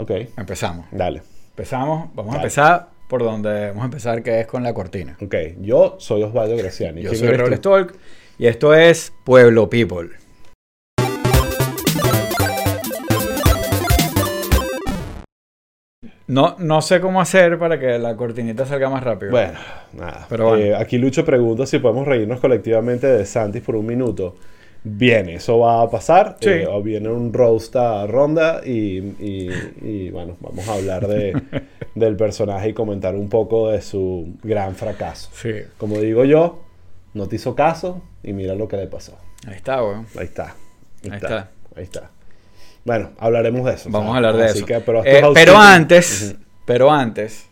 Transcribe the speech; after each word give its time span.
Ok, 0.00 0.10
Empezamos. 0.38 0.86
dale. 0.92 1.20
Empezamos, 1.50 2.08
vamos 2.14 2.32
a 2.34 2.38
empezar 2.38 2.88
por 3.06 3.22
donde 3.22 3.68
vamos 3.68 3.82
a 3.82 3.84
empezar, 3.84 4.22
que 4.22 4.40
es 4.40 4.46
con 4.46 4.62
la 4.62 4.72
cortina. 4.72 5.14
Ok, 5.20 5.34
yo 5.60 5.96
soy 5.98 6.22
Osvaldo 6.22 6.56
Graciani. 6.56 7.02
Yo 7.02 7.10
¿Quién 7.10 7.20
soy? 7.20 7.36
Robles 7.36 7.60
Talk 7.60 7.94
y 8.38 8.46
esto 8.46 8.72
es 8.72 9.12
Pueblo 9.24 9.68
People. 9.68 10.08
No, 16.28 16.54
no 16.58 16.80
sé 16.80 17.00
cómo 17.00 17.20
hacer 17.20 17.58
para 17.58 17.78
que 17.78 17.98
la 17.98 18.16
cortinita 18.16 18.64
salga 18.64 18.88
más 18.88 19.02
rápido. 19.02 19.32
Bueno, 19.32 19.58
nada. 19.92 20.26
Pero 20.30 20.48
bueno. 20.50 20.64
Eh, 20.64 20.74
aquí 20.76 20.96
Lucho 20.96 21.24
pregunta 21.24 21.66
si 21.66 21.78
podemos 21.80 22.06
reírnos 22.06 22.40
colectivamente 22.40 23.06
de 23.06 23.26
Santis 23.26 23.62
por 23.62 23.74
un 23.76 23.84
minuto. 23.84 24.36
Viene, 24.82 25.34
eso 25.34 25.58
va 25.58 25.82
a 25.82 25.90
pasar. 25.90 26.36
Sí. 26.40 26.48
Eh, 26.48 26.66
viene 26.82 27.10
un 27.10 27.32
roast 27.32 27.76
a 27.76 28.06
ronda 28.06 28.62
y, 28.64 28.98
y- 28.98 29.50
y, 29.82 30.10
bueno, 30.10 30.36
vamos 30.40 30.66
a 30.68 30.74
hablar 30.74 31.06
de, 31.06 31.40
del 31.94 32.16
personaje 32.16 32.70
y 32.70 32.72
comentar 32.72 33.14
un 33.14 33.28
poco 33.28 33.70
de 33.70 33.82
su 33.82 34.34
gran 34.42 34.74
fracaso. 34.74 35.28
Sí, 35.34 35.52
Como 35.76 35.98
digo 35.98 36.24
yo, 36.24 36.62
no 37.12 37.26
te 37.28 37.36
hizo 37.36 37.54
caso 37.54 38.00
y 38.22 38.32
mira 38.32 38.54
lo 38.54 38.68
que 38.68 38.76
le 38.78 38.86
pasó. 38.86 39.18
ahí 39.46 39.54
está, 39.56 39.82
weón. 39.84 40.06
Ahí 40.18 40.24
está. 40.24 40.54
Ahí 41.04 41.10
está. 41.16 41.50
Ahí 41.76 41.82
está. 41.84 42.10
Bueno, 42.84 43.10
hablaremos 43.18 43.66
de 43.66 43.72
eso. 43.74 43.90
Vamos 43.90 44.08
a 44.10 44.14
¿sabes? 44.14 44.26
hablar 44.28 44.36
de 44.38 44.44
Así 44.50 44.58
eso. 44.58 44.66
que, 44.66 44.80
pero, 44.80 45.04
Eh, 45.04 45.22
pero 45.34 45.58
antes, 45.58 46.30
Ujú. 46.32 46.42
pero 46.64 46.90
antes, 46.90 47.46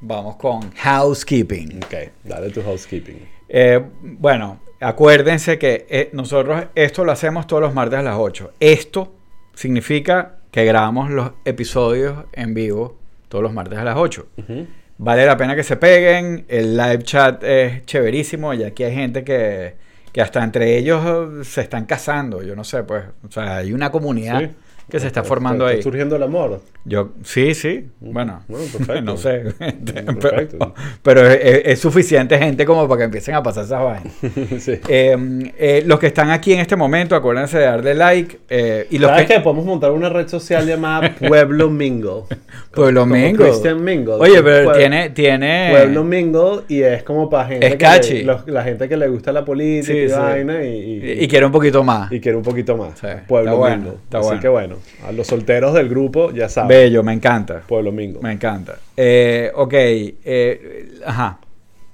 vamos 0.00 0.34
con 0.36 0.72
housekeeping. 0.72 1.78
Ok, 1.84 1.94
dale 2.24 2.50
tu 2.50 2.60
housekeeping. 2.62 3.18
Eh, 3.48 3.80
bueno, 4.02 4.58
acuérdense 4.84 5.58
que 5.58 5.86
eh, 5.88 6.10
nosotros 6.12 6.64
esto 6.74 7.04
lo 7.04 7.12
hacemos 7.12 7.46
todos 7.46 7.62
los 7.62 7.74
martes 7.74 7.98
a 7.98 8.02
las 8.02 8.16
8. 8.16 8.52
Esto 8.60 9.14
significa 9.54 10.36
que 10.50 10.64
grabamos 10.64 11.10
los 11.10 11.32
episodios 11.44 12.24
en 12.32 12.54
vivo 12.54 12.96
todos 13.28 13.42
los 13.42 13.52
martes 13.52 13.78
a 13.78 13.84
las 13.84 13.96
8. 13.96 14.26
Ujú. 14.36 14.66
Vale 14.98 15.26
la 15.26 15.36
pena 15.36 15.56
que 15.56 15.64
se 15.64 15.76
peguen. 15.76 16.44
El 16.48 16.76
live 16.76 17.02
chat 17.02 17.42
es 17.42 17.84
chéverísimo. 17.86 18.54
Y 18.54 18.62
aquí 18.62 18.84
hay 18.84 18.94
gente 18.94 19.24
que, 19.24 19.74
que 20.12 20.20
hasta 20.20 20.44
entre 20.44 20.78
ellos 20.78 21.46
se 21.46 21.62
están 21.62 21.86
casando. 21.86 22.42
Yo 22.42 22.54
no 22.54 22.62
sé, 22.62 22.84
pues. 22.84 23.04
O 23.26 23.30
sea, 23.30 23.56
hay 23.56 23.72
una 23.72 23.90
comunidad 23.90 24.40
Sí. 24.40 24.50
Que 24.90 25.00
se 25.00 25.06
está 25.06 25.24
formando 25.24 25.66
Está 25.66 25.76
ahí. 25.78 25.82
surgiendo 25.82 26.16
el 26.16 26.22
amor. 26.22 26.60
Yo, 26.84 27.10
sí, 27.24 27.54
sí. 27.54 27.88
Bueno, 28.00 28.42
Bueno, 28.48 28.66
perfecto. 28.76 29.00
no 29.02 29.16
sé. 29.16 29.42
Perfecto. 30.20 30.74
pero 31.02 31.14
pero 31.14 31.26
es, 31.30 31.62
es 31.64 31.78
suficiente 31.80 32.36
gente 32.38 32.66
como 32.66 32.86
para 32.88 32.98
que 32.98 33.04
empiecen 33.04 33.34
a 33.34 33.42
pasar 33.42 33.64
esas 33.64 33.82
vainas. 33.82 34.12
sí. 34.62 34.72
Eh, 34.88 35.52
eh, 35.58 35.82
los 35.86 35.98
que 35.98 36.06
están 36.08 36.30
aquí 36.30 36.52
en 36.52 36.60
este 36.60 36.76
momento, 36.76 37.14
acuérdense 37.16 37.58
de 37.58 37.64
darle 37.64 37.94
like. 37.94 38.38
eh, 38.50 38.86
y 38.90 38.98
los 38.98 39.10
¿Sabes 39.10 39.26
que, 39.26 39.34
qué? 39.34 39.40
Podemos 39.40 39.64
montar 39.64 39.90
una 39.92 40.08
red 40.10 40.28
social 40.28 40.66
llamada 40.66 41.14
Pueblo 41.16 41.70
Mingle. 41.70 42.24
Pueblo 42.72 43.06
Mingle. 43.06 43.46
Christian 43.48 43.82
Mingle. 43.82 44.14
Oye, 44.14 44.42
pero 44.42 44.64
Pueblo- 44.64 44.72
tiene, 44.78 45.10
tiene. 45.10 45.68
Pueblo 45.70 46.04
Mingle 46.04 46.60
y 46.68 46.82
es 46.82 47.02
como 47.04 47.30
para 47.30 47.48
gente 47.48 47.66
Es 47.66 47.72
que 47.72 47.78
catchy. 47.78 48.14
le- 48.18 48.24
los- 48.24 48.46
la 48.48 48.62
gente 48.64 48.88
que 48.88 48.96
le 48.96 49.08
gusta 49.08 49.32
la 49.32 49.44
política 49.44 49.92
Sí, 49.92 49.98
y 50.00 50.08
sí. 50.08 50.14
vaina 50.14 50.62
y, 50.64 50.68
y, 50.68 51.24
y, 51.24 51.28
quiere 51.28 51.46
un 51.46 51.52
poquito 51.52 51.82
más. 51.84 52.10
y 52.12 52.20
quiere 52.20 52.36
un 52.36 52.44
poquito 52.44 52.76
más. 52.76 53.00
Pueblo 53.26 53.50
está 53.50 53.58
bueno, 53.58 53.76
Mingle. 53.76 53.92
está 54.04 54.18
Así 54.18 54.26
bueno. 54.26 54.40
que 54.42 54.48
bueno, 54.48 54.73
a 55.06 55.12
los 55.12 55.26
solteros 55.26 55.74
del 55.74 55.88
grupo 55.88 56.30
ya 56.32 56.48
saben. 56.48 56.68
Bello, 56.68 57.02
me 57.02 57.12
encanta. 57.12 57.62
Pueblo 57.66 57.92
Mingle. 57.92 58.20
Me 58.22 58.32
encanta. 58.32 58.76
Eh, 58.96 59.50
ok, 59.54 59.72
eh, 59.74 60.98
ajá. 61.04 61.38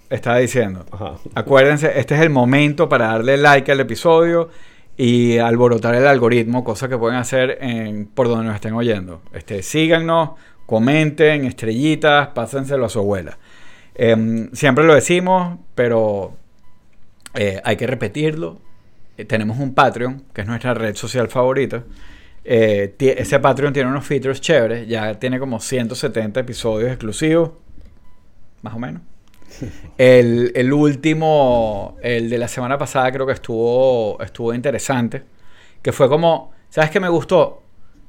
Estaba 0.08 0.38
diciendo. 0.38 0.84
Ajá. 0.90 1.14
Acuérdense, 1.34 1.98
este 1.98 2.16
es 2.16 2.20
el 2.20 2.30
momento 2.30 2.88
para 2.88 3.06
darle 3.06 3.36
like 3.36 3.70
al 3.70 3.80
episodio 3.80 4.48
y 4.96 5.38
alborotar 5.38 5.94
el 5.94 6.06
algoritmo, 6.06 6.62
cosa 6.62 6.88
que 6.88 6.98
pueden 6.98 7.16
hacer 7.16 7.58
en, 7.62 8.06
por 8.06 8.28
donde 8.28 8.44
nos 8.44 8.54
estén 8.54 8.74
oyendo. 8.74 9.22
Este, 9.32 9.62
síganos, 9.62 10.32
comenten, 10.66 11.46
estrellitas, 11.46 12.28
pásenselo 12.28 12.84
a 12.84 12.88
su 12.88 12.98
abuela. 12.98 13.38
Em, 13.94 14.50
siempre 14.52 14.84
lo 14.84 14.94
decimos, 14.94 15.58
pero 15.74 16.32
eh, 17.34 17.60
hay 17.64 17.76
que 17.76 17.86
repetirlo. 17.86 18.58
Eh, 19.16 19.24
tenemos 19.24 19.58
un 19.58 19.74
Patreon, 19.74 20.24
que 20.32 20.42
es 20.42 20.46
nuestra 20.46 20.74
red 20.74 20.94
social 20.96 21.28
favorita. 21.28 21.84
Eh, 22.44 22.94
ese 22.98 23.38
Patreon 23.38 23.72
tiene 23.72 23.90
unos 23.90 24.04
features 24.06 24.40
chéveres, 24.40 24.88
ya 24.88 25.18
tiene 25.18 25.38
como 25.38 25.60
170 25.60 26.40
episodios 26.40 26.90
exclusivos, 26.90 27.50
más 28.62 28.74
o 28.74 28.78
menos. 28.78 29.02
El, 29.98 30.52
el 30.54 30.72
último, 30.72 31.96
el 32.02 32.30
de 32.30 32.38
la 32.38 32.48
semana 32.48 32.78
pasada, 32.78 33.10
creo 33.12 33.26
que 33.26 33.32
estuvo, 33.34 34.18
estuvo 34.22 34.54
interesante. 34.54 35.22
Que 35.82 35.92
fue 35.92 36.08
como, 36.08 36.52
¿sabes 36.70 36.90
qué 36.90 37.00
me 37.00 37.08
gustó? 37.10 37.62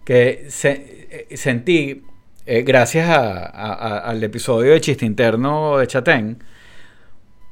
Que 0.06 0.46
se- 0.50 1.28
eh, 1.30 1.38
sentí, 1.38 2.04
eh, 2.46 2.62
gracias 2.62 3.10
a- 3.10 3.46
a- 3.46 3.74
a- 3.74 3.98
al 4.00 4.24
episodio 4.24 4.72
de 4.72 4.80
Chiste 4.82 5.06
Interno 5.06 5.78
de 5.80 5.88
Chatén, 5.88 6.42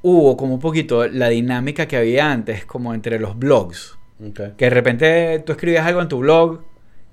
hubo 0.02 0.38
como 0.38 0.54
un 0.54 0.60
poquito 0.62 1.06
la 1.08 1.28
dinámica 1.30 1.86
que 1.88 1.98
había 1.98 2.32
antes, 2.32 2.66
como 2.66 2.94
entre 2.94 3.20
los 3.20 3.38
blogs. 3.38 3.98
Ok. 4.26 4.56
Que 4.58 4.66
de 4.66 4.70
repente 4.70 5.40
tú 5.46 5.52
escribías 5.54 5.86
algo 5.86 6.02
en 6.02 6.08
tu 6.08 6.20
blog 6.20 6.62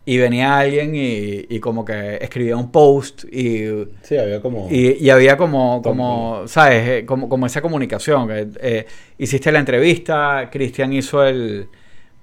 y 0.09 0.17
venía 0.19 0.57
alguien 0.59 0.95
y, 0.95 1.45
y 1.49 1.59
como 1.61 1.85
que 1.85 2.17
escribía 2.21 2.57
un 2.57 2.71
post 2.71 3.25
y 3.25 3.67
Sí, 4.03 4.17
había 4.17 4.41
como... 4.41 4.69
y, 4.71 4.93
y 5.05 5.11
había 5.11 5.37
como, 5.37 5.81
Tom- 5.83 5.93
como 5.99 6.43
¿sabes? 6.47 6.89
Eh, 6.89 7.05
Como, 7.05 7.29
como 7.29 7.45
esa 7.47 7.61
comunicación. 7.61 8.29
que, 8.29 8.47
eh, 8.61 8.87
hiciste 9.19 9.51
la 9.53 9.59
entrevista, 9.59 10.49
Cristian 10.51 10.93
hizo 10.93 11.25
el... 11.27 11.69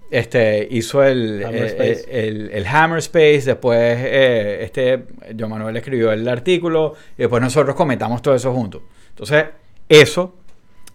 Este, 0.10 0.68
hizo 0.70 1.04
el, 1.04 1.44
Hammer 1.44 1.64
eh, 1.64 1.68
Space. 1.68 2.06
eh, 2.08 2.28
el, 2.28 2.52
el 2.52 2.66
Hammer 2.68 3.00
Space, 3.00 3.42
después 3.46 3.80
eh, 4.00 4.60
este, 4.64 5.06
John 5.38 5.50
Manuel 5.50 5.76
escribió 5.76 6.12
el 6.12 6.28
artículo 6.28 6.94
y 7.18 7.24
después 7.24 7.42
nosotros 7.42 7.76
comentamos 7.76 8.22
todo 8.22 8.36
eso 8.36 8.54
juntos. 8.54 8.84
Entonces, 9.10 9.46
eso 9.90 10.36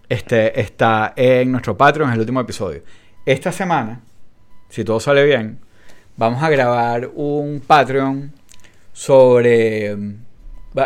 este, 0.09 0.59
está 0.61 1.13
en 1.17 1.51
nuestro 1.51 1.77
Patreon, 1.77 2.11
es 2.11 2.15
el 2.15 2.21
último 2.21 2.41
episodio. 2.41 2.83
Esta 3.27 3.51
semana, 3.51 4.01
si 4.69 4.85
todo 4.85 5.01
sale 5.01 5.25
bien, 5.25 5.59
vamos 6.19 6.43
a 6.43 6.51
grabar 6.51 7.09
un 7.15 7.63
Patreon 7.67 8.33
sobre 8.93 9.95
mm, 9.97 10.15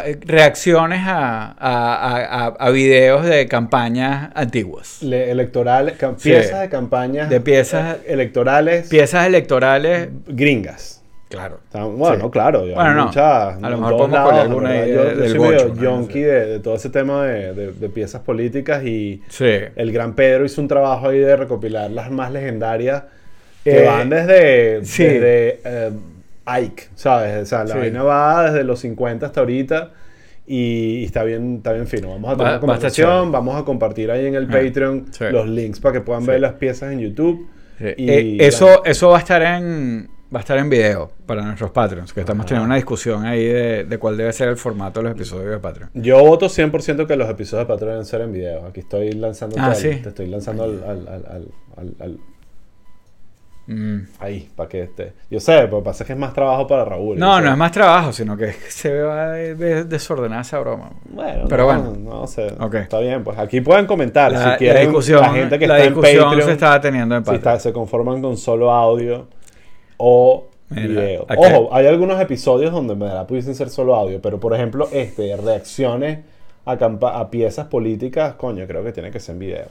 eh, 0.04 0.18
reacciones 0.24 1.00
a, 1.06 1.46
a- 1.52 1.54
a- 1.58 2.46
a- 2.46 2.54
a 2.58 2.70
videos 2.70 3.24
de 3.24 3.48
campañas 3.48 4.30
antiguas. 4.34 5.02
Le- 5.02 5.30
electorales, 5.30 5.98
cam- 5.98 6.16
Sí. 6.18 6.28
piezas 6.30 6.60
de 6.60 6.68
campañas 6.68 7.28
De 7.30 7.40
piezas- 7.40 7.96
eh, 7.96 8.12
electorales 8.12 8.88
Piezas 8.88 9.26
electorales, 9.26 10.08
gringas. 10.26 11.02
claro. 11.30 11.60
O 11.68 11.72
sea, 11.72 11.84
Bueno, 11.84 12.24
Sí. 12.26 12.30
claro. 12.30 12.60
Bueno, 12.60 12.94
no. 12.94 13.06
muchas- 13.06 13.62
A 13.62 13.70
lo 13.70 13.78
mejor 13.78 13.96
podemos 13.96 14.10
lados, 14.12 14.34
alguna 14.38 14.68
¿verdad? 14.68 14.84
ahí 14.84 14.92
Yo, 14.92 15.04
de- 15.04 15.10
yo 15.14 15.20
del 15.22 15.30
soy 15.30 15.38
gocho, 15.38 15.50
medio 15.50 15.74
¿no? 15.74 15.82
yonki 15.82 16.20
de, 16.20 16.46
de 16.46 16.60
todo 16.60 16.74
ese 16.74 16.90
tema 16.90 17.24
de, 17.24 17.54
de- 17.54 17.72
de 17.72 17.88
piezas 17.88 18.20
políticas 18.20 18.84
y 18.84 19.22
Sí. 19.28 19.50
el 19.74 19.92
gran 19.92 20.12
Pedro 20.14 20.44
hizo 20.44 20.60
un 20.60 20.68
trabajo 20.68 21.08
ahí 21.08 21.18
de 21.18 21.34
recopilar 21.36 21.90
las 21.90 22.10
más 22.10 22.30
legendarias 22.30 23.04
que 23.64 23.82
Eh, 23.82 23.86
van 23.86 24.08
desde, 24.10 24.84
sí. 24.84 25.04
desde 25.04 25.60
eh, 25.64 25.90
Ike, 26.44 26.84
¿sabes? 26.94 27.42
O 27.42 27.46
sea, 27.46 27.64
la 27.64 27.72
Sí. 27.74 27.78
vaina 27.78 28.02
va 28.02 28.44
desde 28.50 28.64
los 28.64 28.80
50 28.80 29.26
hasta 29.26 29.40
ahorita 29.40 29.90
y, 30.46 30.98
y 31.00 31.04
está 31.04 31.22
bien 31.22 31.56
está 31.58 31.72
bien 31.72 31.86
fino. 31.86 32.08
Vamos 32.10 32.32
a 32.32 32.36
tener 32.36 32.52
Va- 32.54 32.60
conversación, 32.60 33.30
vamos 33.30 33.60
a 33.60 33.64
compartir 33.64 34.10
ahí 34.10 34.26
en 34.26 34.34
el 34.34 34.44
Ah, 34.46 34.52
Patreon 34.52 35.06
sí. 35.12 35.24
los 35.30 35.48
links 35.48 35.78
para 35.80 35.92
que 35.94 36.00
puedan 36.00 36.26
ver 36.26 36.40
las 36.40 36.54
piezas 36.54 36.92
en 36.92 37.00
YouTube. 37.00 37.48
Y, 37.96 38.10
Eh, 38.10 38.36
eso, 38.40 38.84
eso 38.84 39.08
va 39.10 39.16
a 39.16 39.20
estar 39.20 39.42
en 39.42 40.08
va 40.34 40.38
a 40.38 40.40
estar 40.40 40.56
en 40.56 40.70
video 40.70 41.12
para 41.26 41.42
nuestros 41.42 41.72
Patreons, 41.72 42.10
que 42.12 42.20
estamos 42.20 42.40
Ajá. 42.44 42.48
teniendo 42.48 42.64
una 42.66 42.76
discusión 42.76 43.26
ahí 43.26 43.44
de, 43.44 43.84
de 43.84 43.98
cuál 43.98 44.16
debe 44.16 44.32
ser 44.32 44.48
el 44.48 44.56
formato 44.56 45.00
de 45.00 45.04
los 45.04 45.12
episodios 45.12 45.50
de 45.50 45.58
Patreon. 45.58 45.90
Yo 45.92 46.24
voto 46.24 46.48
100% 46.48 47.06
que 47.06 47.16
los 47.16 47.28
episodios 47.28 47.68
de 47.68 47.72
Patreon 47.74 47.92
deben 47.92 48.06
ser 48.06 48.22
en 48.22 48.32
video. 48.32 48.64
Aquí 48.66 48.80
estoy 48.80 49.12
lanzando 49.12 49.56
Ah, 49.58 49.66
al- 49.66 49.76
sí. 49.76 49.90
te 50.02 50.08
estoy 50.08 50.28
lanzando 50.28 50.64
al- 50.64 50.82
al- 50.86 51.48
al- 52.00 52.18
Mm. 53.66 54.00
ahí 54.18 54.48
para 54.56 54.68
que 54.68 54.82
esté. 54.82 55.12
Yo 55.30 55.38
sé, 55.38 55.52
pero 55.62 55.82
pasa 55.82 56.04
que 56.04 56.12
es 56.12 56.18
más 56.18 56.34
trabajo 56.34 56.66
para 56.66 56.84
Raúl. 56.84 57.16
No, 57.18 57.36
sé. 57.38 57.44
no 57.44 57.52
es 57.52 57.56
más 57.56 57.70
trabajo, 57.72 58.12
sino 58.12 58.36
que 58.36 58.52
se 58.68 59.00
va 59.02 59.30
de- 59.30 59.54
de- 59.54 59.84
desordenada 59.84 60.42
esa 60.42 60.58
broma. 60.58 60.90
Bueno, 61.08 61.44
Pero 61.48 61.72
no, 61.72 61.82
bueno. 61.92 62.10
no 62.20 62.26
sé. 62.26 62.48
Está 62.74 62.98
bien, 62.98 63.22
pues 63.22 63.38
aquí 63.38 63.60
pueden 63.60 63.86
comentar 63.86 64.32
La, 64.32 64.52
si 64.52 64.58
quieren. 64.58 64.74
la 64.76 64.80
discusión, 64.82 65.20
la 65.20 65.30
gente 65.32 65.58
que 65.58 65.66
la 65.68 65.76
está 65.76 65.86
en 65.86 65.94
discusión 65.94 66.24
Patreon, 66.24 66.46
se 66.46 66.52
estaba 66.52 66.80
teniendo 66.80 67.16
en 67.16 67.24
si 67.24 67.34
está- 67.34 67.58
se 67.60 67.72
conforman 67.72 68.20
con 68.20 68.36
solo 68.36 68.72
audio 68.72 69.28
o 69.96 70.48
Mira, 70.70 70.86
video. 70.88 71.26
Ojo, 71.36 71.68
hay 71.74 71.86
algunos 71.86 72.20
episodios 72.20 72.72
donde 72.72 72.94
me 72.96 73.06
da 73.06 73.26
pudiesen 73.26 73.54
ser 73.54 73.70
solo 73.70 73.94
audio, 73.94 74.20
pero 74.20 74.40
por 74.40 74.54
ejemplo, 74.54 74.88
este, 74.92 75.36
reacciones 75.36 76.20
a, 76.64 76.72
a 76.72 77.30
piezas 77.30 77.66
políticas, 77.66 78.34
coño, 78.34 78.66
creo 78.66 78.82
que 78.82 78.92
tiene 78.92 79.10
que 79.10 79.20
ser 79.20 79.34
en 79.34 79.38
video. 79.38 79.64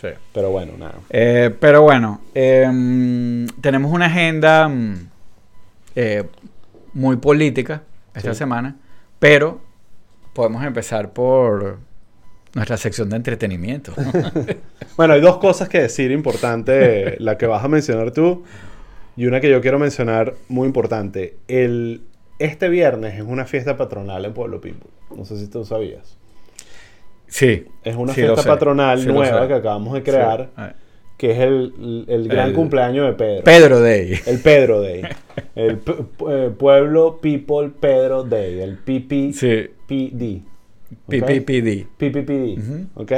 Sí. 0.00 0.08
Pero 0.32 0.50
bueno, 0.50 0.72
nada. 0.78 0.94
Eh, 1.10 1.50
pero 1.58 1.82
bueno, 1.82 2.20
em, 2.34 3.46
tenemos 3.60 3.90
una 3.92 4.06
agenda 4.06 4.68
mm, 4.68 5.08
eh, 5.96 6.24
muy 6.94 7.16
política 7.16 7.82
esta 8.14 8.32
Sí. 8.34 8.38
semana, 8.38 8.76
pero 9.18 9.60
podemos 10.34 10.64
empezar 10.64 11.12
por 11.12 11.78
nuestra 12.54 12.76
sección 12.76 13.10
de 13.10 13.16
entretenimiento. 13.16 13.92
Bueno, 14.96 15.12
hay 15.12 15.20
dos 15.20 15.36
cosas 15.36 15.68
que 15.68 15.78
decir 15.78 16.10
importante, 16.10 17.16
la 17.18 17.36
que 17.36 17.46
vas 17.46 17.62
a 17.62 17.68
mencionar 17.68 18.12
tú 18.12 18.44
y 19.14 19.26
una 19.26 19.40
que 19.42 19.50
yo 19.50 19.60
quiero 19.60 19.78
mencionar 19.78 20.34
muy 20.48 20.66
importante. 20.66 21.36
El, 21.48 22.00
este 22.38 22.70
viernes 22.70 23.14
es 23.16 23.22
una 23.22 23.44
fiesta 23.44 23.76
patronal 23.76 24.24
en 24.24 24.32
Pueblo 24.32 24.58
People. 24.62 24.88
No 25.14 25.26
sé 25.26 25.36
si 25.38 25.48
tú 25.48 25.66
sabías. 25.66 26.16
Sí. 27.28 27.64
Es 27.82 27.96
una 27.96 28.12
sí 28.12 28.20
fiesta 28.22 28.42
sé, 28.42 28.48
patronal 28.48 29.00
sí 29.00 29.06
nueva 29.08 29.46
que 29.48 29.54
acabamos 29.54 29.94
de 29.94 30.02
crear, 30.02 30.50
Sí. 30.56 30.62
Que 31.18 31.30
es 31.30 31.38
el, 31.38 32.04
el 32.08 32.28
gran 32.28 32.48
El- 32.48 32.54
cumpleaños 32.54 33.06
de 33.06 33.12
Pedro. 33.14 33.42
Pedro 33.44 33.80
Day. 33.80 34.20
El 34.26 34.38
Pedro 34.40 34.80
Day. 34.82 35.02
El 35.54 35.80
eh, 36.28 36.50
Pueblo 36.58 37.18
People 37.22 37.70
Pedro 37.80 38.22
Day. 38.24 38.60
El 38.60 38.76
PPPD. 38.76 40.42
PPPD. 41.08 41.86
PPPD. 41.96 42.86
¿Ok? 42.94 43.12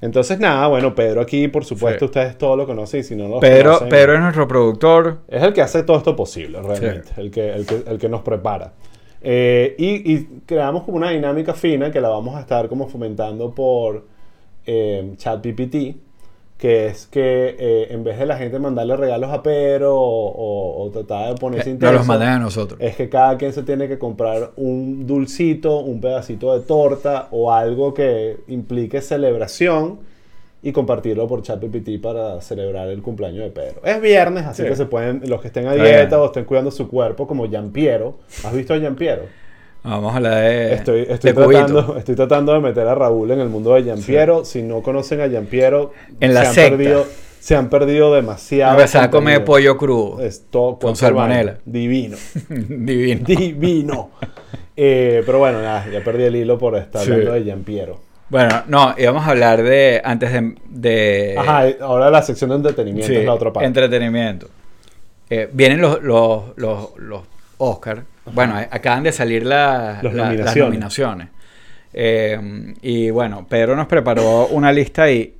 Entonces, 0.00 0.38
nada, 0.38 0.68
bueno, 0.68 0.94
Pedro 0.94 1.20
aquí, 1.20 1.48
por 1.48 1.64
supuesto, 1.64 2.00
Sí. 2.00 2.04
ustedes 2.06 2.38
todos 2.38 2.56
lo 2.56 2.66
conocen 2.66 3.00
y 3.00 3.02
si 3.02 3.16
no 3.16 3.26
lo 3.28 3.40
Pedro, 3.40 3.64
conocen, 3.72 3.88
Pedro 3.88 4.14
es 4.14 4.20
nuestro 4.20 4.46
productor. 4.46 5.18
es 5.28 5.42
el 5.42 5.52
que 5.52 5.60
hace 5.62 5.82
todo 5.82 5.96
esto 5.98 6.14
posible, 6.14 6.60
realmente. 6.62 7.10
El, 7.16 7.30
que, 7.32 7.52
el, 7.52 7.66
que, 7.66 7.82
el 7.86 7.98
que 7.98 8.08
nos 8.08 8.22
prepara. 8.22 8.74
Eh, 9.22 9.74
y, 9.78 10.12
y 10.14 10.24
creamos 10.46 10.84
como 10.84 10.96
una 10.96 11.10
dinámica 11.10 11.54
fina 11.54 11.90
que 11.90 12.00
la 12.00 12.08
vamos 12.08 12.36
a 12.36 12.40
estar 12.40 12.68
como 12.68 12.86
fomentando 12.88 13.54
por 13.54 14.04
eh, 14.66 15.12
ChatPPT, 15.16 15.96
que 16.56 16.86
es 16.86 17.06
que 17.06 17.56
eh, 17.58 17.86
en 17.90 18.02
vez 18.04 18.18
de 18.18 18.26
la 18.26 18.36
gente 18.36 18.58
mandarle 18.58 18.96
regalos 18.96 19.30
a 19.30 19.42
Pedro 19.42 19.96
o, 19.96 20.28
o- 20.30 20.84
o 20.84 20.90
tratar 20.90 21.34
de 21.34 21.40
ponerse 21.40 21.70
Nos 21.70 21.74
intenso, 21.74 21.94
los 21.94 22.06
mandan 22.06 22.28
a 22.30 22.38
nosotros. 22.40 22.80
es 22.80 22.96
que 22.96 23.08
cada 23.08 23.36
quien 23.38 23.52
se 23.52 23.62
tiene 23.62 23.86
que 23.88 23.98
comprar 23.98 24.50
un 24.56 25.06
dulcito, 25.06 25.78
un 25.80 26.00
pedacito 26.00 26.58
de 26.58 26.64
torta 26.66 27.28
o 27.30 27.52
algo 27.52 27.94
que 27.94 28.38
implique 28.48 29.00
celebración 29.00 30.00
y 30.62 30.72
compartirlo 30.72 31.26
por 31.28 31.42
ChatGPT 31.42 32.00
para 32.02 32.40
celebrar 32.40 32.88
el 32.88 33.00
cumpleaños 33.02 33.44
de 33.44 33.50
Pedro. 33.50 33.80
Es 33.84 34.00
viernes, 34.00 34.44
así 34.46 34.62
Sí. 34.62 34.68
que 34.68 34.74
se 34.76 34.86
pueden, 34.86 35.22
los 35.26 35.40
que 35.40 35.46
estén 35.48 35.66
a 35.68 35.74
dieta 35.74 36.06
bien. 36.06 36.20
o 36.20 36.26
estén 36.26 36.44
cuidando 36.44 36.70
su 36.70 36.88
cuerpo, 36.88 37.26
como 37.26 37.46
Giampiero. 37.48 38.18
¿Has 38.44 38.52
visto 38.54 38.74
a 38.74 38.78
Giampiero? 38.78 39.22
Vamos 39.84 40.12
a 40.12 40.16
hablar 40.16 40.42
de. 40.42 40.74
Estoy, 40.74 41.06
estoy, 41.08 41.30
de 41.30 41.34
cubito. 41.34 41.64
tratando, 41.66 41.96
estoy 41.96 42.14
tratando 42.16 42.52
de 42.52 42.60
meter 42.60 42.86
a 42.88 42.94
Raúl 42.96 43.30
en 43.30 43.38
el 43.40 43.48
mundo 43.48 43.74
de 43.74 43.84
Giampiero. 43.84 44.44
Si 44.44 44.62
no 44.62 44.82
conocen 44.82 45.20
a 45.20 45.28
Giampiero, 45.28 45.92
En 46.20 46.34
la 46.34 46.44
se, 46.46 46.64
han 46.64 46.70
perdido, 46.70 47.06
se 47.38 47.54
han 47.54 47.70
perdido 47.70 48.12
demasiado. 48.12 48.72
Empezar 48.74 49.04
a 49.04 49.10
comer 49.10 49.44
pollo 49.44 49.76
crudo. 49.78 50.20
Es 50.20 50.46
todo 50.50 50.80
Con 50.80 50.96
salmonela. 50.96 51.58
Divino. 51.64 52.16
Divino. 52.48 53.24
Divino. 53.24 54.10
Eh, 54.80 55.24
pero 55.26 55.40
bueno, 55.40 55.60
nada, 55.60 55.88
ya 55.92 56.04
perdí 56.04 56.22
el 56.22 56.36
hilo 56.36 56.56
por 56.56 56.76
estar 56.76 57.02
Sí. 57.04 57.10
hablando 57.10 57.32
de 57.32 57.42
Giampiero. 57.42 57.98
Bueno, 58.30 58.62
no, 58.68 58.94
íbamos 58.98 59.26
a 59.26 59.30
hablar 59.30 59.62
de. 59.62 60.00
Antes 60.04 60.32
de. 60.32 60.54
de 60.68 61.34
Ajá, 61.38 61.64
ahora 61.80 62.10
la 62.10 62.22
sección 62.22 62.50
de 62.50 62.56
entretenimiento 62.56 63.06
sí, 63.06 63.16
es 63.16 63.24
la 63.24 63.34
otra 63.34 63.52
parte. 63.52 63.66
Entretenimiento. 63.66 64.48
Eh, 65.30 65.48
vienen 65.52 65.80
los, 65.80 66.02
los, 66.02 66.56
los, 66.56 66.90
los 66.98 67.22
Oscar. 67.58 68.02
Bueno, 68.32 68.56
acaban 68.56 69.02
de 69.02 69.12
salir 69.12 69.44
la- 69.46 70.00
Las 70.02 70.02
la- 70.02 70.10
las 70.12 70.26
nominaciones. 70.26 70.64
nominaciones. 70.64 71.28
Eh, 71.94 72.74
y 72.82 73.10
bueno, 73.10 73.46
Pedro 73.48 73.74
nos 73.74 73.86
preparó 73.86 74.46
una 74.48 74.72
lista 74.72 75.10
y 75.10 75.34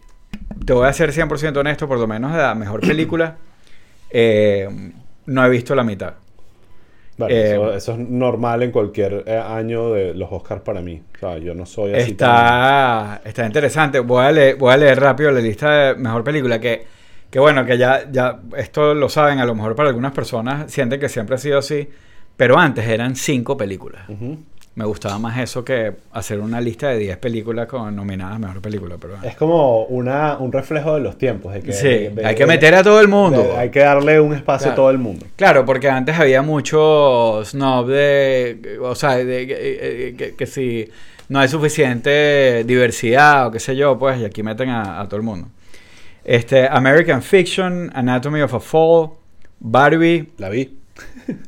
te 0.64 0.73
voy 0.73 0.87
a 0.88 0.93
ser 0.93 1.12
100% 1.12 1.56
honesto, 1.58 1.87
por 1.87 1.99
lo 1.99 2.06
menos 2.06 2.32
de 2.32 2.38
la 2.38 2.55
mejor 2.55 2.81
película. 2.81 3.37
eh, 4.11 4.67
no 5.26 5.44
he 5.44 5.49
visto 5.50 5.75
la 5.75 5.84
mitad. 5.84 6.14
Vale, 7.19 7.35
eh, 7.35 7.53
eso, 7.53 7.73
eso 7.75 7.93
es 7.93 7.99
normal 7.99 8.62
en 8.62 8.70
cualquier 8.70 9.25
eh, 9.26 9.37
año 9.37 9.91
de 9.93 10.15
los 10.15 10.31
Oscars 10.32 10.62
para 10.62 10.81
mí. 10.81 11.03
O 11.17 11.19
sea, 11.19 11.38
yo 11.38 11.53
no 11.55 11.67
soy 11.67 11.93
así 11.94 12.12
tan- 12.15 12.31
Está, 12.31 13.20
está 13.25 13.44
interesante. 13.47 13.99
Voy 14.00 14.25
a, 14.25 14.31
leer, 14.32 14.56
voy 14.56 14.73
a 14.73 14.76
leer 14.76 15.00
rápido 15.00 15.31
la 15.32 15.41
lista 15.41 15.70
de 15.70 15.94
mejor 15.97 16.23
película. 16.25 16.61
Que, 16.61 16.87
que 17.31 17.38
bueno, 17.41 17.65
que 17.67 17.76
ya, 17.76 18.09
ya 18.11 18.38
esto 18.56 18.94
lo 18.94 19.09
saben, 19.09 19.38
a 19.41 19.44
lo 19.44 19.55
mejor 19.55 19.75
para 19.75 19.88
algunas 19.88 20.12
personas 20.12 20.70
sienten 20.73 21.00
que 21.00 21.09
siempre 21.09 21.35
ha 21.35 21.38
sido 21.38 21.59
así. 21.59 21.88
Pero 22.37 22.56
antes 22.56 22.87
eran 22.87 23.17
cinco 23.17 23.56
películas. 23.56 24.09
Ujú. 24.09 24.38
Me 24.79 24.85
gustaba 24.85 25.19
más 25.19 25.37
eso 25.39 25.65
que 25.65 25.93
hacer 26.13 26.39
una 26.39 26.61
lista 26.61 26.87
de 26.89 26.99
10 26.99 27.17
películas 27.17 27.67
con 27.67 27.97
nominadas 27.97 28.37
a 28.37 28.39
mejor 28.39 28.63
película. 28.63 28.95
Pero, 29.01 29.17
Es 29.25 29.35
como 29.35 29.83
una, 29.87 30.37
un 30.39 30.53
reflejo 30.53 30.95
de 30.95 31.01
los 31.01 31.19
tiempos. 31.19 31.53
De 31.53 31.61
que, 31.63 31.73
sí, 31.73 31.89
de- 31.89 32.11
de- 32.11 32.25
hay 32.25 32.37
que 32.37 32.47
meter 32.47 32.77
a 32.77 32.85
todo 32.85 33.01
el 33.01 33.09
mundo. 33.09 33.43
de- 33.43 33.57
hay 33.57 33.71
que 33.71 33.81
darle 33.81 34.21
un 34.21 34.35
espacio 34.35 34.67
Claro. 34.67 34.73
a 34.73 34.77
todo 34.77 34.91
el 34.91 34.99
mundo. 34.99 35.27
Claro, 35.35 35.65
porque 35.65 35.91
antes 35.91 36.17
había 36.17 36.43
mucho 36.43 37.43
snob 37.45 37.89
de. 37.89 38.79
O 38.81 38.95
sea, 38.95 39.17
de, 39.17 39.47
que, 39.49 40.15
que- 40.17 40.35
que 40.37 40.47
si 40.47 40.89
no 41.29 41.41
hay 41.41 41.49
suficiente 41.49 42.63
diversidad 42.65 43.49
o 43.49 43.51
qué 43.51 43.59
sé 43.59 43.75
yo, 43.75 43.99
pues, 43.99 44.21
y 44.21 44.25
aquí 44.27 44.45
meten 44.45 44.69
a, 44.69 45.01
a 45.01 45.09
todo 45.09 45.17
el 45.17 45.23
mundo. 45.25 45.49
Este, 46.25 46.69
American 46.69 47.21
Fiction, 47.23 47.91
Anatomy 47.95 48.43
of 48.43 48.55
a 48.55 48.61
Fall, 48.61 49.11
Barbie, 49.59 50.29
La 50.39 50.49
vi. 50.51 50.79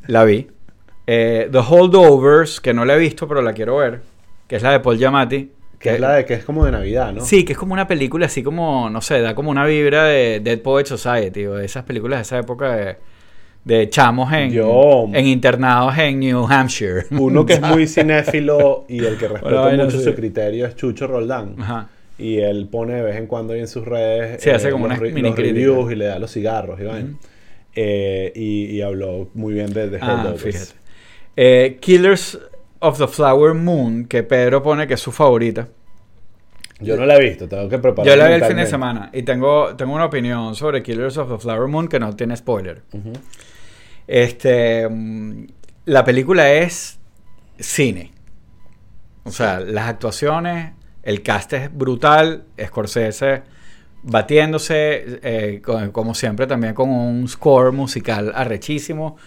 la 0.07 0.23
vi. 0.25 0.47
Eh, 1.07 1.49
The 1.51 1.57
Holdovers, 1.59 2.61
que 2.61 2.73
no 2.73 2.85
la 2.85 2.95
he 2.95 2.99
visto, 2.99 3.27
pero 3.27 3.41
la 3.41 3.53
quiero 3.53 3.77
ver, 3.77 4.01
que 4.47 4.55
es 4.55 4.63
la 4.63 4.71
de 4.71 4.79
Paul 4.79 4.97
Giamatti. 4.97 5.51
Que 5.79 5.95
es 5.95 5.99
la 5.99 6.13
de 6.13 6.25
que 6.25 6.35
es 6.35 6.43
como 6.43 6.63
de 6.65 6.71
Navidad, 6.71 7.11
¿no? 7.11 7.21
Sí, 7.25 7.43
que 7.43 7.53
es 7.53 7.57
como 7.57 7.73
una 7.73 7.87
película 7.87 8.27
así 8.27 8.43
como, 8.43 8.89
no 8.91 9.01
sé, 9.01 9.19
da 9.19 9.33
como 9.33 9.49
una 9.49 9.65
vibra 9.65 10.03
de 10.05 10.39
Dead 10.39 10.59
Poet 10.59 10.85
Society 10.85 11.45
o 11.47 11.55
de 11.55 11.65
esas 11.65 11.83
películas 11.85 12.19
de 12.19 12.21
esa 12.21 12.37
época 12.37 12.75
de, 12.75 12.95
de 13.65 13.89
chamos 13.89 14.31
en, 14.31 14.51
Yo- 14.51 15.09
en 15.11 15.25
internados 15.25 15.97
en 15.97 16.19
New 16.19 16.45
Hampshire. 16.47 17.05
Uno 17.09 17.47
que 17.47 17.53
es 17.53 17.61
muy 17.61 17.87
cinéfilo 17.87 18.85
y 18.87 18.99
el 19.03 19.17
que 19.17 19.27
respeta 19.27 19.59
vaina 19.61 19.85
mucho 19.85 19.97
así. 19.97 20.05
su 20.05 20.13
criterio 20.13 20.67
es 20.67 20.75
Chucho 20.75 21.07
Roldán. 21.07 21.55
Ajá. 21.59 21.89
Y 22.19 22.37
él 22.37 22.67
pone 22.71 22.93
de 22.93 23.01
vez 23.01 23.15
en 23.15 23.25
cuando 23.25 23.53
ahí 23.53 23.61
en 23.61 23.67
sus 23.67 23.83
redes 23.83 24.33
eh, 24.35 24.37
Sí, 24.39 24.49
hace 24.51 24.69
como 24.69 24.87
los, 24.87 24.97
una 24.99 25.07
re- 25.07 25.11
mini 25.13 25.29
los 25.29 25.37
reviews 25.39 25.91
y 25.91 25.95
le 25.95 26.05
da 26.05 26.19
los 26.19 26.31
cigarros 26.31 26.79
y 26.79 26.83
vaina. 26.83 27.09
Ujú. 27.09 27.17
Eh, 27.73 28.31
y, 28.35 28.65
y 28.65 28.81
habló 28.83 29.29
muy 29.33 29.53
bien 29.55 29.73
de 29.73 29.87
The 29.87 29.97
Ah, 29.99 30.25
Holdovers. 30.25 30.75
Eh, 31.35 31.77
Killers 31.81 32.37
of 32.79 32.97
the 32.97 33.07
Flower 33.07 33.53
Moon, 33.53 34.05
que 34.05 34.23
Pedro 34.23 34.61
pone 34.63 34.87
que 34.87 34.95
es 34.95 34.99
su 34.99 35.11
favorita. 35.11 35.67
Yo 36.79 36.97
no 36.97 37.05
la 37.05 37.15
he 37.17 37.21
visto, 37.29 37.47
tengo 37.47 37.69
que 37.69 37.77
preparar. 37.77 38.07
Yo 38.09 38.15
la 38.15 38.27
vi 38.27 38.33
el 38.33 38.43
fin 38.45 38.57
de 38.57 38.65
semana 38.65 39.09
y 39.13 39.21
tengo, 39.23 39.75
tengo 39.75 39.93
una 39.93 40.05
opinión 40.05 40.55
sobre 40.55 40.81
Killers 40.81 41.15
of 41.17 41.29
the 41.31 41.37
Flower 41.37 41.67
Moon 41.67 41.87
que 41.87 41.99
no 41.99 42.15
tiene 42.15 42.35
spoiler. 42.35 42.81
Este, 44.07 44.87
mm, 44.89 45.45
la 45.85 46.03
película 46.03 46.51
es 46.51 46.99
cine. 47.59 48.11
O 49.23 49.31
sea, 49.31 49.59
las 49.59 49.87
actuaciones, 49.87 50.73
el 51.03 51.21
cast 51.21 51.53
es 51.53 51.75
brutal, 51.75 52.45
Scorsese 52.59 53.43
batiéndose, 54.03 55.19
eh, 55.21 55.61
con- 55.63 55.91
como 55.91 56.15
siempre 56.15 56.47
también 56.47 56.73
con 56.73 56.89
un 56.89 57.27
score 57.27 57.71
musical 57.71 58.31
arrechísimo. 58.33 59.17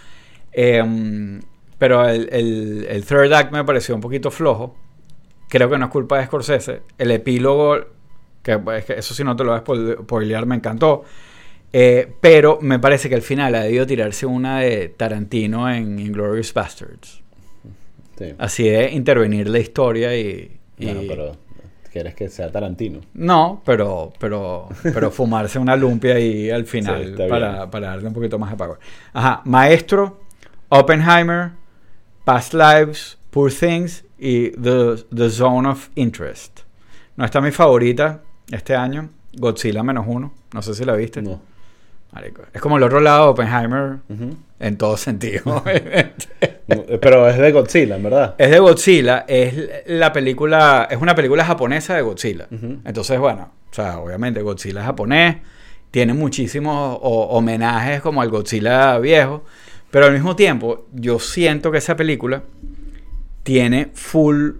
Em, 0.50 1.40
pero 1.78 2.08
el, 2.08 2.28
el- 2.32 2.86
el 2.88 3.04
third 3.04 3.32
act 3.32 3.52
me 3.52 3.64
pareció 3.64 3.94
un 3.94 4.00
poquito 4.00 4.30
flojo. 4.30 4.76
Creo 5.48 5.68
que 5.70 5.78
no 5.78 5.86
es 5.86 5.90
culpa 5.90 6.18
de 6.18 6.26
Scorsese. 6.26 6.82
El 6.98 7.10
epílogo, 7.10 7.76
que, 8.42 8.60
es 8.76 8.84
que 8.84 8.92
eso 8.94 9.14
sí 9.14 9.22
no 9.24 9.36
te 9.36 9.44
lo 9.44 9.50
voy 9.52 9.60
a 9.60 9.64
spoil- 9.64 10.02
spoilear, 10.02 10.46
me 10.46 10.56
encantó. 10.56 11.04
Eh, 11.72 12.12
pero 12.20 12.58
me 12.60 12.78
parece 12.78 13.08
que 13.08 13.14
al 13.16 13.22
final 13.22 13.54
ha 13.56 13.62
debido 13.62 13.86
tirarse 13.86 14.26
una 14.26 14.60
de 14.60 14.88
Tarantino 14.88 15.68
en 15.70 15.98
Inglourious 15.98 16.54
Bastards. 16.54 17.22
Sí. 18.16 18.32
Así 18.38 18.68
de 18.68 18.90
intervenir 18.92 19.48
la 19.48 19.58
historia 19.58 20.16
y... 20.16 20.56
y- 20.78 20.84
Bueno, 20.86 21.00
pero 21.08 21.36
quieres 21.92 22.14
que 22.14 22.28
sea 22.28 22.50
Tarantino. 22.50 23.00
No, 23.14 23.60
pero, 23.64 24.12
pero, 24.20 24.68
pero 24.82 25.10
fumarse 25.10 25.58
una 25.58 25.74
lumpia 25.76 26.14
ahí 26.14 26.48
al 26.50 26.64
final 26.66 27.14
para, 27.28 27.68
para 27.70 27.88
darle 27.88 28.06
un 28.08 28.14
poquito 28.14 28.38
más 28.38 28.50
de 28.52 28.56
power. 28.56 28.78
Ajá, 29.12 29.42
Maestro, 29.44 30.20
Oppenheimer, 30.68 31.50
Past 32.24 32.54
Lives, 32.54 33.18
Poor 33.30 33.52
Things 33.52 34.04
y 34.18 34.50
The, 34.50 34.96
The 35.14 35.30
Zone 35.30 35.68
of 35.68 35.88
Interest. 35.94 36.60
No 37.16 37.24
está 37.24 37.40
mi 37.40 37.50
favorita 37.50 38.22
este 38.50 38.74
año, 38.74 39.10
Godzilla 39.36 39.82
menos 39.82 40.04
uno. 40.08 40.32
No 40.52 40.62
sé 40.62 40.74
si 40.74 40.84
la 40.84 40.94
viste. 40.94 41.22
No. 41.22 41.40
Marico, 42.12 42.42
Es 42.52 42.60
como 42.60 42.76
el 42.76 42.82
otro 42.84 43.00
lado 43.00 43.24
de 43.24 43.30
Oppenheimer 43.32 43.96
Ujú. 44.08 44.36
en 44.60 44.78
todo 44.78 44.96
sentido. 44.96 45.42
No, 45.46 45.62
eh, 45.66 46.98
Pero 46.98 47.28
es 47.28 47.36
de 47.36 47.52
Godzilla, 47.52 47.96
en 47.96 48.02
verdad. 48.04 48.36
es 48.38 48.50
de 48.50 48.58
Godzilla, 48.58 49.26
es 49.28 49.82
la 49.86 50.14
película, 50.14 50.88
es 50.90 50.96
una 50.98 51.14
película 51.14 51.44
japonesa 51.44 51.94
de 51.94 52.00
Godzilla. 52.00 52.46
Entonces, 52.50 53.18
bueno, 53.18 53.50
o 53.70 53.74
sea, 53.74 53.98
obviamente 53.98 54.40
Godzilla 54.40 54.80
es 54.80 54.86
japonés, 54.86 55.36
tiene 55.90 56.14
muchísimos 56.14 56.98
o- 57.02 57.26
homenajes 57.36 58.00
como 58.00 58.22
al 58.22 58.30
Godzilla 58.30 58.96
viejo, 58.98 59.44
pero 59.94 60.06
al 60.06 60.12
mismo 60.12 60.34
tiempo 60.34 60.86
yo 60.92 61.20
siento 61.20 61.70
que 61.70 61.78
esa 61.78 61.94
película 61.94 62.42
tiene 63.44 63.90
full... 63.94 64.50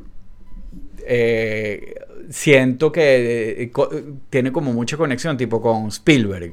eh, 1.06 1.94
siento 2.30 2.90
que 2.92 3.62
eh, 3.64 3.72
tiene 4.30 4.52
como 4.52 4.72
mucha 4.72 4.96
conexión 4.96 5.36
tipo 5.36 5.60
con 5.60 5.88
Spielberg 5.88 6.52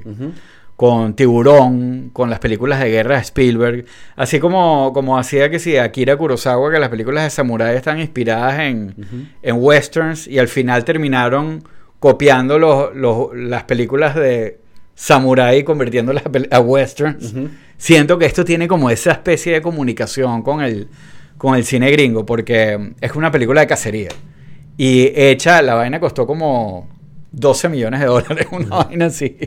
con 0.75 1.15
Tiburón, 1.15 2.09
con 2.11 2.29
las 2.31 2.39
películas 2.39 2.79
de 2.79 2.89
guerra 2.89 3.15
de 3.17 3.21
Spielberg, 3.21 3.85
así 4.15 4.39
como, 4.39 4.91
como 4.93 5.17
hacía 5.19 5.49
que 5.51 5.59
si 5.59 5.77
Akira 5.77 6.17
Kurosawa, 6.17 6.71
que 6.71 6.79
las 6.79 6.89
películas 6.89 7.23
de 7.23 7.29
samurái 7.29 7.75
están 7.75 7.99
inspiradas 7.99 8.59
en, 8.61 8.95
en 9.43 9.55
westerns 9.59 10.27
y 10.27 10.39
al 10.39 10.47
final 10.47 10.83
terminaron 10.83 11.63
copiando 11.99 12.57
los- 12.57 12.95
los- 12.95 13.27
las 13.35 13.63
películas 13.65 14.15
de 14.15 14.57
samurái 15.01 15.63
convirtiéndolas 15.63 16.23
a, 16.25 16.55
a 16.55 16.59
westerns. 16.59 17.33
Siento 17.75 18.19
que 18.19 18.27
esto 18.27 18.45
tiene 18.45 18.67
como 18.67 18.91
esa 18.91 19.13
especie 19.13 19.53
de 19.53 19.61
comunicación 19.61 20.43
con 20.43 20.61
el, 20.61 20.89
con 21.39 21.55
el 21.55 21.65
cine 21.65 21.89
gringo, 21.89 22.23
porque 22.23 22.93
es 23.01 23.15
una 23.15 23.31
película 23.31 23.61
de 23.61 23.67
cacería. 23.67 24.09
Y 24.77 25.11
hecha, 25.15 25.63
la 25.63 25.73
vaina 25.73 25.99
costó 25.99 26.27
como 26.27 26.87
12 27.33 27.69
millones 27.69 28.01
de 28.01 28.07
dólares, 28.07 28.47
una 28.51 28.83
vaina 28.83 29.05
así. 29.05 29.37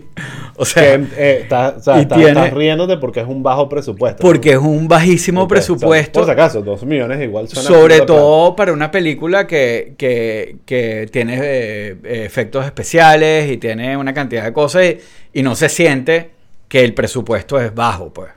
O 0.56 0.64
sea, 0.64 0.82
Que, 0.96 1.04
eh, 1.16 1.38
está- 1.42 1.74
o 1.76 1.80
sea, 1.82 1.98
y 1.98 2.02
está- 2.02 2.14
tiene- 2.16 2.30
estás 2.30 2.52
riéndote 2.54 2.96
porque 2.96 3.20
es 3.20 3.26
un 3.26 3.42
bajo 3.42 3.68
presupuesto. 3.68 4.22
porque 4.22 4.54
¿no? 4.54 4.60
es 4.60 4.66
un 4.66 4.88
bajísimo 4.88 5.42
Ok, 5.42 5.46
o 5.46 5.48
sea, 5.48 5.54
presupuesto. 5.56 6.20
por 6.20 6.24
si 6.24 6.30
acaso, 6.30 6.62
12 6.62 6.86
millones 6.86 7.22
igual 7.22 7.46
suena 7.48 7.68
Sobre 7.68 8.00
todo 8.00 8.56
para 8.56 8.72
una 8.72 8.90
película 8.90 9.46
que, 9.46 9.94
que, 9.98 10.56
que 10.64 11.08
tiene 11.12 11.38
eh, 11.42 11.96
efectos 12.24 12.64
especiales 12.64 13.50
y 13.50 13.58
tiene 13.58 13.96
una 13.96 14.14
cantidad 14.14 14.44
de 14.44 14.52
cosas 14.54 14.84
y, 14.86 14.98
y 15.40 15.42
no 15.42 15.54
se 15.54 15.68
siente 15.68 16.30
que 16.68 16.82
el 16.82 16.94
presupuesto 16.94 17.60
es 17.60 17.74
bajo, 17.74 18.12
pues. 18.12 18.30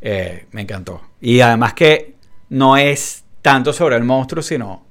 Eh, 0.00 0.46
me 0.52 0.62
encantó. 0.62 1.00
Y 1.20 1.40
además 1.40 1.74
que 1.74 2.14
no 2.48 2.76
es 2.76 3.24
tanto 3.40 3.72
sobre 3.72 3.96
el 3.96 4.04
monstruo, 4.04 4.42
sino 4.42 4.84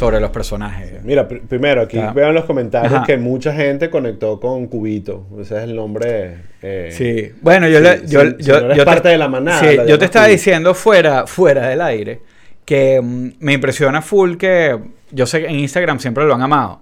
sobre 0.00 0.20
los 0.20 0.30
personajes. 0.30 1.02
Mira, 1.04 1.28
pr- 1.28 1.42
primero 1.46 1.82
aquí 1.82 1.98
Ah. 1.98 2.12
vean 2.12 2.34
los 2.34 2.44
comentarios 2.46 2.92
Ajá. 2.92 3.04
que 3.06 3.16
mucha 3.16 3.52
gente 3.54 3.88
conectó 3.90 4.40
con 4.40 4.66
Cubito. 4.66 5.26
Ese 5.40 5.56
es 5.58 5.62
el 5.64 5.76
nombre. 5.76 6.38
eh, 6.62 6.88
Sí, 6.90 7.32
bueno, 7.40 7.68
yo 7.68 7.78
Sí, 7.78 7.84
le. 7.84 7.98
si- 8.00 8.06
Yo, 8.14 8.20
si 8.22 8.36
yo- 8.44 8.60
no 8.60 8.66
eres 8.66 8.76
yo 8.78 8.84
te- 8.84 8.90
parte 8.90 9.08
de 9.10 9.18
la 9.18 9.28
manada, 9.28 9.60
sí, 9.60 9.76
la 9.76 9.86
yo 9.86 9.98
te 9.98 10.04
estaba 10.06 10.26
tú. 10.26 10.32
diciendo 10.32 10.74
fuera, 10.74 11.26
fuera 11.26 11.68
del 11.68 11.80
aire 11.80 12.20
que 12.64 13.00
mm, 13.02 13.28
me 13.40 13.52
impresiona 13.52 14.02
full 14.02 14.36
que. 14.36 14.78
Yo 15.12 15.26
sé 15.26 15.40
que 15.40 15.46
en 15.48 15.56
Instagram 15.56 15.98
siempre 16.00 16.24
lo 16.24 16.34
han 16.34 16.42
amado. 16.42 16.80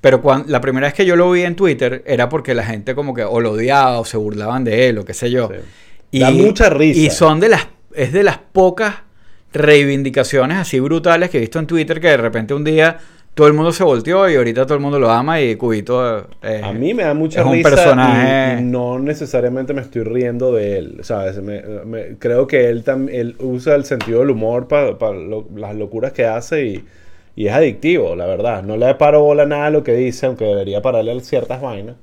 Pero 0.00 0.22
cuan- 0.22 0.44
la 0.48 0.60
primera 0.62 0.86
vez 0.86 0.94
que 0.94 1.04
yo 1.04 1.14
lo 1.16 1.30
vi 1.30 1.42
en 1.42 1.56
Twitter 1.56 2.02
era 2.06 2.28
porque 2.28 2.54
la 2.54 2.64
gente 2.64 2.94
como 2.94 3.12
que 3.14 3.22
o 3.22 3.38
lo 3.40 3.52
odiaba 3.52 3.98
o 4.00 4.04
se 4.04 4.16
burlaban 4.16 4.64
de 4.64 4.88
él 4.88 4.98
o 4.98 5.04
qué 5.04 5.12
sé 5.14 5.30
yo. 5.30 5.50
Sí. 6.10 6.18
Da 6.20 6.30
mucha 6.30 6.70
risa. 6.70 6.98
Y 7.00 7.10
son 7.10 7.38
de 7.40 7.50
las. 7.50 7.66
Es 7.94 8.12
de 8.12 8.22
las 8.22 8.38
pocas 8.38 8.94
reivindicaciones 9.52 10.58
así 10.58 10.80
brutales 10.80 11.30
que 11.30 11.38
he 11.38 11.40
visto 11.40 11.58
en 11.58 11.66
Twitter 11.66 12.00
que 12.00 12.08
de 12.08 12.16
repente 12.16 12.54
un 12.54 12.64
día 12.64 12.98
todo 13.34 13.46
el 13.46 13.52
mundo 13.54 13.72
se 13.72 13.84
volteó 13.84 14.28
y 14.28 14.34
ahorita 14.34 14.64
todo 14.64 14.74
el 14.74 14.80
mundo 14.80 14.98
lo 14.98 15.10
ama 15.10 15.40
y 15.40 15.54
Cubito. 15.56 16.26
eh, 16.42 16.60
A 16.62 16.72
mí 16.72 16.92
me 16.94 17.04
da 17.04 17.14
mucha 17.14 17.40
es 17.40 17.46
un 17.46 17.52
risa 17.54 17.70
personaje- 17.70 18.56
y, 18.56 18.60
y 18.60 18.64
no 18.64 18.98
necesariamente 18.98 19.72
me 19.72 19.80
estoy 19.82 20.02
riendo 20.02 20.52
de 20.52 20.78
él, 20.78 20.98
¿sabes? 21.02 21.40
Me- 21.40 21.62
me- 21.86 22.16
creo 22.18 22.46
que 22.46 22.68
él 22.68 22.82
también 22.82 23.36
usa 23.38 23.76
el 23.76 23.84
sentido 23.84 24.20
del 24.20 24.30
humor 24.30 24.66
para 24.68 24.92
las 25.56 25.76
locuras 25.76 26.12
que 26.12 26.26
hace 26.26 26.66
y, 26.66 26.84
y 27.36 27.46
es 27.46 27.52
adictivo, 27.54 28.16
la 28.16 28.26
verdad. 28.26 28.62
No 28.64 28.76
le 28.76 28.92
paro 28.96 29.22
bola 29.22 29.46
nada 29.46 29.66
a 29.66 29.70
lo 29.70 29.84
que 29.84 29.94
dice, 29.94 30.26
aunque 30.26 30.44
debería 30.44 30.82
pararle 30.82 31.12
a 31.12 31.20
ciertas 31.20 31.62
vainas. 31.62 31.96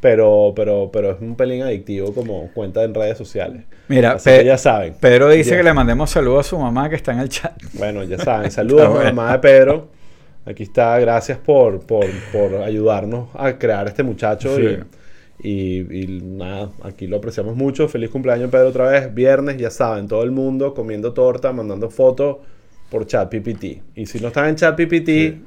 Pero, 0.00 0.54
pero, 0.56 0.90
pero 0.92 1.10
es 1.10 1.20
un 1.20 1.36
pelín 1.36 1.62
adictivo 1.62 2.14
como 2.14 2.48
cuenta 2.54 2.82
en 2.84 2.94
redes 2.94 3.18
sociales. 3.18 3.64
Mira, 3.88 4.12
Así 4.12 4.30
Pe- 4.30 4.38
que 4.38 4.44
ya 4.46 4.56
saben. 4.56 4.94
Pedro 4.98 5.28
dice 5.28 5.50
Ya. 5.50 5.56
que 5.58 5.62
le 5.62 5.74
mandemos 5.74 6.08
saludos 6.10 6.46
a 6.46 6.48
su 6.50 6.58
mamá 6.58 6.88
que 6.88 6.96
está 6.96 7.12
en 7.12 7.18
el 7.20 7.28
chat. 7.28 7.52
Bueno, 7.74 8.02
ya 8.04 8.16
saben. 8.18 8.50
Saludos 8.50 8.98
a 8.98 9.04
la 9.04 9.12
mamá 9.12 9.32
de 9.32 9.38
Pedro. 9.40 9.88
Aquí 10.46 10.62
está. 10.62 10.98
Gracias 10.98 11.36
por, 11.36 11.80
por, 11.80 12.06
por 12.32 12.54
ayudarnos 12.62 13.28
a 13.34 13.58
crear 13.58 13.86
este 13.88 14.02
muchacho. 14.02 14.56
Sí. 14.56 14.78
Y, 15.42 15.50
y- 15.50 16.02
y 16.04 16.20
nada, 16.22 16.70
aquí 16.82 17.06
lo 17.06 17.18
apreciamos 17.18 17.54
mucho. 17.56 17.86
Feliz 17.88 18.08
cumpleaños, 18.08 18.50
Pedro, 18.50 18.68
otra 18.68 18.88
vez. 18.88 19.12
Viernes, 19.14 19.58
ya 19.58 19.70
saben, 19.70 20.08
todo 20.08 20.22
el 20.22 20.30
mundo 20.30 20.72
comiendo 20.72 21.12
torta, 21.12 21.52
mandando 21.52 21.90
fotos 21.90 22.38
por 22.90 23.06
chat 23.06 23.28
PPT. 23.30 23.82
Y 23.96 24.06
si 24.06 24.18
no 24.18 24.28
están 24.28 24.48
en 24.48 24.56
chat 24.56 24.74
PPT, 24.76 25.42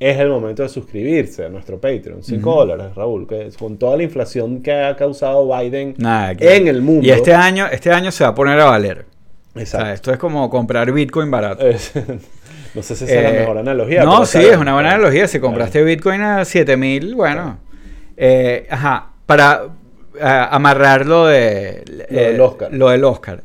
es 0.00 0.18
el 0.18 0.28
momento 0.28 0.62
de 0.62 0.68
suscribirse 0.68 1.44
a 1.46 1.48
nuestro 1.48 1.80
Patreon. 1.80 2.22
5 2.22 2.54
dólares, 2.66 2.94
Raúl. 2.94 3.26
Que 3.26 3.46
es 3.46 3.56
con 3.56 3.76
toda 3.78 3.96
la 3.96 4.04
inflación 4.04 4.62
que 4.62 4.72
ha 4.72 4.94
causado 4.96 5.48
Biden 5.48 5.94
Nada, 5.98 6.34
que- 6.34 6.56
en 6.56 6.68
el 6.68 6.82
mundo. 6.82 7.06
Y 7.06 7.10
este 7.10 7.34
año, 7.34 7.66
este 7.70 7.90
año 7.92 8.10
se 8.12 8.22
va 8.24 8.30
a 8.30 8.34
poner 8.34 8.58
a 8.60 8.66
valer. 8.66 9.06
O 9.54 9.58
Exacto. 9.60 9.86
sea, 9.86 9.94
esto 9.94 10.12
es 10.12 10.18
como 10.18 10.48
comprar 10.50 10.92
Bitcoin 10.92 11.30
barato. 11.30 11.66
Es- 11.66 11.92
no 12.74 12.82
sé 12.82 12.94
si 12.94 13.04
esa 13.04 13.14
es 13.14 13.22
la 13.22 13.30
Eh, 13.30 13.40
mejor 13.40 13.58
analogía. 13.58 14.04
No, 14.04 14.24
sí, 14.24 14.38
es 14.38 14.56
una 14.56 14.74
buena 14.74 14.92
analogía. 14.94 15.26
Si 15.26 15.40
compraste 15.40 15.82
Bitcoin 15.82 16.20
a 16.20 16.44
7000, 16.44 17.14
bueno. 17.14 17.58
Eh, 18.16 18.66
ajá, 18.70 19.10
para 19.26 19.62
eh, 20.14 20.20
amarrar 20.50 21.06
lo 21.06 21.26
de 21.26 21.82
Lo 22.10 22.20
del 22.20 22.40
Oscar. 22.40 22.68
Lo 22.72 22.88
del 22.90 23.04
Oscar. 23.04 23.42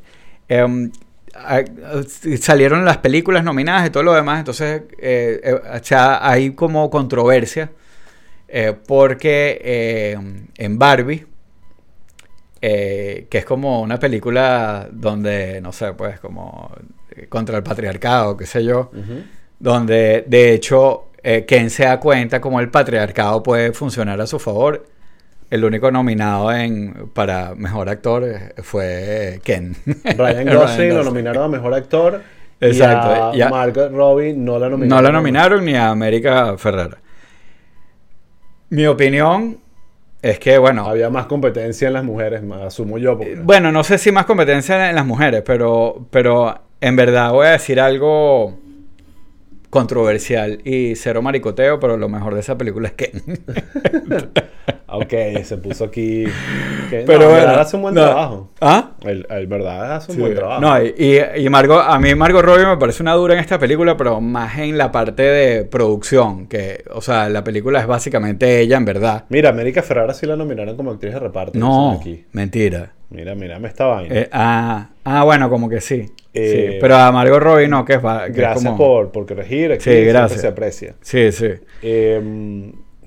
Salieron 2.40 2.86
las 2.86 2.98
películas 2.98 3.44
nominadas 3.44 3.88
y 3.88 3.90
todo 3.90 4.04
lo 4.04 4.14
demás, 4.14 4.40
entonces 4.40 4.84
eh, 5.00 5.42
eh, 5.44 5.54
o 5.54 5.84
sea, 5.84 6.28
hay 6.28 6.52
como 6.52 6.90
controversia 6.92 7.72
eh, 8.48 8.74
porque 8.86 9.60
eh, 9.64 10.18
en 10.58 10.78
Barbie, 10.78 11.26
que 12.62 13.28
es 13.30 13.46
como 13.46 13.82
una 13.82 14.00
película 14.00 14.88
donde, 14.92 15.60
no 15.60 15.74
sé, 15.74 15.94
pues 15.94 16.20
como 16.20 16.72
contra 17.30 17.58
el 17.58 17.64
patriarcado, 17.64 18.38
qué 18.38 18.46
sé 18.46 18.64
yo, 18.64 18.90
donde 19.60 20.24
de 20.26 20.54
hecho 20.54 21.10
Ken 21.46 21.70
se 21.70 21.84
da 21.84 22.00
cuenta 22.00 22.40
cómo 22.40 22.62
el 22.62 22.70
patriarcado 22.70 23.44
puede 23.44 23.74
funcionar 23.74 24.22
a 24.22 24.28
su 24.28 24.40
favor. 24.40 24.86
El 25.54 25.64
único 25.66 25.92
nominado 25.92 26.52
en, 26.52 27.12
para 27.14 27.54
mejor 27.54 27.88
actor 27.88 28.24
eh, 28.24 28.54
fue 28.64 29.40
Ken. 29.44 29.76
Ryan 30.18 30.52
Gosling 30.52 30.96
lo 30.96 31.04
nominaron 31.04 31.44
a 31.44 31.48
mejor 31.48 31.76
actor. 31.76 32.24
Exacto, 32.60 33.38
Y 33.38 33.42
a 33.42 33.50
Margot 33.50 33.92
Robbie 33.92 34.34
no 34.34 34.58
la 34.58 34.68
nominaron. 34.68 34.90
No 34.90 35.00
la 35.04 35.12
nominaron 35.12 35.64
ni 35.64 35.76
a 35.76 35.90
América 35.90 36.58
Ferrera. 36.58 36.98
Mi 38.70 38.88
opinión 38.88 39.60
es 40.24 40.40
que, 40.40 40.58
bueno, 40.58 40.88
Había 40.88 41.12
más 41.12 41.28
competencia 41.28 41.88
en 41.88 41.94
las 41.94 42.04
mujeres, 42.04 42.42
asumo 42.66 42.98
yo. 42.98 43.16
porque- 43.16 43.36
bueno, 43.36 43.72
no 43.72 43.84
sé 43.84 44.00
si 44.00 44.12
más 44.12 44.26
competencia 44.26 44.90
en 44.90 44.96
las 44.96 45.06
mujeres, 45.06 45.44
pero, 45.46 46.08
pero 46.10 46.62
en 46.82 46.96
verdad 46.96 47.32
voy 47.32 47.46
a 47.46 47.52
decir 47.52 47.80
algo 47.80 48.58
controversial 49.74 50.60
y 50.64 50.96
cero 50.96 51.22
maricoteo, 51.22 51.80
pero 51.80 51.98
lo 51.98 52.08
mejor 52.08 52.34
de 52.36 52.40
esa 52.42 52.58
película 52.58 52.88
es 52.90 52.94
Ken. 52.94 53.22
Ok, 54.96 55.12
se 55.44 55.58
puso 55.58 55.86
aquí. 55.86 56.24
que- 56.92 57.04
pero 57.08 57.18
no, 57.22 57.26
en 57.26 57.32
bueno, 57.32 57.48
verdad 57.48 57.60
hace 57.62 57.76
un 57.78 57.82
buen 57.82 57.96
no. 57.96 58.02
trabajo. 58.06 58.52
¿Ah? 58.62 58.92
El, 59.02 59.26
el 59.28 59.48
verdad 59.48 59.96
hace 59.96 60.12
un 60.12 60.16
Sí. 60.18 60.22
buen 60.22 60.36
trabajo. 60.36 60.62
No, 60.62 60.80
y, 60.84 61.20
y, 61.38 61.50
Margot, 61.50 61.84
a 61.84 61.98
mí 61.98 62.14
Margot 62.14 62.44
Robbie 62.46 62.68
me 62.68 62.78
parece 62.78 63.02
una 63.02 63.14
dura 63.14 63.34
en 63.34 63.40
esta 63.40 63.58
película, 63.58 63.98
pero 63.98 64.22
más 64.22 64.56
en 64.60 64.78
la 64.78 64.92
parte 64.92 65.24
de 65.24 65.64
producción, 65.66 66.46
que, 66.46 66.84
o 66.92 67.02
sea, 67.02 67.28
la 67.30 67.44
película 67.44 67.80
es 67.80 67.88
básicamente 67.88 68.60
ella 68.60 68.78
en 68.78 68.86
verdad. 68.86 69.26
Mira, 69.30 69.50
América 69.50 69.82
Ferrara 69.82 70.14
sí 70.14 70.28
la 70.28 70.36
nominaron 70.36 70.78
como 70.78 70.92
actriz 70.92 71.14
de 71.14 71.20
reparto. 71.20 71.58
No, 71.58 71.94
aquí. 71.94 72.26
mentira. 72.32 72.92
Mira, 73.10 73.34
mírame 73.34 73.70
esta 73.70 73.88
vaina. 73.88 74.14
Eh, 74.16 74.30
ah, 74.32 74.90
ah, 75.06 75.24
bueno, 75.24 75.50
como 75.50 75.70
que 75.70 75.82
sí. 75.82 76.06
Eh, 76.34 76.70
sí. 76.74 76.78
Pero 76.82 76.96
a 76.96 77.12
Margot 77.12 77.40
Robbie 77.42 77.68
no, 77.68 77.86
que 77.86 77.94
es, 77.94 78.00
que 78.00 78.08
es 78.32 78.36
gracias 78.36 78.66
como- 78.66 78.78
por, 78.78 79.12
por 79.12 79.26
corregir. 79.28 79.72
Aquí 79.74 79.84
Sí, 79.84 80.04
gracias. 80.06 80.42
se 80.42 80.48
aprecia. 80.48 80.96
Sí, 81.02 81.32
sí. 81.32 81.50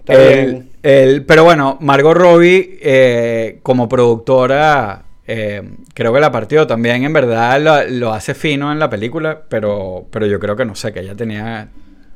Eh, 0.08 0.62
El- 0.82 1.24
pero 1.24 1.42
bueno, 1.44 1.78
Margot 1.80 2.16
Robbie 2.16 2.78
eh, 2.80 3.58
como 3.62 3.88
productora 3.88 5.02
eh, 5.26 5.62
creo 5.94 6.12
que 6.12 6.20
la 6.20 6.30
partió 6.30 6.64
también 6.68 7.02
en 7.02 7.12
verdad 7.12 7.60
lo, 7.60 7.90
lo 7.90 8.12
hace 8.12 8.34
fino 8.34 8.70
en 8.70 8.78
la 8.78 8.88
película, 8.88 9.42
pero, 9.48 10.06
pero 10.12 10.26
yo 10.26 10.38
creo 10.38 10.54
que 10.54 10.64
no 10.64 10.76
sé, 10.76 10.92
que 10.92 11.00
ella 11.00 11.16
tenía 11.16 11.70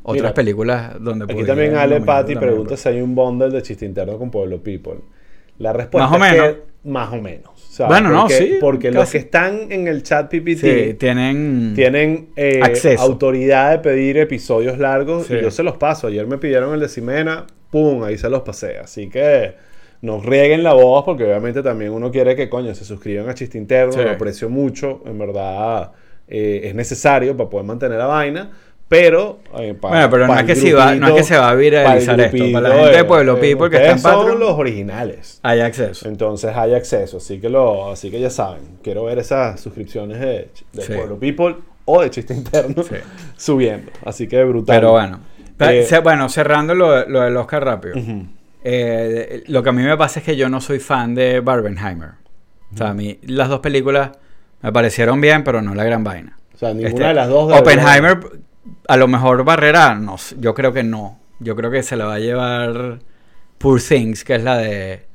otras 0.05 0.23
Mira, 0.23 0.35
películas 0.35 0.93
donde 1.01 1.25
Aquí 1.25 1.43
también 1.45 1.75
Ale 1.75 2.01
Patti 2.01 2.37
pregunta 2.37 2.77
si 2.77 2.89
hay 2.89 3.01
un 3.03 3.15
bundle 3.17 3.51
de 3.51 3.61
chiste 3.63 3.85
interno 3.85 4.17
con 4.19 4.31
Pueblo 4.31 4.63
People. 4.63 5.01
La 5.59 5.73
respuesta 5.73 6.09
Más 6.09 6.21
o 6.21 6.25
es 6.25 6.33
menos. 6.33 6.47
que 6.55 6.89
más 6.89 7.13
o 7.13 7.17
menos. 7.17 7.51
¿Sabes? 7.71 7.89
Bueno, 7.89 8.11
no, 8.11 8.21
porque, 8.23 8.35
sí, 8.37 8.55
Porque 8.61 8.91
los 8.91 9.11
que 9.11 9.19
están 9.19 9.71
en 9.71 9.87
el 9.87 10.03
chat 10.03 10.29
PPT 10.29 10.59
Sí, 10.59 10.95
tienen... 10.99 11.73
tienen 11.75 12.29
eh, 12.37 12.61
Acceso. 12.63 13.01
autoridad 13.03 13.71
de 13.71 13.79
pedir 13.79 14.19
episodios 14.19 14.79
largos 14.79 15.27
Sí. 15.27 15.35
y 15.35 15.41
yo 15.43 15.51
se 15.51 15.63
los 15.63 15.77
paso. 15.77 16.09
Ayer 16.09 16.27
me 16.27 16.39
pidieron 16.39 16.75
el 16.75 16.81
de 16.81 16.89
Ximena, 16.89 17.47
pum, 17.71 18.03
ahí 18.03 18.19
se 18.19 18.29
los 18.29 18.43
pasé. 18.43 18.79
Así 18.79 19.09
que 19.09 19.55
nos 20.03 20.25
rieguen 20.27 20.63
la 20.65 20.73
voz 20.73 21.05
porque 21.05 21.25
obviamente 21.25 21.63
también 21.63 21.93
uno 21.93 22.11
quiere 22.11 22.35
que, 22.35 22.49
coño, 22.49 22.75
se 22.75 22.85
suscriban 22.85 23.29
a 23.29 23.35
Chiste 23.35 23.57
Interno. 23.59 23.93
Sí. 23.93 24.01
Lo 24.03 24.11
aprecio 24.11 24.49
mucho. 24.49 25.03
En 25.07 25.19
verdad 25.19 25.93
eh, 26.27 26.63
es 26.65 26.75
necesario 26.75 27.37
para 27.37 27.49
poder 27.51 27.67
mantener 27.67 27.99
la 27.99 28.07
vaina. 28.07 28.51
Pero, 28.91 29.39
eh, 29.57 29.73
pa- 29.81 29.89
Bueno, 29.91 30.11
pero 30.11 30.27
no 30.27 30.37
es 30.37 30.45
que 30.45 30.57
si 30.57 30.73
va- 30.73 30.97
no 30.97 31.07
es 31.07 31.15
que 31.15 31.23
se 31.23 31.39
va 31.39 31.51
a 31.51 31.55
viralizar 31.55 32.17
pa 32.17 32.23
el 32.25 32.35
esto. 32.35 32.53
Para 32.53 32.61
la 32.61 32.69
grupito 32.75 32.85
gente 32.87 32.97
de 32.99 33.05
Pueblo 33.05 33.37
eh, 33.37 33.41
People 33.41 33.71
que 33.71 33.77
está 33.77 33.91
en 33.93 33.99
son 34.01 34.13
Patreon. 34.17 34.41
los 34.41 34.51
originales. 34.59 35.39
Hay 35.45 35.61
acceso. 35.61 36.09
Entonces 36.09 36.57
hay 36.57 36.75
acceso, 36.75 37.19
así 37.19 37.41
que 37.41 37.49
lo, 37.49 37.93
así 37.93 38.11
que 38.11 38.19
ya 38.19 38.31
saben, 38.31 38.63
quiero 38.83 39.05
ver 39.05 39.21
esas 39.21 39.61
suscripciones 39.61 40.19
de, 40.19 40.49
de 40.73 40.83
Sí. 40.83 40.93
Pueblo 40.93 41.21
People 41.21 41.57
o 41.85 42.03
de 42.03 42.11
Chiste 42.11 42.35
Interno 42.35 42.83
Sí. 42.83 42.97
subiendo. 43.37 43.93
Así 44.05 44.27
que 44.27 44.43
brutal. 44.43 44.75
Pero 44.77 44.91
bueno. 44.91 45.21
Eh, 45.61 45.87
bueno, 46.03 46.29
cerrando 46.29 46.75
lo, 46.75 47.07
lo 47.09 47.21
del 47.21 47.37
Oscar 47.37 47.65
rápido. 47.65 47.95
Eh, 48.65 49.45
lo 49.47 49.63
que 49.63 49.69
a 49.69 49.73
mí 49.73 49.83
me 49.83 49.97
pasa 49.97 50.19
es 50.21 50.27
que 50.27 50.35
yo 50.37 50.49
no 50.49 50.61
soy 50.61 50.81
fan 50.81 51.15
de 51.15 51.41
Barbenheimer. 51.41 52.11
O 52.75 52.77
sea, 52.77 52.89
a 52.91 52.95
mí 52.95 53.19
las 53.23 53.49
dos 53.49 53.61
películas 53.61 54.11
me 54.63 54.73
parecieron 54.73 55.21
bien, 55.21 55.45
pero 55.45 55.63
no 55.63 55.75
la 55.75 55.85
gran 55.85 56.03
vaina. 56.05 56.37
O 56.55 56.59
sea, 56.59 56.71
ninguna 56.71 56.89
Este, 56.89 57.05
de 57.05 57.15
las 57.15 57.29
dos. 57.29 57.53
Oppenheimer, 57.53 58.19
a 58.89 58.97
lo 58.97 59.09
mejor 59.09 59.45
Barrera, 59.45 59.95
no, 59.95 60.17
yo 60.39 60.55
creo 60.55 60.73
que 60.73 60.83
no. 60.83 61.19
Yo 61.39 61.57
creo 61.57 61.71
que 61.71 61.83
se 61.83 61.97
la 61.97 62.05
va 62.05 62.15
a 62.15 62.19
llevar 62.19 62.99
Poor 63.59 63.81
Things, 63.81 64.25
que 64.25 64.35
es 64.37 64.43
la 64.45 64.59
de 64.59 65.07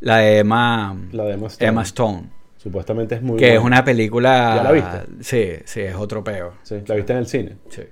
la 0.00 0.18
de 0.18 0.38
Emma, 0.38 0.96
La 1.12 1.24
de 1.24 1.32
Emma 1.34 1.46
Stone. 1.48 1.68
Emma 1.68 1.82
Stone. 1.82 2.22
Supuestamente 2.56 3.14
es 3.16 3.22
muy 3.22 3.36
Que 3.38 3.54
es 3.54 3.60
una 3.60 3.84
película. 3.84 4.54
¿Ya 4.56 4.62
la 4.62 4.72
viste? 4.72 4.98
Sí, 5.20 5.62
sí, 5.64 5.80
es 5.82 5.94
otro 5.94 6.24
peo. 6.24 6.54
Sí, 6.62 6.76
¿La 6.86 6.94
viste 6.94 7.12
en 7.12 7.18
el 7.18 7.26
cine? 7.26 7.56
Sí. 7.68 7.82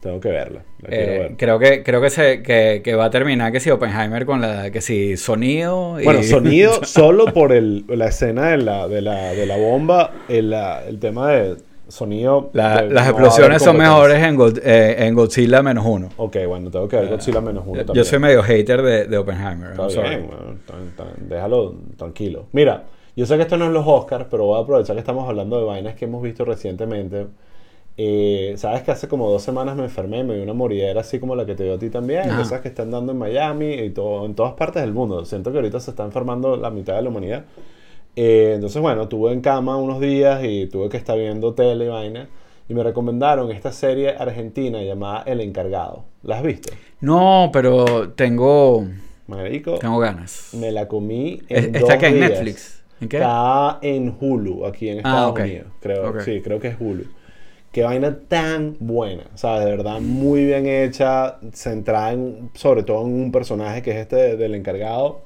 Tengo 0.00 0.20
que 0.20 0.28
verla. 0.28 0.62
La 0.80 0.88
quiero 0.90 1.12
Eh, 1.12 1.18
ver. 1.20 1.36
creo 1.36 1.58
que, 1.58 1.82
creo 1.82 2.00
que, 2.02 2.10
se, 2.10 2.42
que, 2.42 2.82
que 2.84 2.94
va 2.94 3.06
a 3.06 3.10
terminar 3.10 3.50
que 3.52 3.60
si 3.60 3.70
Oppenheimer 3.70 4.26
con 4.26 4.40
la 4.40 4.70
que 4.70 4.80
si 4.82 5.16
sonido 5.16 5.98
y 6.00 6.04
Bueno, 6.04 6.22
sonido 6.22 6.80
solo 6.84 7.26
por 7.32 7.52
el, 7.52 7.84
la 7.88 8.08
escena 8.08 8.50
de 8.50 8.58
la, 8.58 8.86
de 8.86 9.00
la, 9.00 9.32
de 9.32 9.46
la 9.46 9.56
bomba, 9.56 10.12
el, 10.28 10.52
el 10.52 10.98
tema 11.00 11.30
de 11.32 11.56
sonido. 11.88 12.50
La- 12.52 12.82
de- 12.82 12.90
las 12.90 13.06
explosiones 13.08 13.62
son 13.62 13.76
mejores 13.76 14.22
en, 14.22 14.38
eh, 14.62 14.96
en 15.06 15.14
Godzilla 15.14 15.62
menos 15.62 15.84
uno. 15.86 16.08
Ok, 16.16 16.36
bueno, 16.46 16.70
tengo 16.70 16.88
que 16.88 16.96
ver 16.96 17.08
Godzilla 17.10 17.40
menos 17.40 17.64
uno 17.66 17.80
Yo 17.80 17.86
también. 17.86 18.04
soy 18.04 18.18
medio 18.18 18.42
hater 18.42 18.82
de, 18.82 19.04
de 19.06 19.18
Oppenheimer. 19.18 19.70
Está 19.72 19.86
bien, 20.02 20.26
bueno, 20.26 20.56
tan- 20.66 20.90
tan- 20.96 21.28
déjalo 21.28 21.74
tranquilo. 21.96 22.46
Mira, 22.52 22.84
yo 23.16 23.26
sé 23.26 23.36
que 23.36 23.42
esto 23.42 23.56
no 23.56 23.66
es 23.66 23.70
los 23.72 23.84
Oscars, 23.86 24.26
pero 24.30 24.46
voy 24.46 24.58
a 24.58 24.62
aprovechar 24.62 24.96
que 24.96 25.00
estamos 25.00 25.28
hablando 25.28 25.58
de 25.58 25.64
vainas 25.64 25.94
que 25.94 26.04
hemos 26.06 26.22
visto 26.22 26.44
recientemente. 26.44 27.26
Eh, 27.96 28.54
Sabes 28.56 28.82
que 28.82 28.90
hace 28.90 29.06
como 29.06 29.30
dos 29.30 29.42
semanas 29.42 29.76
me 29.76 29.84
enfermé, 29.84 30.24
me 30.24 30.34
dio 30.34 30.42
una 30.42 30.52
moridera 30.52 31.00
así 31.02 31.20
como 31.20 31.36
la 31.36 31.46
que 31.46 31.54
te 31.54 31.62
dio 31.62 31.74
a 31.74 31.78
ti 31.78 31.90
también. 31.90 32.28
Ajá. 32.28 32.42
Esas 32.42 32.60
que 32.60 32.68
están 32.68 32.90
dando 32.90 33.12
en 33.12 33.18
Miami 33.18 33.72
y 33.74 33.90
todo, 33.90 34.26
en 34.26 34.34
todas 34.34 34.54
partes 34.54 34.82
del 34.82 34.92
mundo. 34.92 35.24
Siento 35.24 35.52
que 35.52 35.58
ahorita 35.58 35.78
se 35.78 35.90
está 35.92 36.04
enfermando 36.04 36.56
la 36.56 36.70
mitad 36.70 36.96
de 36.96 37.02
la 37.02 37.08
humanidad. 37.08 37.44
Eh, 38.16 38.52
entonces, 38.54 38.80
bueno, 38.80 39.02
estuve 39.02 39.32
en 39.32 39.40
cama 39.40 39.76
unos 39.76 40.00
días 40.00 40.40
y 40.44 40.66
tuve 40.66 40.88
que 40.88 40.96
estar 40.96 41.16
viendo 41.18 41.54
tele 41.54 41.86
y 41.86 41.88
vaina. 41.88 42.28
Y 42.68 42.74
me 42.74 42.82
recomendaron 42.82 43.50
esta 43.50 43.72
serie 43.72 44.10
argentina 44.10 44.82
llamada 44.82 45.22
El 45.26 45.40
Encargado. 45.40 46.04
¿La 46.22 46.38
has 46.38 46.42
visto? 46.42 46.72
No, 47.00 47.50
pero 47.52 48.10
tengo, 48.10 48.86
Marico, 49.26 49.78
tengo 49.78 49.98
ganas. 49.98 50.50
me 50.54 50.72
la 50.72 50.88
comí 50.88 51.42
en 51.48 51.74
¿Está 51.74 51.94
acá 51.94 52.08
en. 52.08 52.20
Netflix? 52.20 52.82
¿En 53.00 53.08
qué? 53.08 53.16
Está 53.18 53.78
en 53.82 54.16
Hulu, 54.18 54.64
aquí 54.64 54.88
en 54.88 54.98
Estados 54.98 55.18
Ah, 55.20 55.28
ok. 55.28 55.40
Unidos. 55.40 55.66
Creo, 55.80 56.08
Ok. 56.10 56.20
Sí, 56.20 56.40
creo 56.42 56.58
que 56.60 56.68
es 56.68 56.76
Hulu. 56.80 57.04
Qué 57.72 57.82
vaina 57.82 58.16
tan 58.28 58.76
buena. 58.78 59.24
O 59.34 59.36
sea, 59.36 59.58
de 59.58 59.66
verdad, 59.66 60.00
muy 60.00 60.44
bien 60.44 60.66
hecha. 60.66 61.38
Centrada 61.52 62.12
en, 62.12 62.50
sobre 62.54 62.84
todo 62.84 63.04
en 63.04 63.12
un 63.12 63.32
personaje 63.32 63.82
que 63.82 63.90
es 63.90 63.96
este 63.96 64.36
del 64.36 64.54
encargado. 64.54 65.22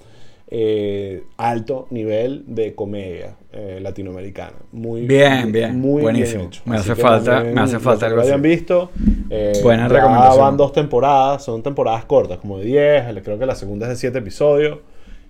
Eh, 0.50 1.24
alto 1.36 1.86
nivel 1.90 2.44
de 2.46 2.74
comedia 2.74 3.36
eh, 3.52 3.78
latinoamericana. 3.82 4.54
Muy 4.72 5.02
Bien, 5.06 5.52
bien. 5.52 5.78
Muy 5.78 6.02
Buenísimo. 6.02 6.38
bien 6.40 6.48
hecho. 6.48 6.62
Me 6.64 6.76
hace 6.76 6.94
falta- 6.94 7.42
me 7.44 7.60
hace 7.60 7.78
falta 7.78 8.00
que 8.06 8.12
algo 8.12 8.16
lo 8.20 8.22
hayan 8.22 8.40
visto. 8.42 8.90
eh, 9.30 9.52
Buena 9.62 9.88
recomendación. 9.88 10.40
van 10.40 10.56
dos 10.56 10.72
temporadas. 10.72 11.44
Son 11.44 11.62
temporadas 11.62 12.04
cortas, 12.06 12.38
como 12.38 12.58
de 12.58 12.64
10. 12.64 13.22
Creo 13.22 13.38
que 13.38 13.46
la 13.46 13.54
segunda 13.54 13.86
es 13.86 13.90
de 13.90 13.96
7 13.96 14.18
episodios. 14.18 14.78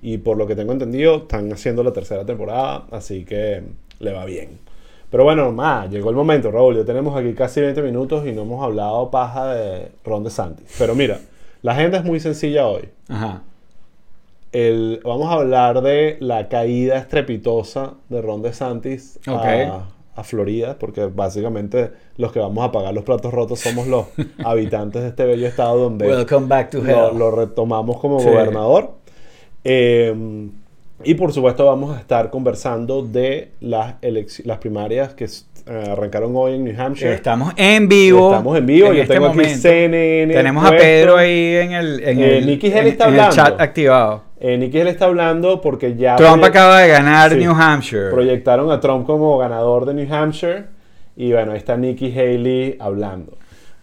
Y 0.00 0.18
por 0.18 0.36
lo 0.36 0.46
que 0.46 0.54
tengo 0.54 0.72
entendido, 0.72 1.16
están 1.16 1.52
haciendo 1.52 1.82
la 1.82 1.92
tercera 1.92 2.24
temporada, 2.24 2.84
así 2.92 3.24
que 3.24 3.62
le 3.98 4.12
va 4.12 4.24
bien. 4.24 4.50
Pero 5.10 5.24
bueno, 5.24 5.50
más, 5.50 5.90
llegó 5.90 6.10
el 6.10 6.16
momento, 6.16 6.52
Raúl. 6.52 6.76
Ya 6.76 6.84
tenemos 6.84 7.16
aquí 7.18 7.32
casi 7.32 7.60
20 7.60 7.82
minutos 7.82 8.24
y 8.24 8.30
no 8.32 8.42
hemos 8.42 8.62
hablado 8.62 9.10
paja 9.10 9.52
de 9.54 9.88
Ron 10.04 10.22
DeSantis. 10.22 10.66
Pero 10.78 10.94
mira, 10.94 11.18
la 11.62 11.72
agenda 11.72 11.98
es 11.98 12.04
muy 12.04 12.20
sencilla 12.20 12.68
hoy. 12.68 12.82
Ajá. 13.08 13.42
El, 14.52 15.00
vamos 15.04 15.28
a 15.30 15.34
hablar 15.34 15.82
de 15.82 16.16
la 16.20 16.48
caída 16.48 16.96
estrepitosa 16.96 17.94
de 18.08 18.22
Ron 18.22 18.40
DeSantis 18.42 19.18
a, 19.26 19.84
a 20.16 20.24
Florida, 20.24 20.76
porque 20.78 21.04
básicamente 21.06 21.90
los 22.16 22.32
que 22.32 22.38
vamos 22.40 22.64
a 22.66 22.72
pagar 22.72 22.94
los 22.94 23.04
platos 23.04 23.32
rotos 23.32 23.60
somos 23.60 23.86
los 23.86 24.06
habitantes 24.44 25.02
de 25.02 25.08
este 25.08 25.24
bello 25.26 25.46
estado 25.46 25.76
donde 25.78 26.06
Welcome 26.08 26.46
back 26.46 26.70
to 26.70 26.80
lo, 26.82 27.30
retomamos 27.30 27.98
como 27.98 28.20
Sí. 28.20 28.28
gobernador. 28.28 28.92
Eh, 29.64 30.14
y 31.04 31.14
por 31.14 31.32
supuesto 31.32 31.64
vamos 31.66 31.96
a 31.96 32.00
estar 32.00 32.30
conversando 32.30 33.02
de 33.02 33.50
las, 33.60 33.94
primarias 34.60 35.14
que 35.14 35.26
eh, 35.26 35.84
arrancaron 35.92 36.32
hoy 36.34 36.54
en 36.54 36.64
New 36.64 36.80
Hampshire. 36.80 37.12
Estamos 37.14 37.52
en 37.56 37.88
vivo. 37.88 38.30
Estamos 38.32 38.58
en 38.58 38.66
vivo. 38.66 38.92
Yo 38.92 39.02
este 39.02 39.14
tengo 39.14 39.26
aquí 39.26 39.36
momento. 39.36 39.60
CNN. 39.60 40.34
Tenemos 40.34 40.64
a. 40.66 40.70
Pedro 40.70 41.16
ahí 41.18 41.54
en 41.56 41.72
el, 41.72 42.00
en 42.02 42.18
Eh, 42.18 42.38
el, 42.38 42.48
en- 42.48 42.86
está 42.88 43.08
en 43.08 43.14
el 43.14 43.28
chat 43.28 43.60
activado. 43.60 44.27
Eh, 44.40 44.56
Nikki 44.56 44.78
Haley 44.80 44.92
está 44.92 45.06
hablando 45.06 45.60
porque 45.60 45.96
ya 45.96 46.14
Trump 46.16 46.44
acaba 46.44 46.80
de 46.80 46.88
ganar 46.88 47.30
Sí. 47.32 47.38
New 47.38 47.52
Hampshire. 47.52 48.10
proyectaron 48.10 48.70
a 48.70 48.78
Trump 48.80 49.04
como 49.06 49.36
ganador 49.38 49.84
de 49.84 49.94
New 49.94 50.14
Hampshire. 50.14 50.64
Y 51.16 51.32
bueno, 51.32 51.52
ahí 51.52 51.58
está 51.58 51.76
Nikki 51.76 52.12
Haley 52.16 52.76
hablando. 52.78 53.36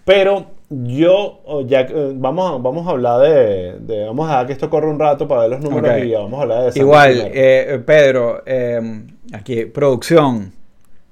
Pero 0.05 0.45
yo, 0.69 1.41
ya 1.67 1.81
eh, 1.81 2.13
vamos, 2.15 2.49
a, 2.51 2.57
vamos 2.57 2.87
a 2.87 2.91
hablar 2.91 3.21
de, 3.21 3.79
de- 3.79 4.05
Vamos 4.05 4.27
a 4.27 4.31
dejar 4.31 4.47
que 4.47 4.53
esto 4.53 4.69
corra 4.69 4.87
un 4.87 4.99
rato 4.99 5.27
para 5.27 5.41
ver 5.41 5.49
los 5.51 5.59
números 5.61 5.91
y 6.03 6.09
ya 6.09 6.19
vamos 6.19 6.39
a 6.39 6.43
hablar 6.43 6.57
de 6.63 6.71
Sanders 6.71 6.77
Igual, 6.77 7.31
eh, 7.33 7.81
Pedro, 7.85 8.41
eh, 8.45 9.01
aquí, 9.33 9.65
producción. 9.65 10.53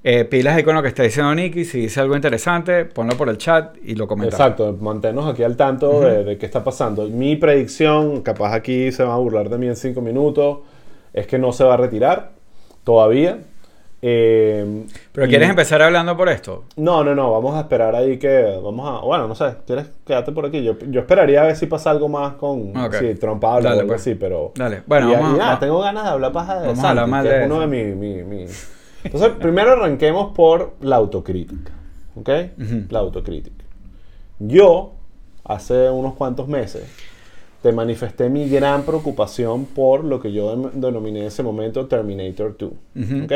Eh, 0.03 0.25
pilas 0.25 0.55
ahí 0.57 0.63
con 0.63 0.75
lo 0.75 0.81
que 0.81 0.89
está 0.89 1.03
diciendo 1.03 1.33
Nicky. 1.33 1.63
Si 1.65 1.79
dice 1.81 1.99
algo 2.01 2.15
interesante, 2.15 2.85
ponlo 2.85 3.15
por 3.15 3.29
el 3.29 3.37
chat 3.37 3.75
y 3.83 3.95
lo 3.95 4.05
comentamos. 4.07 4.39
Exacto, 4.39 4.77
mantenernos 4.81 5.31
aquí 5.33 5.43
al 5.43 5.55
tanto 5.55 6.01
de, 6.01 6.23
de 6.23 6.37
qué 6.37 6.45
está 6.45 6.63
pasando. 6.63 7.07
Mi 7.07 7.35
predicción, 7.37 8.21
capaz 8.21 8.53
aquí 8.53 8.91
se 8.91 9.03
van 9.03 9.13
a 9.13 9.17
burlar 9.17 9.49
de 9.49 9.57
mí 9.57 9.67
en 9.67 9.75
cinco 9.75 10.01
minutos, 10.01 10.59
es 11.13 11.25
que 11.27 11.37
no 11.37 11.51
se 11.53 11.63
va 11.63 11.75
a 11.75 11.77
retirar 11.77 12.31
todavía. 12.83 13.39
Eh, 14.05 14.83
Pero 15.13 15.27
y- 15.27 15.29
¿quieres 15.29 15.49
empezar 15.49 15.81
hablando 15.81 16.17
por 16.17 16.27
esto? 16.27 16.65
No, 16.75 17.05
no, 17.05 17.15
no, 17.15 17.31
vamos 17.31 17.55
a 17.55 17.61
esperar 17.61 17.95
ahí 17.95 18.17
que. 18.19 18.59
Vamos 18.61 18.85
a. 19.01 19.05
Bueno, 19.05 19.29
no 19.29 19.35
sé, 19.35 19.45
¿quieres 19.65 19.85
quedarte 20.05 20.33
por 20.33 20.45
aquí? 20.45 20.61
Yo, 20.61 20.77
yo 20.89 20.99
esperaría 20.99 21.41
a 21.41 21.45
ver 21.45 21.55
si 21.55 21.67
pasa 21.67 21.91
algo 21.91 22.09
más 22.09 22.33
con. 22.33 22.75
Ok. 22.75 22.95
Si 22.95 23.15
Trump 23.15 23.41
habla 23.45 23.69
o 23.69 23.73
algo 23.73 23.87
pues. 23.87 24.01
así, 24.01 24.15
pero. 24.15 24.51
Dale. 24.55 24.83
Bueno, 24.85 25.09
y, 25.09 25.13
vamos 25.13 25.31
y 25.31 25.35
a- 25.35 25.37
nada, 25.37 25.59
tengo 25.59 25.79
ganas 25.79 26.03
de 26.03 26.09
hablar 26.09 26.33
paja 26.33 26.55
de 26.59 26.67
Vamos 26.67 26.81
Santi, 26.81 27.29
que 27.29 27.39
es 27.39 27.45
uno 27.45 27.59
de 27.61 27.65
eso. 27.65 27.67
mi, 27.69 27.83
mi- 27.95 28.23
mi- 28.23 28.45
Entonces, 29.03 29.31
primero 29.39 29.71
arranquemos 29.71 30.33
por 30.33 30.73
la 30.81 30.97
autocrítica. 30.97 31.71
¿Ok? 32.15 32.29
La 32.89 32.99
autocrítica. 32.99 33.63
Yo, 34.39 34.93
hace 35.43 35.89
unos 35.89 36.13
cuantos 36.13 36.47
meses, 36.47 36.83
te 37.61 37.71
manifesté 37.71 38.29
mi 38.29 38.49
gran 38.49 38.83
preocupación 38.83 39.65
por 39.65 40.03
lo 40.03 40.19
que 40.19 40.31
yo 40.31 40.55
denominé 40.73 41.21
en 41.21 41.25
ese 41.27 41.43
momento 41.43 41.87
Terminator 41.87 42.55
2. 42.57 42.71
Ujú. 42.71 43.23
¿Ok? 43.23 43.31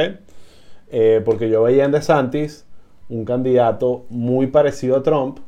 Eh, 0.89 1.21
porque 1.25 1.49
yo 1.49 1.63
veía 1.63 1.85
en 1.85 1.91
DeSantis 1.91 2.65
un 3.09 3.25
candidato 3.25 4.05
muy 4.09 4.47
parecido 4.47 4.97
a 4.97 5.03
Trump, 5.03 5.39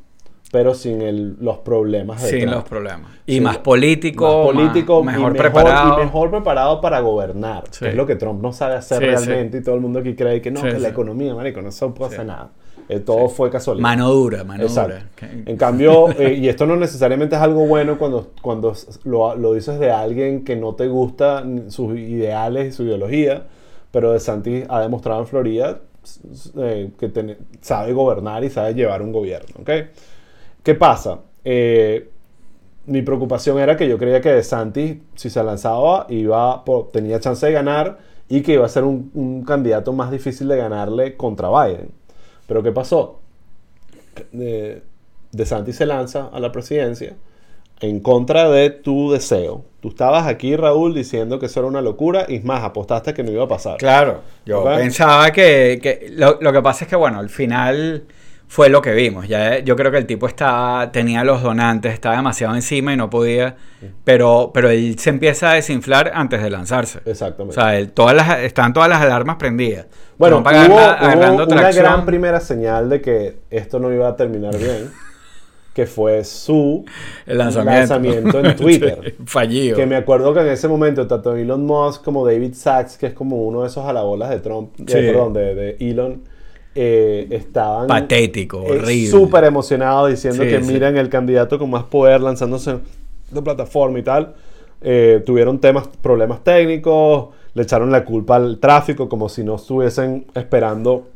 pero 0.51 0.73
sin 0.73 1.01
el- 1.01 1.35
los 1.39 1.59
problemas 1.59 2.21
Sin 2.23 2.49
los 2.49 2.63
problemas. 2.63 3.11
Y 3.25 3.35
Sí, 3.35 3.41
más 3.41 3.59
político, 3.59 4.25
más 4.51 4.53
político 4.55 5.03
más- 5.03 5.15
y 5.15 5.17
mejor, 5.19 5.35
preparado. 5.37 5.93
y 6.01 6.05
mejor 6.05 6.31
preparado 6.31 6.81
para 6.81 6.99
gobernar, 7.01 7.65
Sí. 7.69 7.85
que 7.85 7.89
es 7.91 7.95
lo 7.95 8.05
que 8.07 8.15
Trump 8.15 8.41
no 8.41 8.51
sabe 8.51 8.75
hacer 8.75 8.97
Sí, 8.99 9.05
realmente 9.05 9.59
y 9.59 9.63
todo 9.63 9.75
el 9.75 9.81
mundo 9.81 9.99
aquí 9.99 10.15
cree 10.15 10.41
que 10.41 10.49
no, 10.51 10.61
que 10.61 10.79
la 10.79 10.89
economía, 10.89 11.35
marico, 11.35 11.61
no 11.61 11.71
se 11.71 11.87
puede 11.89 12.13
hacer 12.13 12.25
nada. 12.25 12.49
Eh, 12.87 12.99
todo 13.01 13.29
fue 13.29 13.51
casualidad. 13.51 13.83
Mano 13.83 14.09
dura, 14.09 14.43
mano 14.43 14.63
Exacto. 14.63 14.93
dura. 14.95 15.05
Que- 15.15 15.51
En 15.51 15.57
cambio, 15.57 16.09
eh, 16.19 16.33
y 16.33 16.49
esto 16.49 16.65
no 16.65 16.75
necesariamente 16.75 17.35
es 17.35 17.41
algo 17.43 17.67
bueno 17.67 17.99
cuando, 17.99 18.31
cuando 18.41 18.73
lo, 19.03 19.35
lo 19.35 19.53
dices 19.53 19.79
de 19.79 19.91
alguien 19.91 20.43
que 20.43 20.55
no 20.55 20.73
te 20.73 20.87
gusta 20.87 21.43
sus 21.67 21.95
ideales 21.95 22.69
y 22.69 22.71
su 22.71 22.83
ideología, 22.85 23.43
pero 23.91 24.11
De 24.13 24.19
Santis 24.19 24.65
ha 24.69 24.81
demostrado 24.81 25.19
en 25.21 25.27
Florida 25.27 25.81
eh, 26.57 26.89
que 26.97 27.09
tiene- 27.09 27.37
sabe 27.61 27.93
gobernar 27.93 28.43
y 28.43 28.49
sabe 28.49 28.73
llevar 28.73 29.03
un 29.03 29.11
gobierno. 29.11 29.49
¿ok? 29.61 29.69
¿Qué 30.69 30.75
pasa? 30.75 31.21
Eh, 31.43 32.11
mi 32.85 33.01
preocupación 33.01 33.57
era 33.57 33.75
que 33.75 33.89
yo 33.89 33.97
creía 33.97 34.21
que 34.21 34.29
De 34.29 34.43
Santis, 34.43 34.97
si 35.15 35.31
se 35.31 35.43
lanzaba, 35.43 36.05
iba, 36.09 36.63
tenía 36.93 37.19
chance 37.19 37.43
de 37.43 37.51
ganar 37.51 37.97
y 38.27 38.41
que 38.41 38.53
iba 38.53 38.67
a 38.67 38.69
ser 38.69 38.83
un, 38.83 39.09
un 39.15 39.43
candidato 39.43 39.93
más 39.93 40.11
difícil 40.11 40.47
de 40.47 40.57
ganarle 40.57 41.17
contra 41.17 41.49
Biden. 41.49 41.89
Pero 42.45 42.61
¿qué 42.61 42.71
pasó? 42.71 43.19
de, 44.31 44.83
de 45.31 45.45
Santi 45.47 45.73
se 45.73 45.87
lanza 45.87 46.29
a 46.31 46.39
la 46.39 46.51
presidencia 46.51 47.15
en 47.79 47.99
contra 47.99 48.47
de 48.47 48.69
tu 48.69 49.09
deseo. 49.11 49.65
Tú 49.79 49.87
estabas 49.87 50.27
aquí, 50.27 50.55
Raúl, 50.55 50.93
diciendo 50.93 51.39
que 51.39 51.47
eso 51.47 51.61
era 51.61 51.67
una 51.67 51.81
locura 51.81 52.27
y 52.29 52.41
más, 52.41 52.63
apostaste 52.63 53.15
que 53.15 53.23
no 53.23 53.31
iba 53.31 53.45
a 53.45 53.47
pasar. 53.47 53.77
Claro, 53.77 54.21
yo 54.45 54.63
pensaba 54.65 55.31
que, 55.31 55.79
que 55.81 56.11
lo, 56.11 56.37
lo 56.39 56.53
que 56.53 56.61
pasa 56.61 56.85
es 56.85 56.89
que, 56.91 56.95
bueno, 56.95 57.17
al 57.17 57.29
final 57.29 58.03
fue 58.51 58.67
lo 58.69 58.81
que 58.81 58.93
vimos. 58.93 59.27
Ya, 59.27 59.59
yo 59.59 59.75
creo 59.75 59.91
que 59.91 59.99
el 59.99 60.07
tipo 60.07 60.25
estaba, 60.27 60.91
tenía 60.91 61.23
los 61.23 61.43
donantes, 61.43 61.93
estaba 61.93 62.15
demasiado 62.15 62.55
encima 62.55 62.91
y 62.91 62.97
no 62.97 63.07
podía, 63.07 63.55
pero, 64.03 64.49
pero 64.51 64.69
él 64.71 64.97
se 64.97 65.11
empieza 65.11 65.51
a 65.51 65.53
desinflar 65.53 66.11
antes 66.15 66.41
de 66.41 66.49
lanzarse. 66.49 66.99
O 67.05 67.09
Exactamente. 67.11 67.53
sea, 67.53 67.77
él- 67.77 67.91
todas 67.91 68.15
las, 68.15 68.39
están 68.39 68.73
todas 68.73 68.89
las 68.89 69.01
alarmas 69.01 69.35
prendidas. 69.37 69.85
bueno, 70.17 70.41
Trump 70.43 70.67
hubo, 70.67 70.79
agarra- 70.79 71.31
hubo 71.33 71.43
una 71.45 71.71
gran 71.71 72.05
primera 72.07 72.39
señal 72.39 72.89
de 72.89 73.01
que 73.01 73.37
esto 73.51 73.77
no 73.79 73.93
iba 73.93 74.07
a 74.07 74.15
terminar 74.15 74.57
bien, 74.57 74.89
que 75.75 75.85
fue 75.85 76.23
su 76.23 76.83
El 77.27 77.37
lanzamiento. 77.37 77.79
lanzamiento 77.79 78.39
en 78.39 78.55
Twitter. 78.57 79.15
Fallido. 79.27 79.77
Que 79.77 79.85
me 79.85 79.95
acuerdo 79.95 80.33
que 80.33 80.39
en 80.39 80.47
ese 80.47 80.67
momento 80.67 81.05
tanto 81.05 81.35
Elon 81.35 81.63
Musk 81.67 82.03
como 82.03 82.25
David 82.25 82.55
Sachs, 82.55 82.97
que 82.97 83.05
es 83.05 83.13
como 83.13 83.43
uno 83.43 83.61
de 83.61 83.67
esos 83.67 83.85
alabolas 83.85 84.31
de 84.31 84.39
Trump, 84.39 84.75
de- 84.75 84.91
Sí. 84.91 85.07
perdón, 85.07 85.33
de, 85.33 85.53
de 85.53 85.77
Elon, 85.79 86.23
eh, 86.75 87.27
estaban 87.31 87.87
Patético, 87.87 88.59
eh, 88.65 88.79
horrible. 88.79 89.07
súper 89.11 89.43
emocionados 89.45 90.09
diciendo 90.09 90.43
Sí, 90.43 90.49
que 90.49 90.61
sí. 90.63 90.71
miran 90.71 90.97
el 90.97 91.09
candidato 91.09 91.57
con 91.59 91.69
más 91.69 91.83
poder 91.83 92.21
lanzándose 92.21 92.77
de 93.31 93.41
plataforma 93.41 93.99
y 93.99 94.03
tal. 94.03 94.33
Eh, 94.81 95.21
tuvieron 95.25 95.59
temas, 95.59 95.87
problemas 96.01 96.43
técnicos, 96.43 97.29
le 97.53 97.63
echaron 97.63 97.91
la 97.91 98.05
culpa 98.05 98.35
al 98.37 98.59
tráfico 98.59 99.09
como 99.09 99.27
si 99.29 99.43
no 99.43 99.55
estuviesen 99.55 100.25
esperando 100.35 101.07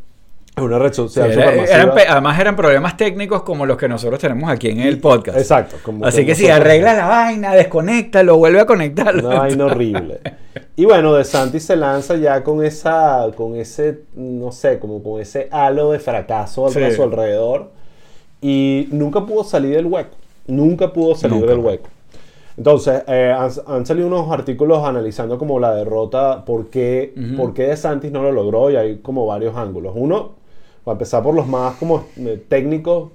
una 0.62 0.78
red 0.78 0.94
social 0.94 1.28
Sí, 1.32 1.34
era- 1.34 1.46
supermasiva. 1.50 1.76
eran 1.82 1.96
pe- 1.96 2.08
además 2.08 2.40
eran 2.40 2.56
problemas 2.56 2.96
técnicos 2.98 3.42
como 3.44 3.66
los 3.66 3.76
que 3.78 3.88
nosotros 3.88 4.20
tenemos 4.20 4.50
aquí 4.52 4.70
en 4.70 4.82
el 4.82 5.00
podcast. 5.00 5.38
Exacto. 5.38 5.78
como 5.84 6.06
Así 6.06 6.26
que 6.26 6.36
si 6.36 6.44
nosotros- 6.44 6.66
arregla 6.66 6.94
la 6.94 7.08
vaina, 7.08 7.54
desconéctalo, 7.56 8.38
vuelve 8.38 8.60
a 8.60 8.66
conectarlo. 8.68 9.28
Una 9.30 9.40
vaina 9.40 9.66
horrible. 9.66 10.20
Y 10.76 10.86
bueno, 10.86 11.14
De 11.16 11.24
Santis 11.24 11.64
se 11.66 11.76
lanza 11.76 12.16
ya 12.18 12.44
con 12.44 12.64
esa, 12.64 13.28
con 13.36 13.56
ese, 13.56 14.02
no 14.16 14.52
sé, 14.52 14.78
como 14.80 15.02
con 15.02 15.20
ese 15.22 15.48
halo 15.52 15.92
de 15.92 16.00
fracaso 16.00 16.70
Sí. 16.70 16.84
a 16.84 16.92
su 16.92 17.02
alrededor. 17.04 17.72
Y 18.42 18.88
nunca 18.92 19.26
pudo 19.26 19.44
salir 19.44 19.76
del 19.76 19.86
hueco. 19.88 20.16
Nunca 20.48 20.92
pudo 20.94 21.16
salir 21.16 21.38
Nunca. 21.38 21.52
del 21.52 21.60
hueco. 21.60 21.88
Entonces, 22.58 23.02
eh, 23.08 23.34
han, 23.36 23.50
han 23.66 23.86
salido 23.86 24.06
unos 24.08 24.32
artículos 24.32 24.84
analizando 24.86 25.40
como 25.40 25.60
la 25.60 25.74
derrota, 25.74 26.46
por 26.46 26.70
qué, 26.70 27.14
por 27.36 27.54
qué 27.56 27.64
De 27.64 27.78
Santis 27.78 28.12
no 28.12 28.22
lo 28.22 28.32
logró 28.32 28.70
y 28.70 28.76
hay 28.76 28.98
como 28.98 29.26
varios 29.26 29.56
ángulos. 29.58 29.94
Uno, 29.96 30.36
para 30.84 30.94
empezar 30.94 31.24
por 31.24 31.34
los 31.36 31.48
más 31.48 31.76
como 31.76 32.06
eh, 32.18 32.44
técnicos, 32.48 33.10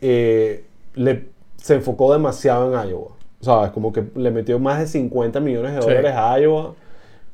eh, 0.00 0.64
le, 0.94 1.28
se 1.56 1.74
enfocó 1.74 2.12
demasiado 2.12 2.72
en 2.82 2.88
Iowa. 2.90 3.08
¿Sabes? 3.40 3.70
Como 3.70 3.92
que 3.92 4.04
le 4.16 4.30
metió 4.30 4.58
más 4.58 4.80
de 4.80 4.86
50 4.86 5.40
millones 5.40 5.74
de 5.74 5.80
Sí. 5.82 5.88
dólares 5.88 6.12
a 6.14 6.38
Iowa 6.38 6.74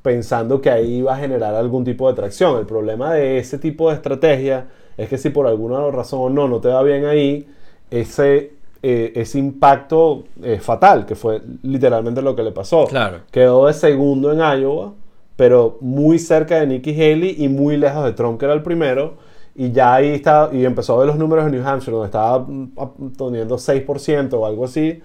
pensando 0.02 0.60
que 0.60 0.70
ahí 0.70 0.98
iba 0.98 1.14
a 1.14 1.18
generar 1.18 1.54
algún 1.54 1.84
tipo 1.84 2.08
de 2.08 2.14
tracción. 2.14 2.58
El 2.58 2.66
problema 2.66 3.12
de 3.12 3.38
ese 3.38 3.58
tipo 3.58 3.88
de 3.88 3.96
estrategia 3.96 4.66
es 4.96 5.08
que 5.08 5.18
si 5.18 5.30
por 5.30 5.46
alguna 5.48 5.90
razón 5.90 6.20
o 6.22 6.30
no 6.30 6.46
no 6.48 6.60
te 6.60 6.68
va 6.68 6.82
bien 6.84 7.04
ahí, 7.06 7.48
ese, 7.90 8.52
eh, 8.84 9.12
ese 9.16 9.38
impacto 9.40 10.24
es 10.42 10.62
fatal, 10.62 11.06
que 11.06 11.16
fue 11.16 11.42
literalmente 11.64 12.22
lo 12.22 12.36
que 12.36 12.44
le 12.44 12.52
pasó. 12.52 12.84
Claro. 12.86 13.18
Quedó 13.32 13.66
de 13.66 13.72
segundo 13.72 14.30
en 14.32 14.38
Iowa, 14.60 14.92
pero 15.34 15.76
muy 15.80 16.20
cerca 16.20 16.60
de 16.60 16.68
Nikki 16.68 16.92
Haley 16.92 17.34
y 17.38 17.48
muy 17.48 17.76
lejos 17.76 18.04
de 18.04 18.12
Trump, 18.12 18.38
que 18.38 18.44
era 18.44 18.54
el 18.54 18.62
primero. 18.62 19.14
Y 19.58 19.72
ya 19.72 19.94
ahí 19.94 20.08
está, 20.08 20.50
y 20.52 20.66
empezó 20.66 20.94
a 20.94 20.98
ver 20.98 21.06
los 21.06 21.16
números 21.16 21.46
de 21.46 21.50
New 21.50 21.66
Hampshire, 21.66 21.92
donde 21.92 22.06
estaba 22.06 22.40
mm, 22.40 22.72
teniendo 23.16 23.56
6% 23.56 24.34
o 24.34 24.44
algo 24.44 24.66
así, 24.66 25.02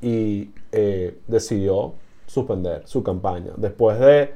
y 0.00 0.50
eh, 0.72 1.18
decidió 1.28 1.94
suspender 2.26 2.82
su 2.86 3.04
campaña. 3.04 3.52
Después 3.56 4.00
de 4.00 4.32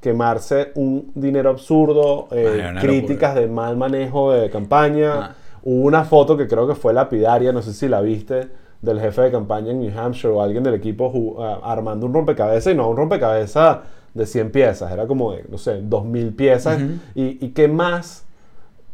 quemarse 0.00 0.72
un 0.74 1.12
dinero 1.14 1.48
absurdo, 1.48 2.28
eh, 2.30 2.62
Ay, 2.62 2.80
críticas 2.80 3.34
de 3.34 3.46
mal 3.46 3.78
manejo 3.78 4.32
de 4.32 4.50
campaña. 4.50 5.14
Ah. 5.14 5.34
Hubo 5.62 5.86
una 5.86 6.04
foto 6.04 6.36
que 6.36 6.46
creo 6.46 6.68
que 6.68 6.74
fue 6.74 6.92
lapidaria, 6.92 7.52
no 7.52 7.62
sé 7.62 7.72
si 7.72 7.88
la 7.88 8.02
viste, 8.02 8.48
del 8.82 9.00
jefe 9.00 9.22
de 9.22 9.30
campaña 9.30 9.70
en 9.70 9.80
New 9.80 9.98
Hampshire 9.98 10.34
o 10.34 10.42
alguien 10.42 10.62
del 10.62 10.74
equipo 10.74 11.36
ah, 11.40 11.60
armando 11.64 12.04
un 12.04 12.12
rompecabezas 12.12 12.74
y 12.74 12.76
no 12.76 12.90
un 12.90 12.98
rompecabezas 12.98 13.78
de 14.12 14.26
100 14.26 14.50
piezas, 14.50 14.92
era 14.92 15.06
como 15.06 15.32
de, 15.32 15.44
no 15.48 15.56
sé, 15.56 15.80
2000 15.82 16.34
piezas. 16.34 16.80
Y 17.14 17.48
qué 17.48 17.66
más, 17.66 18.25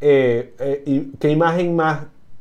eh, 0.03 0.55
eh, 0.59 0.83
y 0.87 1.01
qué 1.19 1.31
imagen 1.31 1.75
más 1.77 2.01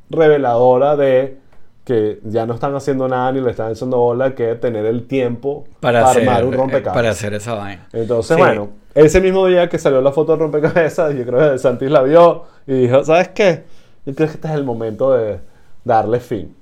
reveladora 0.10 0.96
de 0.96 1.38
que 1.86 2.20
ya 2.24 2.46
no 2.46 2.54
están 2.54 2.76
haciendo 2.76 3.08
nada 3.08 3.32
ni 3.32 3.42
le 3.42 3.52
están 3.52 3.72
haciendo 3.72 3.98
bola 3.98 4.36
que 4.36 4.56
tener 4.56 4.86
el 4.86 5.08
tiempo 5.08 5.66
para, 5.80 6.00
para, 6.02 6.12
hacer, 6.12 6.28
armar 6.30 6.46
un 6.46 6.54
eh, 6.54 6.58
rompecabezas. 6.58 6.94
para 6.94 7.10
hacer 7.12 7.34
esa 7.34 7.54
vaina. 7.56 7.88
Entonces, 7.94 8.36
Sí. 8.36 8.42
bueno, 8.42 8.70
ese 8.94 9.22
mismo 9.22 9.48
día 9.48 9.70
que 9.70 9.78
salió 9.80 10.02
la 10.02 10.12
foto 10.12 10.34
del 10.34 10.42
rompecabezas, 10.42 11.16
yo 11.16 11.26
creo 11.26 11.52
que 11.52 11.58
Santis 11.58 11.90
la 11.90 12.02
vio 12.02 12.44
y 12.68 12.74
dijo, 12.74 13.04
¿sabes 13.04 13.30
qué? 13.30 13.64
Yo 14.06 14.14
creo 14.16 14.28
que 14.28 14.34
este 14.34 14.48
es 14.48 14.54
el 14.54 14.64
momento 14.64 15.14
de 15.14 15.40
darle 15.84 16.20
fin. 16.20 16.56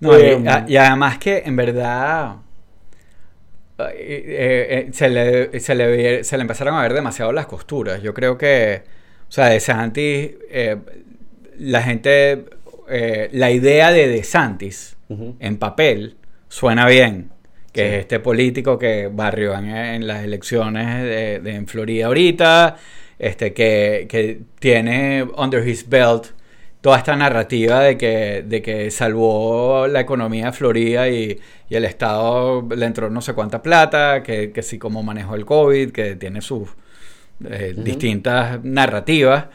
No, 0.00 0.18
y, 0.18 0.22
Em, 0.22 0.44
y 0.66 0.76
además 0.76 1.18
que 1.18 1.42
en 1.44 1.56
verdad 1.56 2.36
eh, 3.78 3.92
eh, 3.94 4.86
eh, 4.88 4.92
se, 4.92 5.08
le, 5.08 5.60
se, 5.60 5.74
le, 5.74 6.24
se 6.24 6.36
le 6.36 6.42
empezaron 6.42 6.74
a 6.74 6.82
ver 6.82 6.92
demasiado 6.94 7.32
las 7.32 7.46
costuras. 7.46 8.02
Yo 8.02 8.12
creo 8.14 8.36
que, 8.36 8.82
o 9.30 9.32
sea, 9.32 9.46
de 9.46 9.60
Santis, 9.60 10.30
eh, 10.50 10.76
la 11.58 11.82
gente, 11.82 12.44
eh, 12.90 13.28
la 13.32 13.50
idea 13.52 13.92
de 13.92 14.08
De 14.08 14.24
Santis 14.24 14.96
Ujú. 15.08 15.36
en 15.38 15.56
papel 15.56 16.16
suena 16.48 16.86
bien. 16.86 17.30
Que 17.72 17.82
Sí. 17.82 17.86
es 17.94 18.00
este 18.00 18.18
político 18.18 18.76
que 18.76 19.08
barrió 19.12 19.56
en, 19.56 19.68
en 19.68 20.06
las 20.08 20.24
elecciones 20.24 21.04
de, 21.04 21.38
de- 21.38 21.54
en 21.54 21.68
Florida 21.68 22.06
ahorita, 22.06 22.76
este, 23.20 23.52
que, 23.52 24.06
que 24.08 24.40
tiene 24.58 25.22
under 25.36 25.66
his 25.66 25.88
belt 25.88 26.26
toda 26.80 26.98
esta 26.98 27.14
narrativa 27.14 27.80
de 27.82 27.96
que, 27.96 28.42
de 28.44 28.62
que 28.62 28.90
salvó 28.90 29.86
la 29.86 30.00
economía 30.00 30.46
de 30.46 30.52
Florida 30.52 31.08
y, 31.08 31.38
y 31.68 31.74
el 31.76 31.84
Estado 31.84 32.66
le 32.74 32.86
entró 32.86 33.08
no 33.10 33.20
sé 33.20 33.34
cuánta 33.34 33.62
plata, 33.62 34.22
que, 34.24 34.50
que 34.50 34.62
sí 34.62 34.78
como 34.78 35.02
manejó 35.04 35.36
el 35.36 35.44
COVID, 35.44 35.92
que 35.92 36.16
tiene 36.16 36.40
sus 36.40 36.70
eh, 37.48 37.74
distintas 37.76 38.62
narrativas. 38.64 39.46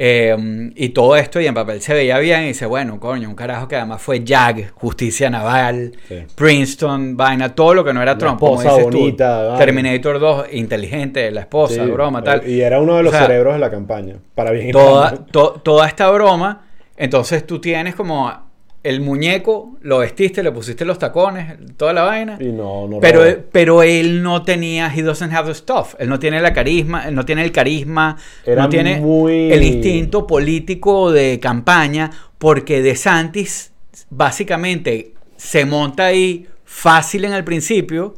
eh, 0.00 0.70
y 0.76 0.90
todo 0.90 1.16
esto, 1.16 1.40
y 1.40 1.46
en 1.48 1.54
papel 1.54 1.80
se 1.82 1.92
veía 1.92 2.18
bien, 2.20 2.44
y 2.44 2.48
dice, 2.48 2.66
bueno, 2.66 3.00
coño, 3.00 3.28
un 3.28 3.34
carajo 3.34 3.66
que 3.66 3.74
además 3.74 4.00
fue 4.00 4.22
JAG, 4.24 4.70
Justicia 4.70 5.28
Naval, 5.28 5.90
Sí. 6.06 6.18
Princeton, 6.36 7.16
vaina, 7.16 7.52
todo 7.52 7.74
lo 7.74 7.84
que 7.84 7.92
no 7.92 8.00
era 8.00 8.12
Una 8.12 8.18
Trump, 8.18 8.38
como 8.38 8.62
dices 8.62 8.88
tú. 8.90 9.16
Terminator 9.58 10.20
2, 10.20 10.46
inteligente, 10.52 11.28
la 11.32 11.40
esposa, 11.40 11.84
Sí, 11.84 11.90
broma, 11.90 12.22
tal. 12.22 12.48
Y 12.48 12.60
era 12.60 12.80
uno 12.80 12.96
de 12.96 13.02
los 13.02 13.12
O 13.12 13.16
sea, 13.16 13.26
cerebros 13.26 13.54
de 13.54 13.58
la 13.58 13.70
campaña, 13.70 14.14
para 14.36 14.52
bien 14.52 14.70
toda, 14.70 15.04
para 15.10 15.16
mal. 15.22 15.26
to- 15.32 15.60
toda 15.64 15.88
esta 15.88 16.08
broma, 16.12 16.66
entonces 16.96 17.44
tú 17.44 17.60
tienes 17.60 17.96
como 17.96 18.47
el 18.84 19.00
muñeco, 19.00 19.76
lo 19.82 19.98
vestiste, 19.98 20.42
le 20.42 20.52
pusiste 20.52 20.84
los 20.84 20.98
tacones, 20.98 21.56
toda 21.76 21.92
la 21.92 22.02
vaina. 22.02 22.38
Y 22.40 22.46
no, 22.52 22.86
no 22.86 23.00
Pero, 23.00 23.24
robó. 23.24 23.36
pero 23.50 23.82
él 23.82 24.22
no 24.22 24.42
tenía, 24.42 24.92
he 24.94 25.02
doesn't 25.02 25.32
have 25.32 25.48
the 25.48 25.54
stuff. 25.54 25.94
Él 25.98 26.08
no 26.08 26.18
tiene 26.18 26.40
la 26.40 26.52
carisma, 26.52 27.06
él 27.08 27.14
no 27.14 27.24
tiene 27.24 27.42
el 27.44 27.50
carisma, 27.52 28.16
Era 28.46 28.62
no 28.62 28.68
tiene 28.68 29.00
muy- 29.00 29.52
el 29.52 29.62
instinto 29.64 30.26
político 30.26 31.10
de 31.10 31.40
campaña, 31.40 32.10
porque 32.38 32.80
De 32.82 32.94
Santis 32.94 33.72
básicamente 34.10 35.14
se 35.36 35.64
monta 35.64 36.06
ahí 36.06 36.46
fácil 36.64 37.24
en 37.24 37.32
el 37.32 37.44
principio, 37.44 38.14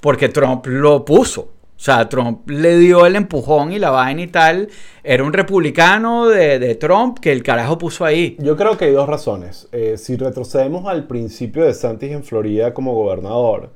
porque 0.00 0.28
Trump 0.28 0.66
lo 0.66 1.04
puso. 1.04 1.52
O 1.76 1.78
sea, 1.78 2.08
Trump 2.08 2.48
le 2.48 2.78
dio 2.78 3.04
el 3.04 3.16
empujón 3.16 3.70
y 3.72 3.78
la 3.78 3.90
vaina 3.90 4.22
y 4.22 4.26
tal. 4.28 4.68
Era 5.04 5.22
un 5.22 5.32
republicano 5.34 6.26
de, 6.26 6.58
de 6.58 6.74
Trump 6.74 7.18
que 7.20 7.30
el 7.32 7.42
carajo 7.42 7.76
puso 7.76 8.04
ahí. 8.04 8.34
Yo 8.40 8.56
creo 8.56 8.78
que 8.78 8.86
hay 8.86 8.92
dos 8.92 9.08
razones. 9.08 9.68
Eh, 9.72 9.96
si 9.98 10.16
retrocedemos 10.16 10.86
al 10.86 11.06
principio 11.06 11.64
de 11.64 11.74
Santis 11.74 12.12
en 12.12 12.24
Florida 12.24 12.72
como 12.72 12.94
gobernador, 12.94 13.70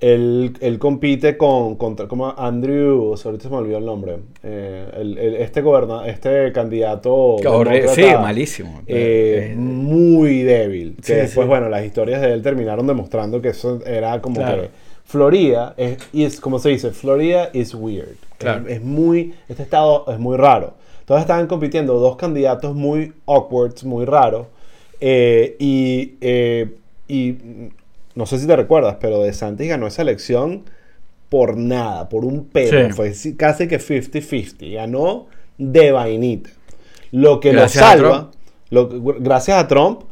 él, 0.00 0.54
él 0.60 0.78
compite 0.78 1.36
con 1.38 1.76
contra 1.76 2.06
como 2.06 2.28
Andrew, 2.38 3.10
o 3.12 3.16
sea, 3.16 3.30
ahorita 3.30 3.44
se 3.44 3.50
me 3.50 3.56
olvidó 3.56 3.78
el 3.78 3.86
nombre, 3.86 4.18
eh, 4.42 4.90
el- 4.94 5.16
el- 5.18 5.34
este 5.36 5.62
goberna, 5.62 6.06
este 6.06 6.52
candidato 6.52 7.36
sí, 7.94 8.02
malísimo. 8.20 8.82
eh, 8.86 9.54
muy 9.56 10.42
débil. 10.42 10.96
Que 10.96 11.02
Sí, 11.02 11.12
después, 11.14 11.44
sí. 11.46 11.48
bueno, 11.48 11.68
las 11.70 11.84
historias 11.84 12.20
de 12.20 12.32
él 12.32 12.42
terminaron 12.42 12.86
demostrando 12.86 13.40
que 13.40 13.48
eso 13.48 13.80
era 13.86 14.20
como 14.20 14.36
Claro. 14.36 14.62
que 14.64 14.85
Florida 15.06 15.74
es, 15.76 15.98
is, 16.12 16.40
como 16.40 16.58
se 16.58 16.70
dice, 16.70 16.90
Florida 16.90 17.50
is 17.52 17.74
weird. 17.74 18.16
Claro. 18.38 18.66
Es, 18.68 18.76
es 18.76 18.82
muy, 18.82 19.34
este 19.48 19.62
estado 19.62 20.04
es 20.08 20.18
muy 20.18 20.36
raro. 20.36 20.74
Entonces 21.00 21.22
estaban 21.22 21.46
compitiendo 21.46 21.94
dos 22.00 22.16
candidatos 22.16 22.74
muy 22.74 23.12
awkward, 23.26 23.74
muy 23.84 24.04
raros. 24.04 24.46
eh, 25.00 25.56
y, 25.58 26.14
eh, 26.20 26.74
y 27.06 27.34
no 28.14 28.26
sé 28.26 28.38
si 28.38 28.46
te 28.46 28.56
recuerdas, 28.56 28.96
pero 29.00 29.22
De 29.22 29.32
Santis 29.32 29.68
ganó 29.68 29.86
esa 29.86 30.02
elección 30.02 30.64
por 31.28 31.56
nada, 31.56 32.08
por 32.08 32.24
un 32.24 32.46
pelo. 32.46 32.88
Sí. 32.88 32.92
Fue 32.92 33.14
si- 33.14 33.36
casi 33.36 33.68
que 33.68 33.78
50-50. 33.78 34.72
Ganó 34.74 35.26
de 35.58 35.92
vainita. 35.92 36.50
Lo 37.12 37.38
que 37.40 37.52
Gracias 37.52 37.82
lo 37.84 37.90
salva, 37.90 38.30
lo- 38.70 38.88
gracias 39.20 39.58
a 39.62 39.68
Trump, 39.68 40.02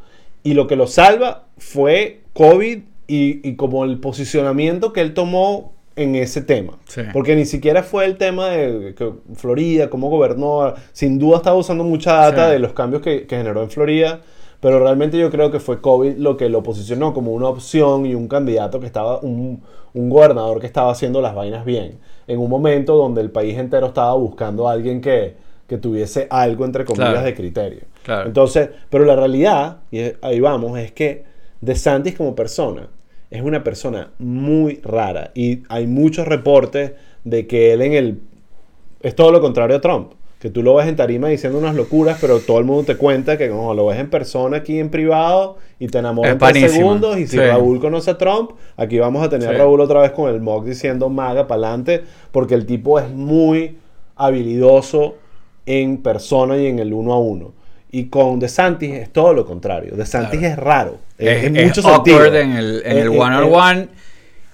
y 0.45 0.55
lo 0.55 0.67
que 0.67 0.77
lo 0.77 0.87
salva 0.87 1.47
fue 1.59 2.21
COVID 2.35 2.79
y, 3.07 3.47
y 3.49 3.57
como 3.57 3.85
el 3.85 3.99
posicionamiento 3.99 4.93
que 4.93 5.01
él 5.01 5.15
tomó 5.15 5.73
en 5.97 6.17
ese 6.17 6.41
tema. 6.43 6.79
Sí. 6.87 7.03
Porque 7.13 7.37
ni 7.37 7.45
siquiera 7.45 7.83
fue 7.85 8.05
el 8.05 8.17
tema 8.17 8.49
de 8.49 8.95
que 8.97 9.13
Florida, 9.37 9.89
cómo 9.91 10.09
gobernó. 10.11 10.75
Sin 10.93 11.19
duda 11.19 11.37
estaba 11.37 11.57
usando 11.57 11.85
mucha 11.85 12.15
data 12.15 12.47
Sí. 12.47 12.53
de 12.55 12.59
los 12.59 12.73
cambios 12.73 13.01
que, 13.03 13.27
que 13.27 13.37
generó 13.37 13.63
en 13.63 13.71
Florida. 13.71 14.21
Pero 14.61 14.81
realmente 14.81 15.19
yo 15.19 15.31
creo 15.31 15.51
que 15.51 15.61
fue 15.61 15.81
COVID 15.81 16.17
lo 16.17 16.37
que 16.39 16.49
lo 16.49 16.63
posicionó 16.63 17.13
como 17.13 17.33
una 17.33 17.49
opción 17.49 18.07
y 18.07 18.15
un 18.15 18.29
candidato 18.29 18.81
que 18.81 18.87
estaba, 18.87 19.19
un, 19.21 19.63
un 19.93 20.09
gobernador 20.11 20.59
que 20.59 20.67
estaba 20.67 20.91
haciendo 20.91 21.21
las 21.21 21.35
vainas 21.35 21.65
bien. 21.67 21.99
En 22.27 22.39
un 22.41 22.49
momento 22.49 22.97
donde 22.97 23.21
el 23.21 23.31
país 23.31 23.59
entero 23.59 23.89
estaba 23.89 24.15
buscando 24.15 24.67
a 24.69 24.73
alguien 24.73 25.03
que, 25.03 25.35
que 25.69 25.77
tuviese 25.77 26.27
algo, 26.31 26.65
entre 26.65 26.85
comillas, 26.87 27.11
Claro. 27.11 27.27
de 27.27 27.35
criterio. 27.35 27.81
Claro. 28.03 28.27
Entonces, 28.27 28.71
pero 28.89 29.05
la 29.05 29.15
realidad, 29.17 29.79
y 29.93 30.01
ahí 30.23 30.41
vamos, 30.41 30.79
es 30.79 30.93
que 30.93 31.25
DeSantis 31.65 32.15
como 32.15 32.35
persona 32.35 32.89
es 33.31 33.43
una 33.43 33.65
persona 33.65 34.13
muy 34.19 34.81
rara. 34.85 35.33
Y 35.35 35.63
hay 35.69 35.87
muchos 35.87 36.27
reportes 36.29 36.93
de 37.25 37.47
que 37.47 37.73
él 37.73 37.83
en 37.83 37.93
el... 37.95 38.21
Es 39.03 39.15
todo 39.17 39.33
lo 39.33 39.41
contrario 39.41 39.77
a 39.77 39.81
Trump. 39.81 40.13
Que 40.39 40.51
tú 40.51 40.63
lo 40.63 40.75
ves 40.75 40.87
en 40.87 40.95
tarima 40.97 41.29
diciendo 41.29 41.59
unas 41.59 41.75
locuras, 41.75 42.19
pero 42.21 42.39
todo 42.39 42.59
el 42.59 42.65
mundo 42.65 42.85
te 42.85 42.97
cuenta 42.97 43.39
que 43.39 43.49
como 43.49 43.73
lo 43.75 43.87
ves 43.87 43.99
en 43.99 44.11
persona 44.11 44.59
aquí 44.59 44.79
en 44.79 44.91
privado 44.91 45.57
y 45.79 45.87
te 45.89 45.99
enamoras 45.99 46.33
en 46.33 46.39
tres 46.39 46.73
segundos 46.73 47.17
y 47.19 47.27
si 47.27 47.39
Sí. 47.39 47.43
Raúl 47.43 47.81
conoce 47.81 48.11
a 48.11 48.19
Trump, 48.19 48.51
aquí 48.77 48.99
vamos 48.99 49.25
a 49.25 49.31
tener 49.31 49.49
Sí. 49.49 49.55
a 49.55 49.59
Raúl 49.59 49.81
otra 49.81 50.03
vez 50.03 50.11
con 50.13 50.33
el 50.33 50.41
mock 50.43 50.67
diciendo 50.67 51.09
maga 51.09 51.47
para 51.47 51.63
adelante, 51.69 52.03
porque 52.31 52.55
el 52.55 52.67
tipo 52.67 52.99
es 52.99 53.09
muy 53.11 53.79
habilidoso 54.17 55.17
en 55.67 56.03
persona 56.03 56.59
y 56.59 56.67
en 56.67 56.79
el 56.79 56.93
uno 56.93 57.15
a 57.15 57.19
uno. 57.19 57.53
Y 57.97 58.07
con 58.07 58.39
DeSantis 58.41 58.93
es 58.93 59.13
todo 59.13 59.33
lo 59.33 59.45
contrario. 59.47 59.95
DeSantis 59.97 60.41
Claro. 60.41 60.53
es 60.55 60.59
raro. 60.59 60.99
es, 61.19 61.45
en 61.45 61.53
muchos 61.67 61.85
sentidos. 61.85 62.27
en 62.35 62.53
el, 62.53 62.83
en 62.85 62.97
Eh, 62.99 63.01
el 63.03 63.09
one 63.09 63.37
on 63.37 63.53
one 63.55 63.89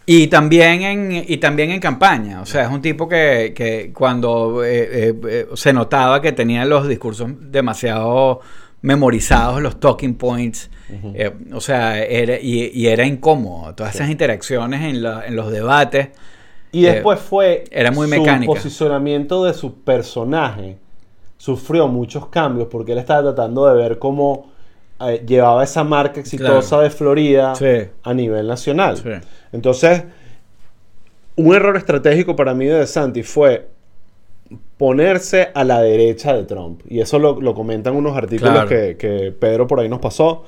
y 0.07 0.27
también 0.27 0.83
en 0.83 1.25
y 1.29 1.37
también 1.37 1.71
en 1.71 1.79
campaña 1.81 2.41
o 2.41 2.47
sea 2.47 2.63
es 2.65 2.71
un 2.71 2.83
tipo 2.83 3.07
que, 3.09 3.53
que 3.55 3.93
cuando 3.95 4.65
eh, 4.65 4.89
eh, 5.11 5.15
eh, 5.29 5.47
se 5.55 5.73
notaba 5.73 6.21
que 6.21 6.33
tenía 6.33 6.65
los 6.65 6.89
discursos 6.89 7.31
demasiado 7.53 8.41
memorizados 8.83 9.61
los 9.63 9.79
talking 9.79 10.15
points 10.15 10.71
eh, 11.15 11.31
o 11.53 11.61
sea 11.61 12.03
era 12.03 12.41
y, 12.41 12.71
y 12.75 12.89
era 12.89 13.05
incómodo 13.07 13.75
todas 13.75 13.95
esas 13.95 14.11
interacciones 14.11 14.83
en, 14.83 15.03
la- 15.03 15.25
en 15.27 15.37
los 15.37 15.53
debates 15.53 16.09
Y 16.73 16.83
después 16.83 17.21
fue 17.21 17.65
era 17.71 17.91
muy 17.93 18.09
su 18.09 18.25
posicionamiento 18.47 19.45
de 19.45 19.55
su 19.55 19.81
personaje 19.83 20.79
sufrió 21.41 21.89
muchos 21.89 22.27
cambios 22.27 22.69
porque 22.71 22.93
él 22.93 22.99
estaba 22.99 23.23
tratando 23.33 23.67
de 23.67 23.75
ver 23.75 23.99
cómo 23.99 24.51
eh, 25.01 25.25
llevaba 25.27 25.65
esa 25.65 25.83
marca 25.85 26.21
exitosa 26.21 26.69
Claro. 26.69 26.83
de 26.85 26.91
Florida 26.91 27.55
Sí. 27.55 27.89
a 28.03 28.13
nivel 28.13 28.47
nacional. 28.47 28.99
Sí. 28.99 29.09
Entonces, 29.51 30.05
un 31.37 31.55
error 31.55 31.79
estratégico 31.79 32.37
para 32.37 32.53
mí 32.53 32.67
de 32.67 32.75
DeSantis 32.81 33.27
fue 33.27 33.69
ponerse 34.77 35.49
a 35.55 35.65
la 35.65 35.81
derecha 35.81 36.35
de 36.35 36.45
Trump. 36.45 36.83
Y 36.89 37.01
eso 37.01 37.19
lo, 37.19 37.41
lo 37.41 37.55
comentan 37.55 37.95
unos 37.97 38.15
artículos 38.17 38.53
Claro. 38.53 38.69
que, 38.69 38.97
que 38.99 39.33
Pedro 39.33 39.67
por 39.67 39.81
ahí 39.81 39.89
nos 39.89 40.01
pasó. 40.01 40.45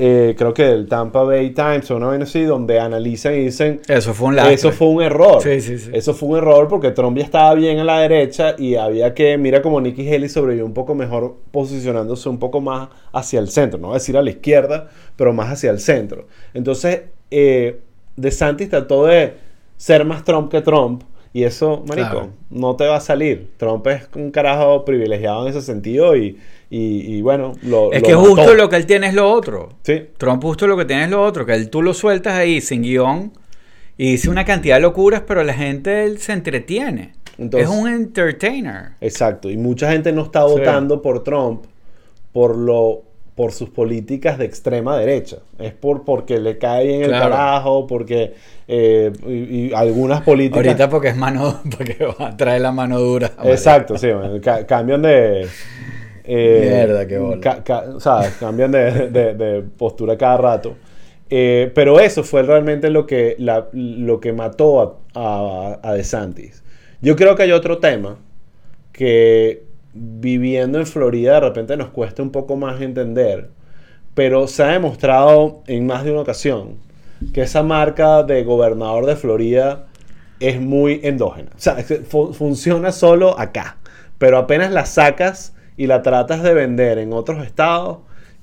Eh, 0.00 0.36
creo 0.38 0.54
que 0.54 0.62
del 0.62 0.86
Tampa 0.86 1.24
Bay 1.24 1.50
Times 1.50 1.90
o 1.90 1.96
una 1.96 2.06
vez 2.08 2.22
así, 2.22 2.44
donde 2.44 2.78
analizan 2.78 3.34
y 3.34 3.38
dicen 3.46 3.80
eso 3.88 4.14
fue 4.14 4.28
un 4.28 4.36
lastre. 4.36 4.54
eso 4.54 4.70
fue 4.70 4.86
un 4.86 5.02
error. 5.02 5.42
Sí, 5.42 5.60
sí, 5.60 5.76
sí. 5.76 5.90
Eso 5.92 6.14
fue 6.14 6.28
un 6.28 6.38
error 6.38 6.68
porque 6.68 6.92
Trump 6.92 7.18
ya 7.18 7.24
estaba 7.24 7.52
bien 7.54 7.80
a 7.80 7.84
la 7.84 7.98
derecha 7.98 8.54
y 8.56 8.76
había 8.76 9.12
que, 9.12 9.36
mira 9.38 9.60
como 9.60 9.80
Nikki 9.80 10.08
Haley 10.08 10.28
sobrevivió 10.28 10.64
un 10.66 10.72
poco 10.74 10.94
mejor 10.94 11.38
posicionándose 11.50 12.28
un 12.28 12.38
poco 12.38 12.60
más 12.60 12.90
hacia 13.12 13.40
el 13.40 13.48
centro, 13.48 13.80
no 13.80 13.88
voy 13.88 13.94
a 13.94 13.98
decir 13.98 14.16
a 14.16 14.22
la 14.22 14.30
izquierda, 14.30 14.88
pero 15.16 15.32
más 15.32 15.50
hacia 15.50 15.70
el 15.72 15.80
centro. 15.80 16.26
Entonces, 16.54 17.02
eh, 17.32 17.80
DeSantis 18.14 18.68
trató 18.70 19.04
de 19.06 19.34
ser 19.76 20.04
más 20.04 20.22
Trump 20.24 20.48
que 20.50 20.60
Trump 20.60 21.02
y 21.32 21.42
eso, 21.44 21.82
marico, 21.88 22.10
Claro. 22.10 22.28
no 22.50 22.76
te 22.76 22.86
va 22.86 22.96
a 22.96 23.00
salir. 23.00 23.50
Trump 23.58 23.86
es 23.88 24.08
un 24.14 24.30
carajo 24.30 24.84
privilegiado 24.84 25.42
en 25.42 25.48
ese 25.50 25.60
sentido 25.62 26.16
y, 26.16 26.38
y, 26.70 27.16
y 27.16 27.22
bueno, 27.22 27.52
lo 27.62 27.92
es 27.92 28.02
lo 28.02 28.06
que 28.08 28.14
mató. 28.14 28.26
justo 28.28 28.54
lo 28.54 28.68
que 28.68 28.76
él 28.76 28.86
tiene 28.86 29.08
es 29.08 29.14
lo 29.14 29.30
otro 29.30 29.70
Sí, 29.82 30.02
Trump 30.18 30.42
justo 30.42 30.66
lo 30.66 30.76
que 30.76 30.84
tiene 30.84 31.04
es 31.04 31.10
lo 31.10 31.22
otro, 31.22 31.46
que 31.46 31.54
él 31.54 31.70
tú 31.70 31.80
lo 31.82 31.94
sueltas 31.94 32.34
ahí 32.34 32.60
sin 32.60 32.82
guion 32.82 33.32
y 33.96 34.12
dice 34.12 34.28
una 34.30 34.44
cantidad 34.44 34.76
de 34.76 34.82
locuras, 34.82 35.22
pero 35.26 35.42
la 35.44 35.54
gente 35.54 36.04
él 36.04 36.18
se 36.18 36.32
entretiene. 36.32 37.14
Entonces- 37.38 37.68
es 37.70 37.74
un 37.76 37.88
entertainer. 37.88 38.90
Exacto, 39.00 39.48
y 39.50 39.56
mucha 39.56 39.90
gente 39.90 40.12
no 40.12 40.22
está 40.24 40.46
Sí. 40.46 40.52
votando 40.52 41.00
por 41.02 41.22
Trump 41.24 41.64
por 42.32 42.56
lo 42.56 43.02
por 43.34 43.52
sus 43.52 43.70
políticas 43.70 44.36
de 44.36 44.44
extrema 44.46 44.98
derecha. 44.98 45.36
Es 45.60 45.72
por 45.72 46.04
porque 46.04 46.40
le 46.40 46.58
cae 46.58 46.88
bien 46.88 47.02
el 47.02 47.08
Claro. 47.10 47.30
carajo, 47.30 47.86
porque 47.86 48.34
eh, 48.66 49.12
y, 49.28 49.68
y 49.68 49.72
algunas 49.72 50.22
políticas. 50.22 50.66
Ahorita 50.66 50.90
porque 50.90 51.08
es 51.10 51.16
mano, 51.16 51.60
porque 51.78 51.96
traer 52.36 52.60
la 52.62 52.72
mano 52.72 52.98
dura. 52.98 53.30
Exacto, 53.44 53.96
sí, 53.96 54.08
cambian 54.66 55.02
de. 55.02 55.46
Eh, 56.28 56.84
Mierda, 56.86 57.06
qué 57.06 57.18
o 57.18 58.00
sea, 58.00 58.30
cambian 58.38 58.70
de, 58.70 59.64
postura 59.76 60.16
cada 60.16 60.36
rato. 60.36 60.76
Eh, 61.30 61.70
pero 61.74 62.00
eso 62.00 62.22
fue 62.22 62.42
realmente 62.42 62.90
lo 62.90 63.06
que, 63.06 63.36
lo 63.72 64.20
que 64.20 64.32
mató 64.32 64.80
a, 64.80 64.96
a, 65.14 65.78
a 65.82 65.94
DeSantis. 65.94 66.62
Yo 67.00 67.16
creo 67.16 67.34
que 67.36 67.44
hay 67.44 67.52
otro 67.52 67.78
tema 67.78 68.18
que 68.92 69.64
viviendo 69.94 70.78
en 70.78 70.86
Florida 70.86 71.34
de 71.34 71.40
repente 71.40 71.76
nos 71.76 71.90
cuesta 71.90 72.22
un 72.22 72.30
poco 72.30 72.56
más 72.56 72.80
entender, 72.80 73.50
pero 74.14 74.46
se 74.46 74.62
ha 74.62 74.68
demostrado 74.68 75.62
en 75.66 75.86
más 75.86 76.04
de 76.04 76.12
una 76.12 76.20
ocasión 76.20 76.76
que 77.32 77.42
esa 77.42 77.62
marca 77.62 78.22
de 78.22 78.44
gobernador 78.44 79.06
de 79.06 79.16
Florida 79.16 79.86
es 80.40 80.60
muy 80.60 81.00
endógena. 81.02 81.50
O 81.56 81.60
sea, 81.60 81.76
funciona 82.32 82.92
solo 82.92 83.38
acá, 83.38 83.76
pero 84.18 84.38
apenas 84.38 84.72
la 84.72 84.86
sacas 84.86 85.54
y 85.78 85.86
la 85.86 86.02
tratas 86.02 86.42
de 86.42 86.52
vender 86.52 86.98
en 86.98 87.14
otros 87.14 87.42
estados 87.46 87.98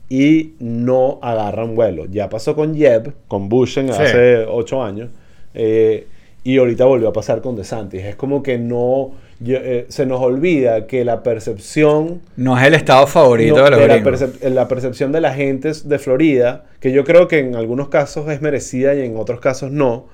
y 0.09 0.53
no 0.59 1.19
agarran 1.21 1.75
vuelo. 1.75 2.05
Ya 2.05 2.29
pasó 2.29 2.55
con 2.55 2.75
Jeb, 2.75 3.13
con 3.27 3.47
Bushen 3.49 3.93
Sí. 3.93 4.01
hace 4.01 4.45
ocho 4.47 4.81
años, 4.83 5.09
eh, 5.53 6.07
y 6.43 6.57
ahorita 6.57 6.85
volvió 6.85 7.09
a 7.09 7.13
pasar 7.13 7.41
con 7.41 7.55
DeSantis. 7.55 8.03
Es 8.03 8.15
como 8.15 8.41
que 8.43 8.57
no, 8.59 9.11
yo- 9.39 9.57
eh, 9.57 9.85
se 9.89 10.05
nos 10.05 10.21
olvida 10.21 10.85
que 10.87 11.03
la 11.03 11.23
percepción 11.23 12.21
No 12.37 12.57
es 12.57 12.65
el 12.67 12.75
estado 12.75 13.07
favorito 13.07 13.57
no, 13.57 13.63
de 13.65 13.71
los 13.71 13.79
de 13.79 13.87
la, 13.87 13.97
gringos. 13.97 14.21
percep- 14.21 14.49
la 14.49 14.67
percepción 14.67 15.11
de 15.11 15.21
la 15.21 15.33
gente 15.33 15.71
de 15.83 15.99
Florida, 15.99 16.65
que 16.79 16.91
yo 16.91 17.03
creo 17.03 17.27
que 17.27 17.39
en 17.39 17.55
algunos 17.55 17.89
casos 17.89 18.29
es 18.29 18.41
merecida 18.41 18.93
y 18.95 19.01
en 19.01 19.17
otros 19.17 19.39
casos 19.39 19.71
no, 19.71 20.05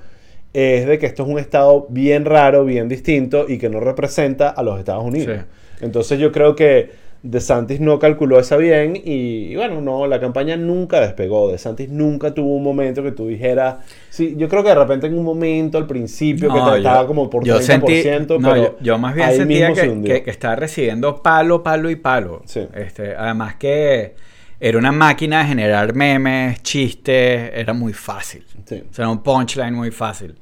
es 0.54 0.88
de 0.88 1.00
que 1.00 1.06
esto 1.06 1.24
es 1.24 1.30
un 1.30 1.38
estado 1.40 1.86
bien 1.90 2.24
raro, 2.26 2.64
bien 2.66 2.88
distinto 2.90 3.46
y 3.48 3.58
que 3.58 3.70
no 3.70 3.80
representa 3.82 4.50
a 4.50 4.64
los 4.64 4.80
Estados 4.80 5.04
Unidos. 5.04 5.38
Sí. 5.38 5.86
Entonces 5.86 6.20
yo 6.20 6.32
creo 6.32 6.56
que 6.56 6.90
DeSantis 7.24 7.80
no 7.80 8.00
calculó 8.00 8.40
esa 8.40 8.58
bien 8.58 8.96
y, 8.96 9.52
y 9.52 9.56
bueno, 9.56 9.80
no, 9.80 10.08
la 10.08 10.20
campaña 10.20 10.58
nunca 10.58 11.00
despegó. 11.02 11.52
DeSantis 11.52 11.88
nunca 11.90 12.34
tuvo 12.34 12.56
un 12.56 12.64
momento 12.64 13.04
que 13.04 13.12
tú 13.12 13.28
dijeras, 13.28 13.76
sí, 14.10 14.34
yo 14.38 14.50
creo 14.50 14.64
que 14.64 14.70
de 14.70 14.76
repente 14.76 15.06
en 15.08 15.18
un 15.18 15.24
momento 15.24 15.78
al 15.78 15.86
principio 15.86 16.48
No, 16.50 16.56
que 16.56 16.60
te 16.62 16.68
yo- 16.68 16.76
estaba 16.78 17.06
como 17.06 17.30
por 17.30 17.44
30%, 17.44 17.46
yo 17.46 17.60
sentí, 17.62 18.04
no, 18.40 18.50
pero 18.50 18.56
yo, 18.56 18.78
yo 18.82 18.98
más 18.98 19.14
bien 19.14 19.32
sentía 19.34 19.72
que, 19.74 20.02
que, 20.04 20.24
que 20.24 20.30
estaba 20.32 20.56
recibiendo 20.56 21.22
palo, 21.22 21.62
palo 21.62 21.90
y 21.92 21.96
palo. 21.96 22.42
Sí. 22.46 22.68
Este, 22.74 23.16
además 23.16 23.56
que 23.56 24.16
era 24.60 24.78
una 24.80 24.92
máquina 24.92 25.40
de 25.42 25.46
generar 25.50 25.94
memes, 25.94 26.62
chistes, 26.64 27.52
era 27.54 27.74
muy 27.74 27.94
fácil. 27.94 28.44
Sí. 28.66 28.84
O 28.90 28.94
sea, 28.94 29.04
era 29.06 29.10
un 29.10 29.22
punchline 29.22 29.74
muy 29.74 29.92
fácil. 29.92 30.36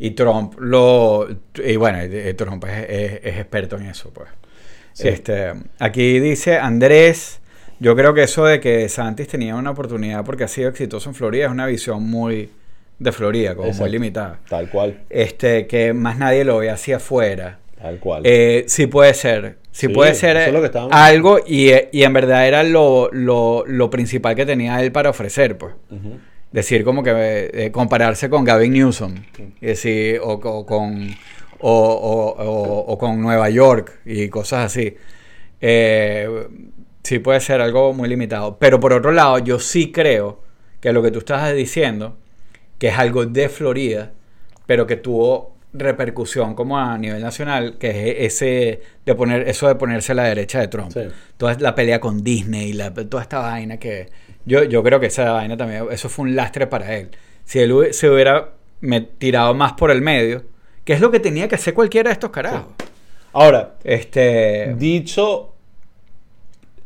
Y 0.00 0.10
Trump 0.10 0.54
lo... 0.58 1.28
Y 1.64 1.76
bueno, 1.76 1.98
eh, 2.00 2.34
Trump 2.34 2.64
es, 2.64 2.86
es- 2.88 3.20
es 3.24 3.36
experto 3.38 3.76
en 3.76 3.86
eso, 3.86 4.10
pues. 4.12 4.28
Sí. 4.94 5.08
Este, 5.08 5.52
aquí 5.78 6.18
dice 6.20 6.56
Andrés, 6.56 7.40
yo 7.80 7.94
creo 7.94 8.14
que 8.14 8.22
eso 8.22 8.46
de 8.46 8.60
que 8.60 8.88
Santis 8.88 9.28
tenía 9.28 9.56
una 9.56 9.72
oportunidad 9.72 10.24
porque 10.24 10.44
ha 10.44 10.48
sido 10.48 10.70
exitoso 10.70 11.10
en 11.10 11.14
Florida 11.14 11.44
es 11.46 11.50
una 11.50 11.66
visión 11.66 12.02
muy 12.02 12.48
de 12.98 13.12
Florida, 13.12 13.54
como 13.54 13.72
muy 13.72 13.90
limitada. 13.90 14.38
Tal 14.48 14.70
cual, 14.70 15.02
Este, 15.10 15.66
que 15.66 15.92
más 15.92 16.16
nadie 16.16 16.44
lo 16.44 16.58
ve 16.58 16.70
hacia 16.70 16.96
afuera. 16.96 17.58
tal 17.80 17.98
cual. 17.98 18.22
Eh, 18.24 18.64
sí 18.68 18.86
puede 18.86 19.12
ser. 19.14 19.58
Sí, 19.72 19.88
Sí, 19.88 19.88
puede 19.88 20.14
ser 20.14 20.36
eso 20.36 20.46
es 20.46 20.52
lo 20.52 20.62
que 20.62 20.78
algo 20.92 21.40
y, 21.44 21.72
y 21.90 22.04
en 22.04 22.12
verdad 22.12 22.46
era 22.46 22.62
lo, 22.62 23.10
lo, 23.12 23.64
lo 23.66 23.90
principal 23.90 24.36
que 24.36 24.46
tenía 24.46 24.80
él 24.80 24.92
para 24.92 25.10
ofrecer, 25.10 25.58
pues. 25.58 25.74
Decir 26.52 26.84
como 26.84 27.02
que 27.02 27.50
eh, 27.52 27.72
compararse 27.72 28.30
con 28.30 28.44
Gavin 28.44 28.72
Newsom 28.72 29.16
y 29.60 29.66
decir, 29.66 30.20
o, 30.22 30.34
o 30.34 30.64
con 30.64 31.08
o, 31.66 32.34
o- 32.36 32.44
o- 32.44 32.92
o 32.92 32.98
con 32.98 33.20
Nueva 33.22 33.48
York 33.50 34.00
y 34.04 34.28
cosas 34.28 34.66
así. 34.66 34.96
Eh, 35.60 36.28
sí 37.02 37.18
puede 37.20 37.40
ser 37.40 37.60
algo 37.60 37.92
muy 37.92 38.08
limitado. 38.08 38.58
Pero 38.58 38.80
por 38.80 38.92
otro 38.92 39.12
lado, 39.12 39.38
yo 39.38 39.58
sí 39.58 39.90
creo 39.92 40.42
que 40.80 40.92
lo 40.92 41.02
que 41.02 41.10
tú 41.10 41.20
estás 41.20 41.54
diciendo, 41.54 42.18
que 42.78 42.88
es 42.88 42.98
algo 42.98 43.24
de 43.26 43.48
Florida, 43.48 44.12
pero 44.66 44.86
que 44.86 44.96
tuvo 44.96 45.54
repercusión 45.72 46.54
como 46.54 46.78
a 46.78 46.96
nivel 46.98 47.22
nacional, 47.22 47.78
que 47.78 47.88
es 48.24 48.32
ese 48.34 48.82
de 49.04 49.14
poner 49.14 49.48
eso 49.48 49.66
de 49.66 49.74
ponerse 49.74 50.12
a 50.12 50.14
la 50.16 50.24
derecha 50.24 50.60
de 50.60 50.68
Trump. 50.68 50.92
Sí. 50.92 51.00
Toda 51.36 51.54
la 51.58 51.74
pelea 51.74 51.98
con 52.00 52.22
Disney, 52.22 52.72
la, 52.74 52.92
toda 52.92 53.22
esta 53.22 53.38
vaina 53.40 53.78
que 53.78 54.08
yo, 54.44 54.64
yo 54.64 54.82
creo 54.82 55.00
que 55.00 55.06
esa 55.06 55.32
vaina 55.32 55.56
también, 55.56 55.86
eso 55.90 56.08
fue 56.08 56.26
un 56.26 56.36
lastre 56.36 56.66
para 56.66 56.94
él. 56.96 57.10
Si 57.44 57.58
él 57.58 57.72
se 57.92 58.08
hubiera 58.10 58.50
me- 58.80 59.00
tirado 59.00 59.54
más 59.54 59.72
por 59.72 59.90
el 59.90 60.00
medio, 60.02 60.44
que 60.84 60.92
es 60.92 61.00
lo 61.00 61.10
que 61.10 61.20
tenía 61.20 61.48
que 61.48 61.54
hacer 61.54 61.74
cualquiera 61.74 62.10
de 62.10 62.14
estos 62.14 62.30
carajos. 62.30 62.72
Ahora, 63.32 63.74
Este, 63.82 64.74
dicho 64.78 65.52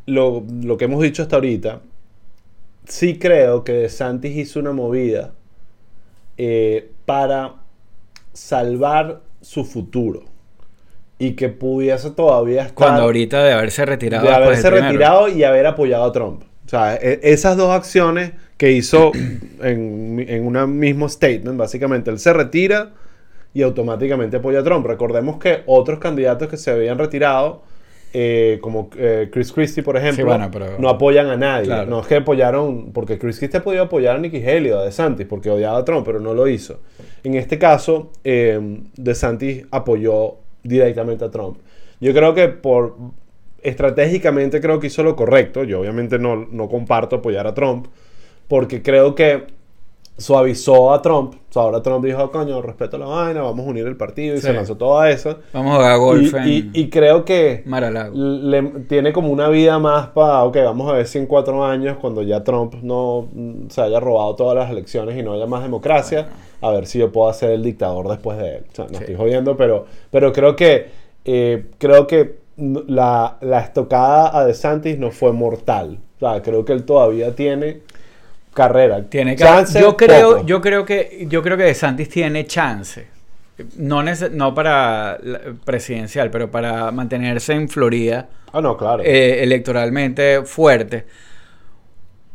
lo, 0.07 0.43
lo 0.63 0.77
que 0.79 0.87
hemos 0.87 1.03
dicho 1.03 1.23
hasta 1.23 1.37
ahorita, 1.37 1.81
sí 2.87 3.19
creo 3.19 3.65
que 3.65 3.89
Santis 3.91 4.37
hizo 4.37 4.61
una 4.61 4.73
movida 4.73 5.33
eh, 6.39 6.91
para 7.05 7.55
salvar 8.33 9.21
su 9.43 9.65
futuro 9.65 10.23
y 11.19 11.33
que 11.33 11.49
pudiese 11.49 12.11
todavía 12.13 12.63
estar 12.63 12.75
cuando 12.75 13.03
ahorita 13.03 13.43
de 13.43 13.53
haberse 13.53 13.85
retirado 13.85 14.27
de 14.27 14.33
haberse 14.33 14.71
retirado 14.71 15.29
y 15.29 15.43
haber 15.45 15.67
apoyado 15.67 16.05
a 16.05 16.13
Trump. 16.13 16.43
O 16.65 16.69
sea, 16.69 16.95
e- 16.97 17.21
esas 17.23 17.57
dos 17.57 17.71
acciones 17.71 18.33
que 18.57 18.73
hizo 18.73 19.13
en, 19.61 20.25
en 20.29 20.47
un 20.47 20.79
mismo 20.79 21.09
statement, 21.09 21.57
básicamente, 21.59 22.11
él 22.11 22.19
se 22.19 22.33
retira 22.33 22.93
y 23.55 23.63
automáticamente 23.63 24.37
apoya 24.39 24.61
a 24.61 24.63
Trump. 24.63 24.87
Recordemos 24.87 25.39
que 25.39 25.63
otros 25.67 25.99
candidatos 25.99 26.49
que 26.49 26.57
se 26.57 26.71
habían 26.71 26.99
retirado 26.99 27.63
eh, 28.15 28.59
como 28.63 28.89
eh, 28.97 29.29
Chris 29.31 29.53
Christie, 29.53 29.83
por 29.83 29.97
ejemplo, 29.97 30.25
bueno, 30.25 30.49
pero- 30.51 30.79
no 30.79 30.89
apoyan 30.89 31.27
a 31.27 31.37
nadie. 31.37 31.67
Claro. 31.67 31.91
No 31.91 32.01
es 32.01 32.07
que 32.07 32.17
apoyaron, 32.17 32.93
porque 32.93 33.19
Chris 33.19 33.39
Christie 33.39 33.61
podía 33.61 33.83
apoyar 33.83 34.17
a 34.17 34.19
Nikki 34.19 34.43
Haley 34.43 34.71
o 34.71 34.79
a 34.79 34.85
DeSantis 34.85 35.27
porque 35.27 35.51
odiaba 35.51 35.79
a 35.79 35.85
Trump, 35.85 36.07
pero 36.07 36.19
no 36.21 36.33
lo 36.33 36.49
hizo. 36.49 36.81
En 37.23 37.35
este 37.35 37.59
caso, 37.59 38.11
eh, 38.25 38.81
DeSantis 38.97 39.67
apoyó 39.71 40.37
directamente 40.63 41.25
a 41.25 41.31
Trump. 41.31 41.59
Yo 42.01 42.13
creo 42.15 42.33
que 42.33 42.49
por 42.49 42.97
estratégicamente 43.63 44.61
creo 44.61 44.81
que 44.81 44.87
hizo 44.87 45.03
lo 45.03 45.15
correcto. 45.17 45.65
Yo 45.65 45.81
obviamente 45.81 46.19
no, 46.19 46.37
no 46.51 46.69
comparto 46.69 47.17
apoyar 47.17 47.47
a 47.47 47.55
Trump, 47.55 47.87
porque 48.47 48.83
creo 48.83 49.15
que 49.15 49.47
suavizó 50.19 50.93
a 50.93 51.01
Trump. 51.01 51.35
O 51.49 51.53
sea, 51.53 51.63
ahora 51.63 51.81
Trump 51.83 52.05
dijo, 52.05 52.31
coño, 52.31 52.61
respeto 52.61 52.99
la 52.99 53.07
vaina, 53.07 53.41
vamos 53.41 53.67
a 53.67 53.71
unir 53.71 53.87
el 53.87 53.97
partido 53.97 54.35
y 54.35 54.39
Sí. 54.39 54.47
se 54.49 54.53
lanzó 54.53 54.77
toda 54.77 55.09
esa. 55.11 55.39
Vamos 55.53 55.73
a 55.73 55.77
jugar 55.77 55.99
golf 55.99 56.35
Y, 56.35 56.37
en 56.37 56.49
y- 56.49 56.71
y 56.81 56.91
creo 56.91 57.25
que 57.25 57.63
le, 58.13 58.63
tiene 58.89 59.13
como 59.13 59.31
una 59.31 59.49
vida 59.49 59.79
más 59.79 60.09
para, 60.09 60.45
ok, 60.45 60.57
vamos 60.65 60.91
a 60.91 60.95
ver 60.95 61.07
si 61.07 61.19
en 61.19 61.27
cuatro 61.27 61.65
años, 61.65 61.97
cuando 62.01 62.23
ya 62.23 62.43
Trump 62.45 62.75
no 62.83 63.29
mm, 63.33 63.69
se 63.71 63.81
haya 63.81 64.01
robado 64.01 64.35
todas 64.35 64.57
las 64.57 64.71
elecciones 64.71 65.17
y 65.17 65.23
no 65.23 65.33
haya 65.33 65.47
más 65.47 65.63
democracia, 65.63 66.29
a 66.61 66.71
ver 66.73 66.87
si 66.87 66.99
yo 66.99 67.13
puedo 67.13 67.33
ser 67.33 67.53
el 67.53 67.63
dictador 67.63 68.09
después 68.09 68.37
de 68.39 68.57
él. 68.57 68.65
O 68.71 68.75
sea, 68.75 68.85
no 68.87 68.91
Sí. 68.91 68.97
estoy 69.05 69.15
jodiendo, 69.15 69.57
pero, 69.57 69.87
pero 70.11 70.33
creo 70.33 70.57
que, 70.57 70.87
eh, 71.25 71.67
creo 71.79 72.07
que 72.07 72.39
la, 72.57 73.39
la 73.41 73.61
estocada 73.61 74.37
a 74.37 74.45
DeSantis 74.45 74.99
no 74.99 75.13
fue 75.13 75.33
mortal. 75.33 76.01
O 76.17 76.19
sea, 76.19 76.43
creo 76.43 76.65
que 76.65 76.73
él 76.73 76.85
todavía 76.85 77.37
tiene 77.37 77.83
carrera. 78.62 79.03
Tiene 79.09 79.35
que 79.37 79.42
Chance, 79.44 79.81
yo 79.81 79.97
creo, 79.97 80.31
poco. 80.37 80.47
yo 80.47 80.61
creo 80.61 80.85
que 80.85 81.27
yo 81.29 81.42
creo 81.42 81.57
que 81.57 81.62
DeSantis 81.64 82.09
tiene 82.09 82.44
chance. 82.47 83.07
No, 83.77 84.03
no 84.05 84.55
para 84.55 85.18
presidencial, 85.64 86.31
pero 86.31 86.51
para 86.51 86.90
mantenerse 86.92 87.55
en 87.55 87.68
Florida 87.68 88.29
Ah, 88.53 88.61
no, 88.61 88.77
claro. 88.77 89.03
eh, 89.05 89.42
electoralmente 89.42 90.42
fuerte. 90.44 91.07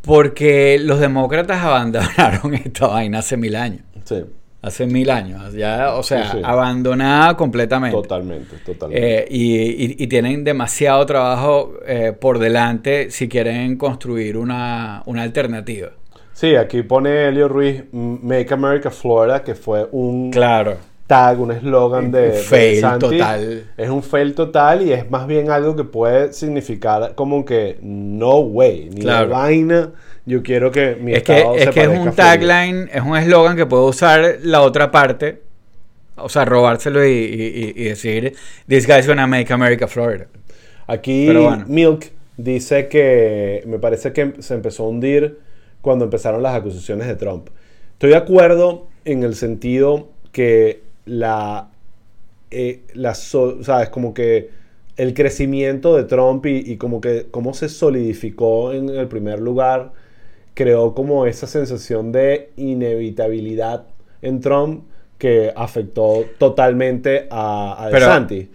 Porque 0.02 0.78
los 0.82 1.00
demócratas 1.00 1.64
abandonaron 1.64 2.54
esta 2.66 2.88
vaina 2.88 3.20
hace 3.20 3.38
mil 3.38 3.56
años. 3.56 3.82
sí, 4.04 4.24
Hace 4.62 4.86
mil 4.86 5.10
años. 5.10 5.54
Ya, 5.54 5.94
o 5.94 6.04
sea, 6.04 6.32
Sí, 6.32 6.38
sí. 6.38 6.42
abandonada 6.44 7.36
completamente. 7.36 7.96
totalmente, 7.98 8.56
totalmente. 8.66 9.20
Eh, 9.24 9.28
y, 9.30 9.56
y- 9.86 9.96
y 10.00 10.08
tienen 10.08 10.44
demasiado 10.46 11.06
trabajo 11.06 11.74
eh, 11.86 12.14
por 12.18 12.40
delante 12.40 13.12
si 13.12 13.28
quieren 13.28 13.76
construir 13.78 14.38
una, 14.38 15.04
una 15.06 15.24
alternativa. 15.24 15.90
Sí, 16.44 16.58
aquí 16.58 16.84
pone 16.84 17.30
Elio 17.30 17.48
Ruiz, 17.48 17.86
Make 17.94 18.54
America 18.54 18.92
Florida, 18.92 19.42
que 19.46 19.56
fue 19.56 19.88
un 19.94 20.30
Claro. 20.30 20.76
tag, 21.08 21.40
un 21.40 21.52
eslogan 21.54 22.12
de, 22.12 22.32
de 22.32 22.34
Fail 22.34 22.82
total. 23.00 23.64
Es 23.78 23.90
un 23.90 24.04
fail 24.04 24.36
total 24.36 24.82
y 24.82 24.92
es 24.92 25.10
más 25.10 25.26
bien 25.26 25.50
algo 25.50 25.74
que 25.78 25.86
puede 25.86 26.34
significar 26.34 27.16
como 27.16 27.46
que 27.46 27.78
no 27.82 28.40
way, 28.40 28.90
ni 28.94 29.04
Claro. 29.04 29.30
la 29.30 29.38
vaina. 29.38 29.92
Yo 30.26 30.44
quiero 30.44 30.70
que 30.70 30.98
mi 31.00 31.14
Es 31.14 31.24
que, 31.24 31.38
estado 31.38 31.56
es 31.56 31.64
se 31.64 31.70
que 31.70 31.82
es 31.84 31.88
un 31.88 32.12
tagline, 32.12 32.90
es 32.94 33.02
un 33.02 33.16
eslogan 33.16 33.56
que 33.56 33.66
puede 33.66 33.84
usar 33.86 34.40
la 34.44 34.64
otra 34.64 34.92
parte, 34.92 35.44
o 36.18 36.28
sea, 36.28 36.44
robárselo 36.44 37.06
y, 37.06 37.10
y- 37.12 37.14
y- 37.14 37.74
y 37.74 37.84
decir, 37.86 38.34
This 38.68 38.86
guy's 38.86 39.08
gonna 39.08 39.28
make 39.28 39.54
America 39.54 39.88
Florida. 39.88 40.26
Aquí 40.88 41.26
bueno. 41.32 41.64
Milk 41.70 42.12
dice 42.36 42.90
que 42.90 43.64
me 43.66 43.80
parece 43.80 44.12
que 44.12 44.34
se 44.40 44.56
empezó 44.56 44.84
a 44.84 44.90
hundir 44.90 45.40
cuando 45.84 46.06
empezaron 46.06 46.42
las 46.42 46.56
acusaciones 46.56 47.06
de 47.08 47.16
Trump. 47.16 47.50
Estoy 47.92 48.10
de 48.12 48.16
acuerdo 48.16 48.88
en 49.06 49.22
el 49.22 49.36
sentido 49.36 50.08
que 50.32 50.82
la, 51.06 51.70
eh, 52.50 52.80
la 52.96 53.14
so- 53.14 53.64
sabes, 53.64 53.90
como 53.90 54.16
que 54.16 54.50
el 54.98 55.14
crecimiento 55.14 55.96
de 55.98 56.06
Trump 56.06 56.46
y, 56.46 56.58
y 56.72 56.78
como 56.78 57.02
que 57.02 57.28
cómo 57.30 57.54
se 57.54 57.68
solidificó 57.70 58.72
en 58.74 58.90
el 58.90 59.08
primer 59.08 59.40
lugar 59.40 59.92
creó 60.54 60.96
como 60.96 61.26
esa 61.26 61.48
sensación 61.48 62.12
de 62.14 62.52
inevitabilidad 62.58 63.84
en 64.22 64.40
Trump 64.40 64.86
que 65.18 65.52
afectó 65.56 66.26
totalmente 66.38 67.28
a, 67.30 67.74
a 67.74 67.90
Pero- 67.90 68.00
DeSantis. 68.06 68.48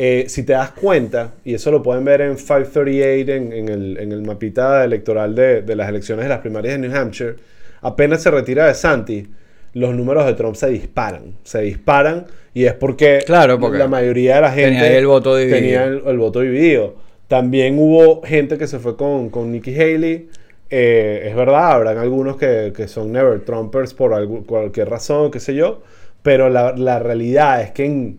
Eh, 0.00 0.26
si 0.28 0.44
te 0.44 0.52
das 0.52 0.70
cuenta, 0.70 1.32
y 1.44 1.54
eso 1.54 1.72
lo 1.72 1.82
pueden 1.82 2.04
ver 2.04 2.20
en 2.20 2.36
538, 2.36 3.32
en, 3.32 3.52
en 3.52 3.68
el, 3.68 3.98
en 3.98 4.12
el 4.12 4.22
mapita 4.22 4.84
electoral 4.84 5.34
de, 5.34 5.62
de 5.62 5.74
las 5.76 5.88
elecciones 5.88 6.24
de 6.24 6.28
las 6.28 6.38
primarias 6.38 6.74
de 6.80 6.86
New 6.88 6.96
Hampshire, 6.96 7.34
apenas 7.82 8.22
se 8.22 8.30
retira 8.30 8.66
de 8.66 8.74
Santi, 8.74 9.26
los 9.74 9.94
números 9.96 10.24
de 10.26 10.34
Trump 10.34 10.54
se 10.54 10.68
disparan. 10.70 11.34
Se 11.42 11.60
disparan 11.62 12.26
y 12.54 12.64
es 12.64 12.74
porque, 12.74 13.18
Claro, 13.26 13.58
porque 13.58 13.78
la 13.78 13.88
mayoría 13.88 14.36
de 14.36 14.40
la 14.42 14.52
gente 14.52 14.70
tenía 14.70 14.98
el 14.98 15.06
voto 15.06 15.36
dividido. 15.36 15.58
tenía 15.60 15.84
el, 15.84 16.02
el 16.06 16.18
voto 16.18 16.40
dividido. 16.40 16.94
También 17.26 17.76
hubo 17.78 18.22
gente 18.22 18.56
que 18.56 18.66
se 18.68 18.78
fue 18.78 18.96
con, 18.96 19.30
con 19.30 19.50
Nikki 19.52 19.74
Haley. 19.78 20.28
Eh, 20.70 21.26
es 21.28 21.34
verdad, 21.34 21.72
habrán 21.72 21.98
algunos 21.98 22.36
que, 22.36 22.72
que 22.74 22.86
son 22.88 23.10
never 23.12 23.40
Trumpers 23.40 23.94
por 23.94 24.12
algu- 24.12 24.46
cualquier 24.46 24.88
razón, 24.88 25.30
qué 25.30 25.40
sé 25.40 25.54
yo. 25.54 25.82
Pero 26.22 26.48
la, 26.50 26.74
la 26.76 26.98
realidad 27.00 27.60
es 27.62 27.70
que 27.72 27.84
en, 27.84 28.18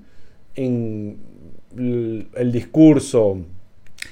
el 1.77 2.51
discurso, 2.51 3.37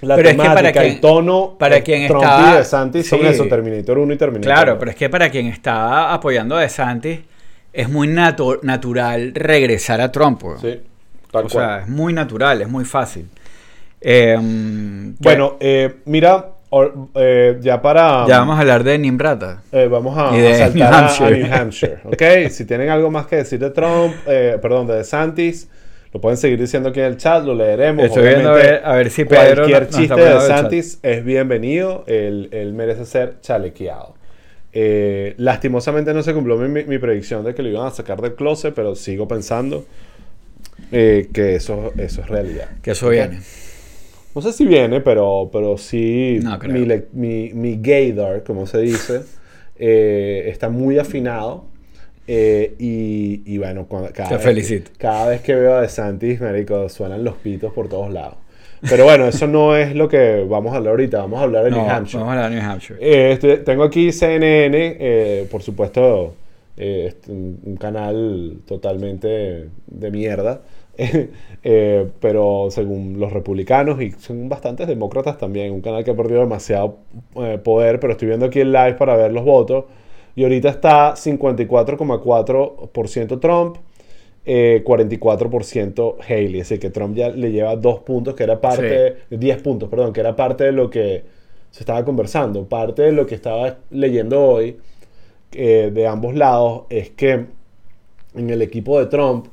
la 0.02 0.15
Pero 0.15 0.30
es 0.30 0.36
que 0.36 0.41
temática, 0.41 0.56
para 0.62 0.72
quien- 0.72 0.93
el 0.93 1.00
tono, 1.00 1.56
para 1.58 1.78
eh, 1.78 1.84
quien 1.84 2.08
Trump 2.08 2.24
estaba- 2.24 2.52
y 2.54 2.58
DeSantis 2.58 3.08
son 3.08 3.20
sí. 3.22 3.26
eso, 3.28 3.46
Terminator 3.46 3.98
1 3.98 4.13
y 4.13 4.17
Terminator 4.17 4.54
Claro, 4.54 4.72
2. 4.74 4.80
pero 4.80 4.91
es 4.91 4.98
que 4.98 5.10
para 5.10 5.30
quien 5.30 5.48
está 5.48 6.13
apoyando 6.13 6.56
a 6.56 6.62
DeSantis, 6.62 7.20
es 7.74 7.89
muy 7.89 8.08
natu- 8.08 8.60
natural 8.63 9.34
regresar 9.34 10.02
a 10.02 10.12
Trump. 10.12 10.41
Sí, 10.62 10.80
tal 11.32 11.46
o 11.46 11.50
cual. 11.50 11.52
sea, 11.52 11.80
es 11.82 11.88
muy 11.88 12.13
natural, 12.13 12.62
es 12.62 12.70
muy 12.70 12.86
fácil. 12.86 13.28
Eh, 14.00 14.38
bueno, 15.20 15.58
eh, 15.60 15.96
mira, 16.06 16.50
or- 16.70 16.93
eh, 17.15 17.58
ya 17.62 17.82
para... 17.82 18.26
ya 18.28 18.39
vamos 18.39 18.58
a 18.58 18.62
hablar 18.62 18.84
de 18.84 18.98
Nimbrata. 19.00 19.62
Vamos 19.89 20.15
a, 20.17 20.36
Y 20.38 20.41
de 20.41 20.54
a 20.54 20.58
saltar 20.58 20.76
New 20.76 20.84
a- 20.86 20.89
a, 20.89 21.00
Hampshire. 21.00 21.38
New 21.43 21.54
Hampshire. 21.54 21.98
¿ok? 22.04 22.52
si 22.52 22.65
tienen 22.65 22.89
algo 22.89 23.10
más 23.10 23.26
que 23.26 23.38
decir 23.38 23.60
de 23.60 23.72
Trump, 23.72 24.13
perdón, 24.26 24.86
de 24.88 24.96
DeSantis, 24.98 25.67
lo 26.17 26.21
pueden 26.21 26.38
seguir 26.38 26.60
diciendo 26.60 26.89
aquí 26.89 26.99
en 26.99 27.06
el 27.06 27.17
chat, 27.17 27.45
lo 27.45 27.53
leeremos. 27.53 28.06
Estoy 28.08 28.23
viendo 28.23 28.49
a 28.49 28.53
Obviamente, 28.53 28.71
ver, 28.71 28.82
a 28.86 28.93
ver 28.95 29.10
si 29.12 29.23
Pedro 29.25 29.67
Cualquier 29.67 29.84
nos 29.84 29.95
chiste 29.95 30.15
de. 30.15 30.23
DeSantis 30.49 30.99
es 31.03 31.23
bienvenido, 31.23 32.03
él, 32.08 32.49
él 32.51 32.73
merece 32.73 33.06
ser 33.06 33.39
chalequeado. 33.41 34.15
Eh, 34.73 35.36
lastimosamente 35.38 36.13
no 36.13 36.23
se 36.23 36.34
cumplió 36.34 36.58
mi, 36.58 36.69
mi- 36.69 36.84
mi 36.86 36.97
predicción 36.97 37.43
de 37.45 37.53
que 37.53 37.62
lo 37.62 37.69
iban 37.69 37.86
a 37.88 37.91
sacar 37.91 38.19
del 38.21 38.34
closet, 38.36 38.73
pero 38.73 38.95
sigo 38.95 39.27
pensando 39.27 39.86
eh, 40.91 41.30
que 41.34 41.56
eso, 41.56 41.93
eso 41.97 42.21
es 42.21 42.27
realidad. 42.30 42.69
Que 42.82 42.91
eso 42.91 43.10
viene. 43.10 43.39
No 44.36 44.41
sé 44.41 44.53
si 44.53 44.65
viene, 44.65 45.01
pero, 45.01 45.49
pero 45.51 45.77
sí 45.77 46.39
No 46.43 46.58
mi, 46.63 46.86
mi, 47.13 47.51
mi 47.53 47.77
gaydar, 47.82 48.43
como 48.43 48.67
se 48.67 48.80
dice, 48.80 49.23
eh, 49.75 50.45
está 50.47 50.69
muy 50.69 50.99
afinado. 50.99 51.65
Eh, 52.28 52.76
y, 52.80 53.42
y 53.46 53.58
bueno, 53.58 53.86
cuando, 53.88 54.10
cada, 54.13 54.30
Te 54.30 54.36
vez, 54.36 54.44
felicito. 54.44 54.92
cada 54.98 55.30
vez 55.30 55.42
que 55.42 55.56
veo 55.56 55.76
a 55.76 55.82
DeSantis, 55.82 56.42
marico, 56.42 56.88
suenan 56.90 57.24
los 57.24 57.36
pitos 57.36 57.74
por 57.74 57.88
todos 57.88 58.12
lados. 58.12 58.36
Pero 58.88 59.06
bueno, 59.06 59.26
eso 59.28 59.48
no 59.48 59.76
es 59.76 59.96
lo 59.96 60.08
que 60.08 60.46
vamos 60.48 60.74
a 60.74 60.78
hablar 60.78 60.92
ahorita. 60.92 61.18
Vamos 61.20 61.40
a 61.40 61.44
hablar 61.44 61.63
de 61.63 61.72
No, 61.72 61.78
New 61.78 61.90
Hampshire. 61.90 62.20
vamos 62.24 62.36
a 62.36 62.46
hablar 62.46 62.52
de 62.52 62.62
New 62.62 62.70
Hampshire. 62.72 63.00
Eh, 63.02 63.32
estoy- 63.32 63.58
tengo 63.63 63.84
aquí 63.84 64.12
CNN, 64.12 64.98
eh, 65.00 65.48
por 65.50 65.63
supuesto, 65.63 66.36
eh, 66.78 67.06
este, 67.08 67.32
un, 67.32 67.76
canal 67.80 68.60
totalmente 68.68 69.70
de 69.88 70.12
mierda, 70.12 70.62
eh, 71.63 72.08
pero 72.20 72.68
según 72.70 73.20
los 73.20 73.34
republicanos 73.34 74.00
y 74.02 74.12
son 74.12 74.48
bastantes 74.50 74.88
demócratas 74.88 75.38
también, 75.40 75.72
un 75.74 75.82
canal 75.82 76.04
que 76.04 76.12
ha 76.12 76.16
perdido 76.16 76.42
demasiado 76.42 76.98
eh, 77.36 77.58
poder, 77.63 78.00
pero 78.00 78.13
estoy 78.13 78.28
viendo 78.28 78.46
aquí 78.46 78.60
el 78.60 78.72
live 78.72 78.94
para 78.94 79.16
ver 79.16 79.32
los 79.34 79.44
votos 79.44 79.86
y 80.38 80.43
ahorita 80.43 80.69
está 80.69 81.15
54,4% 81.15 83.39
Trump. 83.39 83.78
eh, 84.45 84.84
44% 84.86 86.17
Haley, 86.26 86.62
así 86.62 86.78
que 86.80 86.89
Trump 86.91 87.15
ya 87.17 87.30
le 87.30 87.52
lleva 87.52 87.76
dos 87.76 88.00
puntos, 88.00 88.36
que 88.36 88.43
era 88.43 88.62
parte, 88.62 89.17
10 89.32 89.62
puntos, 89.62 89.89
perdón, 89.89 90.13
que 90.13 90.21
era 90.21 90.36
parte 90.36 90.63
de 90.65 90.71
lo 90.71 90.89
que 90.89 91.23
se 91.71 91.80
estaba 91.82 92.06
conversando. 92.06 92.69
Parte 92.69 93.02
de 93.02 93.12
lo 93.12 93.26
que 93.26 93.36
estaba 93.36 93.78
leyendo 93.89 94.41
hoy 94.41 94.78
eh, 95.52 95.91
de 95.93 96.08
ambos 96.08 96.36
lados 96.36 96.84
es 96.89 97.10
que 97.10 97.45
en 98.36 98.50
el 98.50 98.62
equipo 98.62 99.00
de 99.00 99.08
Trump, 99.08 99.47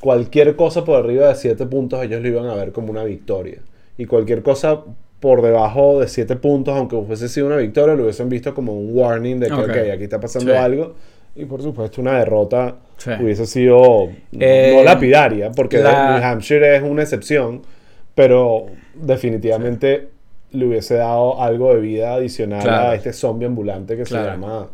cualquier 0.00 0.56
cosa 0.56 0.84
por 0.84 0.96
arriba 0.96 1.28
de 1.28 1.34
7 1.36 1.66
puntos 1.66 2.02
ellos 2.02 2.20
lo 2.20 2.28
iban 2.28 2.46
a 2.46 2.54
ver 2.54 2.72
como 2.72 2.90
una 2.90 3.04
victoria. 3.04 3.62
Y 3.96 4.06
cualquier 4.06 4.42
cosa 4.42 4.82
por 5.20 5.42
debajo 5.42 6.00
de 6.00 6.08
7 6.08 6.36
puntos, 6.36 6.74
aunque 6.76 6.96
hubiese 6.96 7.28
sido 7.28 7.46
una 7.46 7.56
victoria, 7.56 7.94
lo 7.94 8.04
hubiesen 8.04 8.28
visto 8.28 8.54
como 8.54 8.72
un 8.72 8.90
warning 8.96 9.38
de 9.38 9.46
que, 9.48 9.52
Ok. 9.52 9.68
ok, 9.68 9.76
aquí 9.94 10.04
está 10.04 10.18
pasando 10.18 10.52
Sí. 10.52 10.56
algo. 10.58 10.94
Y 11.36 11.44
por 11.44 11.62
supuesto, 11.62 12.00
una 12.00 12.18
derrota 12.18 12.76
Sí. 12.96 13.10
hubiese 13.20 13.46
sido 13.46 14.08
Eh, 14.38 14.72
no 14.76 14.82
lapidaria, 14.82 15.52
porque 15.52 15.78
la- 15.78 16.16
New 16.18 16.24
Hampshire 16.26 16.76
es 16.76 16.82
una 16.82 17.02
excepción, 17.02 17.62
pero 18.14 18.66
definitivamente 18.94 20.08
le 20.52 20.66
hubiese 20.66 20.94
dado 20.94 21.40
algo 21.40 21.74
de 21.74 21.80
vida 21.80 22.14
adicional 22.14 22.62
Claro. 22.62 22.88
a 22.90 22.94
este 22.94 23.12
zombie 23.12 23.46
ambulante 23.46 23.96
que 23.96 24.02
Claro. 24.04 24.24
se 24.24 24.30
llama 24.32 24.68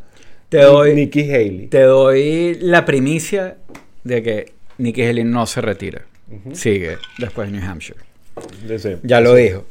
Te 0.48 0.58
doy- 0.62 0.94
Nikki 0.94 1.22
Haley. 1.30 1.66
Te 1.66 1.82
doy 1.82 2.56
la 2.60 2.84
primicia 2.84 3.56
de 4.04 4.22
que 4.22 4.52
Nikki 4.78 5.02
Haley 5.02 5.24
no 5.24 5.44
se 5.46 5.60
retira. 5.60 6.02
Sigue 6.52 6.96
después 7.18 7.50
de 7.50 7.58
New 7.58 7.68
Hampshire. 7.68 7.98
Sí, 8.78 8.96
Ya 9.02 9.20
lo 9.20 9.34
dijo. 9.34 9.64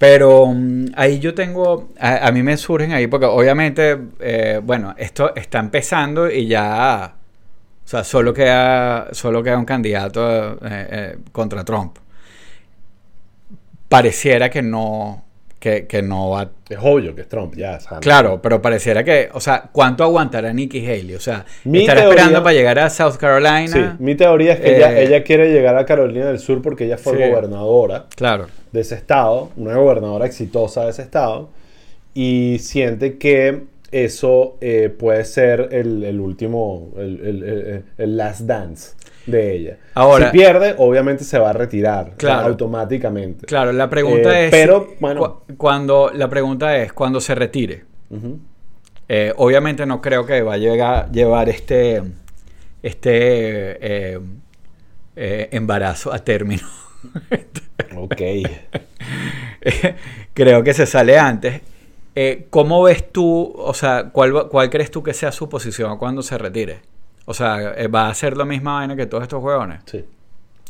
Pero 0.00 0.46
mm, 0.46 0.92
ahí 0.96 1.18
yo 1.18 1.34
tengo, 1.34 1.90
a, 1.98 2.26
a 2.26 2.32
mí 2.32 2.42
me 2.42 2.56
surgen 2.56 2.92
ahí, 2.92 3.06
porque 3.06 3.26
obviamente, 3.26 3.98
eh, 4.20 4.58
bueno, 4.62 4.94
esto 4.96 5.34
está 5.36 5.58
empezando 5.58 6.30
y 6.30 6.46
ya, 6.46 7.16
o 7.84 7.86
sea, 7.86 8.02
solo 8.02 8.32
queda, 8.32 9.08
solo 9.12 9.42
queda 9.42 9.58
un 9.58 9.66
candidato 9.66 10.52
eh, 10.54 10.56
eh, 10.90 11.16
contra 11.32 11.64
Trump. 11.66 11.98
Pareciera 13.90 14.48
que 14.48 14.62
no, 14.62 15.24
que, 15.58 15.86
que 15.86 16.00
no 16.00 16.30
va 16.30 16.48
Es 16.68 16.78
obvio 16.80 17.14
que 17.14 17.22
es 17.22 17.28
Trump, 17.28 17.54
ya. 17.56 17.80
¿sabes? 17.80 18.00
Claro, 18.00 18.40
pero 18.40 18.62
pareciera 18.62 19.02
que, 19.02 19.28
o 19.34 19.40
sea, 19.40 19.64
¿cuánto 19.72 20.04
aguantará 20.04 20.52
Nikki 20.52 20.78
Haley? 20.86 21.14
O 21.16 21.20
sea, 21.20 21.44
Mi 21.64 21.80
estará 21.80 22.02
teoría- 22.02 22.16
esperando 22.20 22.42
para 22.42 22.54
llegar 22.54 22.78
a 22.78 22.88
South 22.88 23.16
Carolina. 23.18 23.66
Sí, 23.66 23.80
mi 23.98 24.14
teoría 24.14 24.54
es 24.54 24.60
que 24.60 24.76
ella, 24.76 24.98
ella 24.98 25.24
quiere 25.24 25.52
llegar 25.52 25.76
a 25.76 25.84
Carolina 25.84 26.26
del 26.26 26.38
Sur 26.38 26.62
porque 26.62 26.84
ella 26.86 26.96
fue 26.96 27.18
Sí. 27.18 27.28
gobernadora 27.30 28.06
Claro, 28.14 28.46
de 28.72 28.80
ese 28.80 28.94
estado, 28.94 29.50
una 29.56 29.76
gobernadora 29.76 30.26
exitosa 30.26 30.84
de 30.84 30.90
ese 30.90 31.02
estado, 31.02 31.48
y 32.14 32.58
siente 32.60 33.18
que 33.18 33.64
eso 33.92 34.56
eh, 34.60 34.88
puede 34.96 35.24
ser 35.24 35.68
el, 35.72 36.04
el 36.04 36.20
último, 36.20 36.90
el, 36.96 37.20
el- 37.26 37.84
el- 37.98 38.16
last 38.16 38.42
dance 38.42 38.92
de 39.26 39.54
ella. 39.56 39.78
Ahora- 39.94 40.30
si 40.30 40.38
pierde, 40.38 40.74
obviamente 40.78 41.24
se 41.24 41.38
va 41.38 41.50
a 41.50 41.52
retirar 41.52 42.04
o 42.04 42.08
sea, 42.10 42.16
Claro. 42.16 42.46
automáticamente. 42.48 43.46
claro, 43.46 43.72
la 43.72 43.90
pregunta 43.90 44.40
Eh, 44.40 44.44
es, 44.46 44.50
pero, 44.52 44.94
bueno. 45.00 45.42
cu- 45.46 45.54
cuando, 45.56 46.10
la 46.14 46.28
pregunta 46.30 46.76
es, 46.76 46.92
cuando 46.92 47.20
se 47.20 47.34
retire, 47.34 47.84
Ujú. 48.10 48.38
Eh, 49.12 49.32
obviamente 49.38 49.84
no 49.86 50.00
creo 50.00 50.24
que 50.24 50.40
va 50.42 50.54
a 50.54 50.56
llegar, 50.56 51.10
llevar 51.10 51.48
este, 51.48 52.00
este 52.80 53.10
eh, 54.14 54.20
eh, 55.16 55.48
embarazo 55.50 56.12
a 56.12 56.20
término. 56.20 56.62
Ok. 58.10 58.20
creo 60.34 60.62
que 60.62 60.74
se 60.74 60.86
sale 60.86 61.18
antes. 61.18 61.60
Eh, 62.14 62.46
¿Cómo 62.50 62.82
ves 62.82 63.12
tú, 63.12 63.52
o 63.56 63.72
sea, 63.72 64.10
cuál, 64.12 64.48
cuál 64.48 64.68
crees 64.68 64.90
tú 64.90 65.02
que 65.02 65.14
sea 65.14 65.32
su 65.32 65.48
posición 65.48 65.96
cuando 65.96 66.22
se 66.22 66.36
retire? 66.38 66.80
O 67.24 67.34
sea, 67.34 67.74
eh, 67.76 67.86
¿va 67.86 68.06
a 68.06 68.10
hacer 68.10 68.36
la 68.36 68.44
misma 68.44 68.74
vaina 68.74 68.96
que 68.96 69.06
todos 69.06 69.22
estos 69.22 69.42
huevones? 69.42 69.80
Sí. 69.86 70.04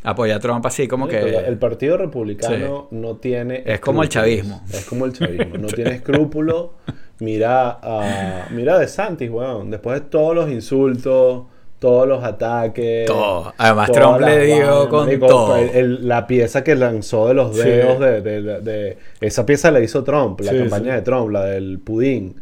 Apoya 0.03 0.37
a 0.37 0.39
Trump 0.39 0.65
así 0.65 0.87
como 0.87 1.05
Sí, 1.05 1.11
que... 1.11 1.19
El 1.19 1.57
Partido 1.57 1.97
Republicano 1.97 2.87
no 2.91 3.17
tiene. 3.17 3.63
Es 3.65 3.79
como 3.79 4.01
el 4.01 4.09
chavismo. 4.09 4.63
Es 4.71 4.85
como 4.85 5.05
el 5.05 5.13
chavismo. 5.13 5.57
No 5.57 5.67
tiene 5.75 5.91
escrúpulos. 5.91 6.71
Mira 7.19 7.79
a. 7.81 8.47
Mira 8.49 8.79
de 8.79 8.87
Santis, 8.87 9.29
weón. 9.29 9.69
Después 9.69 10.01
de 10.01 10.07
todos 10.07 10.33
los 10.33 10.49
insultos, 10.49 11.43
todos 11.81 12.07
los 12.07 12.23
ataques. 12.23 13.07
Todo. 13.07 13.53
Además, 13.57 13.91
Trump 13.91 14.19
le 14.21 14.45
dio 14.45 14.87
con 14.87 15.05
marico, 15.07 15.25
todo. 15.25 15.57
el- 15.57 15.69
el- 15.71 16.07
la 16.07 16.27
pieza 16.27 16.63
que 16.63 16.75
lanzó 16.75 17.27
de 17.27 17.33
los 17.33 17.57
Sí. 17.57 17.63
dedos 17.67 17.99
de, 17.99 18.21
de- 18.21 18.41
de- 18.43 18.61
de- 18.61 18.97
Esa 19.19 19.47
pieza 19.47 19.71
la 19.71 19.79
hizo 19.79 20.03
Trump, 20.03 20.39
la 20.41 20.51
Sí, 20.51 20.57
campaña 20.59 20.91
sí. 20.91 20.95
de 20.97 21.01
Trump, 21.01 21.31
la 21.31 21.45
del 21.45 21.79
pudín. 21.79 22.35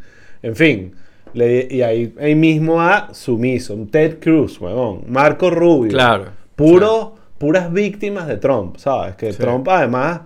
En 0.44 0.56
fin. 0.58 0.94
le- 1.34 1.68
y 1.70 1.84
ahí, 1.84 2.14
ahí 2.20 2.34
mismo 2.36 2.82
a 2.82 3.14
Sumiso, 3.14 3.78
Ted 3.92 4.18
Cruz, 4.20 4.60
weón. 4.60 5.04
Marco 5.08 5.50
Rubio. 5.52 5.92
Claro. 5.92 6.26
Puro, 6.56 7.16
puras 7.38 7.72
víctimas 7.72 8.28
de 8.28 8.38
Trump, 8.38 8.78
¿sabes? 8.78 9.16
Que. 9.16 9.32
Trump 9.34 9.68
además 9.70 10.22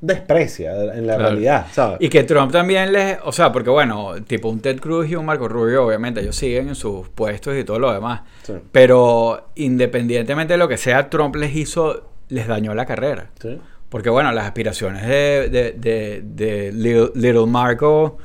desprecia 0.00 0.72
en 0.94 1.06
la 1.06 1.16
Claro. 1.16 1.30
realidad, 1.30 1.66
¿sabes? 1.72 1.98
Y 2.00 2.08
que 2.08 2.22
Trump 2.24 2.50
también 2.52 2.92
les, 2.92 3.18
o 3.24 3.32
sea, 3.32 3.52
porque 3.52 3.68
bueno, 3.70 4.14
tipo 4.26 4.48
un 4.48 4.60
Ted 4.60 4.80
Cruz 4.80 5.08
y 5.10 5.14
un 5.16 5.26
Marco 5.26 5.46
Rubio, 5.48 5.84
obviamente 5.86 6.20
ellos 6.20 6.36
siguen 6.36 6.68
en 6.68 6.74
sus 6.74 7.08
puestos 7.10 7.54
y 7.56 7.64
todo 7.64 7.78
lo 7.78 7.92
demás. 7.92 8.22
Sí. 8.42 8.54
Pero 8.72 9.48
independientemente 9.56 10.54
de 10.54 10.58
lo 10.58 10.68
que 10.68 10.76
sea, 10.78 11.10
Trump 11.10 11.36
les 11.36 11.54
hizo, 11.54 12.10
les 12.28 12.46
dañó 12.46 12.74
la 12.74 12.86
carrera. 12.86 13.30
Sí. 13.40 13.58
Porque 13.88 14.08
bueno, 14.08 14.32
las 14.32 14.46
aspiraciones 14.46 15.06
de, 15.06 15.48
de, 15.50 15.72
de- 15.72 16.22
de 16.24 16.72
Little, 16.72 17.10
Little 17.16 17.46
Marco 17.46 18.18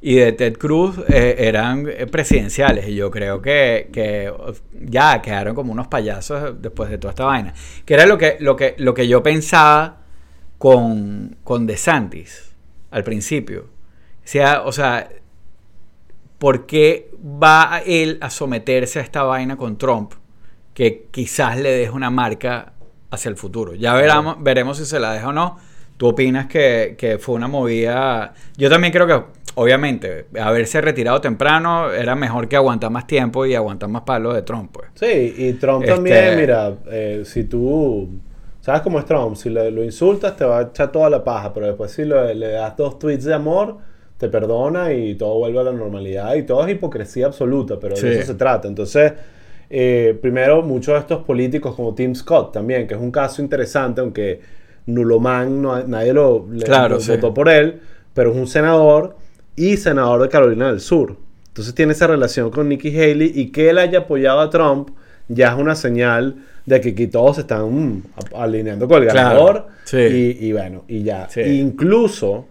y 0.00 0.14
de 0.14 0.30
Ted 0.32 0.56
Cruz 0.56 0.96
eh, 1.08 1.34
eran 1.40 1.88
eh, 1.88 2.06
presidenciales. 2.06 2.86
Y 2.88 2.94
yo 2.94 3.10
creo 3.10 3.42
que, 3.42 3.90
que 3.92 4.32
ya 4.80 5.20
quedaron 5.20 5.56
como 5.56 5.72
unos 5.72 5.88
payasos 5.88 6.62
después 6.62 6.88
de 6.88 6.98
toda 6.98 7.10
esta 7.10 7.24
vaina. 7.24 7.52
Que 7.84 7.94
era 7.94 8.06
lo 8.06 8.16
que, 8.16 8.36
lo 8.38 8.54
que, 8.54 8.76
lo 8.78 8.94
que 8.94 9.08
yo 9.08 9.22
pensaba 9.22 9.97
con, 10.58 11.36
con 11.44 11.66
DeSantis 11.66 12.54
al 12.90 13.04
principio. 13.04 13.62
O 14.24 14.30
sea, 14.30 14.62
o 14.62 14.72
sea, 14.72 15.08
¿por 16.38 16.66
qué 16.66 17.10
va 17.22 17.74
a 17.74 17.80
él 17.80 18.18
a 18.20 18.30
someterse 18.30 18.98
a 18.98 19.02
esta 19.02 19.22
vaina 19.22 19.56
con 19.56 19.78
Trump? 19.78 20.12
Que 20.74 21.06
quizás 21.10 21.58
le 21.58 21.70
deje 21.70 21.90
una 21.90 22.10
marca 22.10 22.72
hacia 23.10 23.28
el 23.30 23.36
futuro. 23.36 23.74
Ya 23.74 23.94
veramos, 23.94 24.36
veremos 24.40 24.78
si 24.78 24.84
se 24.84 25.00
la 25.00 25.12
deja 25.12 25.28
o 25.28 25.32
no. 25.32 25.58
¿Tú 25.96 26.06
opinas 26.06 26.46
que, 26.46 26.94
que 26.96 27.18
fue 27.18 27.34
una 27.34 27.48
movida? 27.48 28.32
Yo 28.56 28.70
también 28.70 28.92
creo 28.92 29.06
que, 29.08 29.20
obviamente, 29.56 30.26
haberse 30.40 30.80
retirado 30.80 31.20
temprano 31.20 31.90
era 31.90 32.14
mejor 32.14 32.46
que 32.46 32.54
aguantar 32.54 32.90
más 32.92 33.08
tiempo 33.08 33.44
y 33.46 33.56
aguantar 33.56 33.88
más 33.88 34.02
palos 34.02 34.34
de 34.34 34.42
Trump, 34.42 34.70
pues. 34.72 34.90
Sí, 34.94 35.34
y 35.36 35.54
Trump 35.54 35.82
Este- 35.82 35.94
también, 35.96 36.36
mira, 36.36 36.74
eh, 36.88 37.22
si 37.24 37.42
tú, 37.44 38.08
¿sabes 38.68 38.82
cómo 38.82 38.98
es 38.98 39.06
Trump? 39.06 39.34
Si 39.34 39.48
le- 39.48 39.70
lo 39.70 39.82
insultas 39.82 40.36
te 40.36 40.44
va 40.44 40.58
a 40.58 40.62
echar 40.64 40.92
toda 40.92 41.08
la 41.08 41.24
paja, 41.24 41.54
pero 41.54 41.66
después 41.66 41.90
si 41.90 42.04
lo- 42.04 42.34
le 42.34 42.48
das 42.52 42.76
dos 42.76 42.98
tweets 42.98 43.24
de 43.24 43.32
amor, 43.32 43.78
te 44.18 44.28
perdona 44.28 44.92
y 44.92 45.14
todo 45.14 45.38
vuelve 45.38 45.60
a 45.60 45.62
la 45.62 45.72
normalidad 45.72 46.34
y 46.34 46.42
todo 46.42 46.66
es 46.66 46.72
hipocresía 46.72 47.24
absoluta, 47.26 47.78
pero 47.80 47.96
Sí. 47.96 48.06
de 48.08 48.18
eso 48.18 48.26
se 48.32 48.34
trata. 48.34 48.68
Entonces, 48.68 49.14
eh, 49.70 50.18
primero, 50.20 50.60
muchos 50.60 50.92
de 50.92 51.00
estos 51.00 51.24
políticos 51.24 51.74
como 51.74 51.94
Tim 51.94 52.14
Scott 52.14 52.52
también, 52.52 52.86
que 52.86 52.92
es 52.94 53.00
un 53.00 53.10
caso 53.10 53.40
interesante, 53.40 54.02
aunque 54.02 54.40
Nuloman 54.86 55.62
no, 55.62 55.82
nadie 55.86 56.12
lo 56.12 56.46
le- 56.50 56.64
Claro, 56.66 56.96
lo 56.96 57.00
sí. 57.00 57.12
votó 57.12 57.32
por 57.32 57.48
él, 57.48 57.80
pero 58.12 58.32
es 58.32 58.36
un 58.36 58.46
senador 58.46 59.16
y 59.56 59.78
senador 59.78 60.20
de 60.22 60.28
Carolina 60.28 60.68
del 60.68 60.80
Sur. 60.80 61.16
Entonces 61.48 61.74
tiene 61.74 61.92
esa 61.92 62.06
relación 62.06 62.50
con 62.50 62.68
Nikki 62.68 62.88
Haley 62.98 63.32
y 63.34 63.50
que 63.50 63.70
él 63.70 63.78
haya 63.78 64.00
apoyado 64.00 64.40
a 64.40 64.50
Trump 64.50 64.90
ya 65.28 65.48
es 65.52 65.54
una 65.58 65.74
señal 65.74 66.36
de 66.68 66.80
que 66.80 66.90
aquí 66.90 67.06
todos 67.06 67.36
se 67.36 67.40
están 67.42 67.64
mm, 67.70 68.02
alineando 68.36 68.86
con 68.88 69.02
el 69.02 69.08
Claro, 69.08 69.28
ganador. 69.44 69.66
sí. 69.84 69.96
Y, 70.40 70.46
y 70.48 70.52
bueno, 70.52 70.84
y 70.88 71.02
ya. 71.02 71.28
Sí. 71.28 71.40
Incluso, 71.40 72.46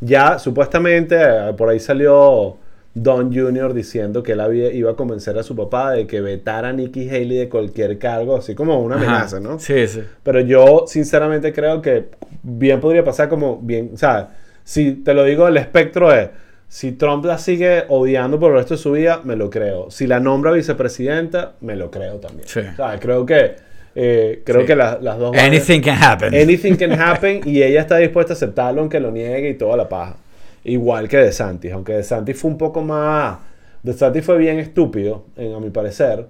ya 0.00 0.38
supuestamente 0.38 1.16
eh, 1.18 1.52
por 1.56 1.68
ahí 1.68 1.80
salió 1.80 2.56
Don 2.94 3.34
Jr. 3.34 3.72
diciendo 3.72 4.22
que 4.22 4.32
él 4.32 4.40
había, 4.40 4.70
iba 4.72 4.90
a 4.90 4.94
convencer 4.94 5.38
a 5.38 5.42
su 5.42 5.56
papá 5.56 5.92
de 5.92 6.06
que 6.06 6.20
vetara 6.20 6.68
a 6.68 6.72
Nikki 6.72 7.08
Haley 7.08 7.38
de 7.38 7.48
cualquier 7.48 7.98
cargo, 7.98 8.36
así 8.36 8.54
como 8.54 8.80
una 8.80 8.96
Ajá. 8.96 9.04
amenaza, 9.06 9.40
¿no? 9.40 9.58
Sí, 9.58 9.86
sí. 9.88 10.02
Pero 10.22 10.40
yo 10.40 10.84
sinceramente 10.86 11.52
creo 11.54 11.80
que 11.80 12.08
bien 12.42 12.80
podría 12.80 13.02
pasar 13.04 13.28
como 13.30 13.58
bien, 13.62 13.92
o 13.94 13.96
sea, 13.96 14.34
si 14.64 14.92
te 14.92 15.14
lo 15.14 15.24
digo, 15.24 15.48
el 15.48 15.56
espectro 15.56 16.12
es, 16.14 16.28
si 16.72 16.92
Trump 16.92 17.22
la 17.26 17.36
sigue 17.36 17.84
odiando 17.90 18.40
por 18.40 18.52
el 18.52 18.56
resto 18.56 18.74
de 18.74 18.78
su 18.78 18.92
vida, 18.92 19.20
me 19.24 19.36
lo 19.36 19.50
creo. 19.50 19.90
Si 19.90 20.06
la 20.06 20.20
nombra 20.20 20.52
vicepresidenta, 20.52 21.52
me 21.60 21.76
lo 21.76 21.90
creo 21.90 22.14
también. 22.16 22.48
Sí. 22.48 22.60
O 22.60 22.76
sea, 22.76 22.98
creo 22.98 23.26
que, 23.26 23.56
eh, 23.94 24.40
creo 24.42 24.62
Sí. 24.62 24.66
que 24.68 24.76
la- 24.76 24.98
las 24.98 25.18
dos... 25.18 25.36
Anything 25.36 25.82
can 25.82 26.02
happen. 26.02 26.34
Anything 26.34 26.76
can 26.76 26.92
happen 26.98 27.42
y 27.44 27.62
ella 27.62 27.82
está 27.82 27.98
dispuesta 27.98 28.32
a 28.32 28.36
aceptarlo 28.36 28.80
aunque 28.80 29.00
lo 29.00 29.10
niegue 29.10 29.50
y 29.50 29.54
toda 29.54 29.76
la 29.76 29.86
paja. 29.86 30.16
Igual 30.64 31.08
que 31.08 31.18
De 31.18 31.32
Santis, 31.32 31.72
aunque 31.72 31.92
De 31.92 32.02
Santis 32.02 32.38
fue 32.40 32.50
un 32.50 32.56
poco 32.56 32.80
más... 32.82 33.38
De 33.82 33.92
Santis 33.92 34.24
fue 34.24 34.38
bien 34.38 34.58
estúpido, 34.58 35.24
en- 35.36 35.54
a 35.54 35.60
mi 35.60 35.68
parecer. 35.68 36.24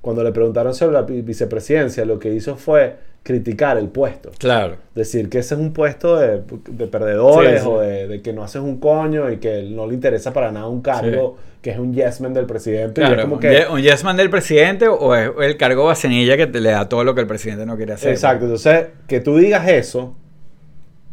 Cuando 0.00 0.22
le 0.22 0.30
preguntaron 0.30 0.74
sobre 0.74 0.92
la 0.92 1.02
vi- 1.02 1.22
vicepresidencia, 1.22 2.04
lo 2.04 2.20
que 2.20 2.32
hizo 2.32 2.54
fue 2.56 2.94
criticar 3.28 3.76
el 3.76 3.88
puesto. 3.88 4.30
Claro. 4.38 4.76
Decir 4.94 5.28
que 5.28 5.40
ese 5.40 5.54
es 5.54 5.60
un 5.60 5.74
puesto 5.74 6.16
de, 6.16 6.42
de 6.70 6.86
perdedores 6.86 7.60
Sí, 7.60 7.66
sí. 7.66 7.70
o 7.70 7.80
de, 7.80 8.08
de 8.08 8.22
que 8.22 8.32
no 8.32 8.42
haces 8.42 8.62
un 8.62 8.78
coño 8.78 9.30
y 9.30 9.36
que 9.36 9.64
no 9.64 9.86
le 9.86 9.92
interesa 9.92 10.32
para 10.32 10.50
nada 10.50 10.66
un 10.66 10.80
cargo 10.80 11.36
que 11.60 11.70
es 11.72 11.78
un 11.78 11.92
yes 11.92 12.22
man 12.22 12.32
del 12.32 12.46
presidente. 12.46 13.02
y 13.02 13.04
es 13.04 13.10
Claro, 13.10 13.22
como 13.24 13.34
un 13.34 13.40
que, 13.40 13.50
ye- 13.50 13.68
un 13.68 13.82
yes 13.82 14.02
man 14.02 14.16
del 14.16 14.30
presidente 14.30 14.88
o 14.88 15.14
es 15.14 15.30
el 15.40 15.58
cargo 15.58 15.84
vacenilla 15.84 16.38
que 16.38 16.46
te 16.46 16.58
le 16.60 16.70
da 16.70 16.88
todo 16.88 17.04
lo 17.04 17.14
que 17.14 17.20
el 17.20 17.26
presidente 17.26 17.66
no 17.66 17.76
quiere 17.76 17.92
hacer. 17.92 18.10
Exacto, 18.12 18.46
entonces 18.46 18.86
que 19.06 19.20
tú 19.20 19.36
digas 19.36 19.68
eso 19.68 20.14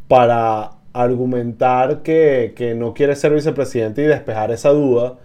para 0.08 0.72
argumentar 0.94 2.02
que, 2.02 2.54
que 2.56 2.76
no 2.76 2.94
quieres 2.94 3.20
ser 3.20 3.34
vicepresidente 3.34 4.04
y 4.04 4.06
despejar 4.06 4.52
esa 4.52 4.70
duda, 4.70 5.16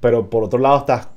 pero 0.00 0.28
por 0.28 0.44
otro 0.44 0.58
lado 0.58 0.78
estás 0.80 1.08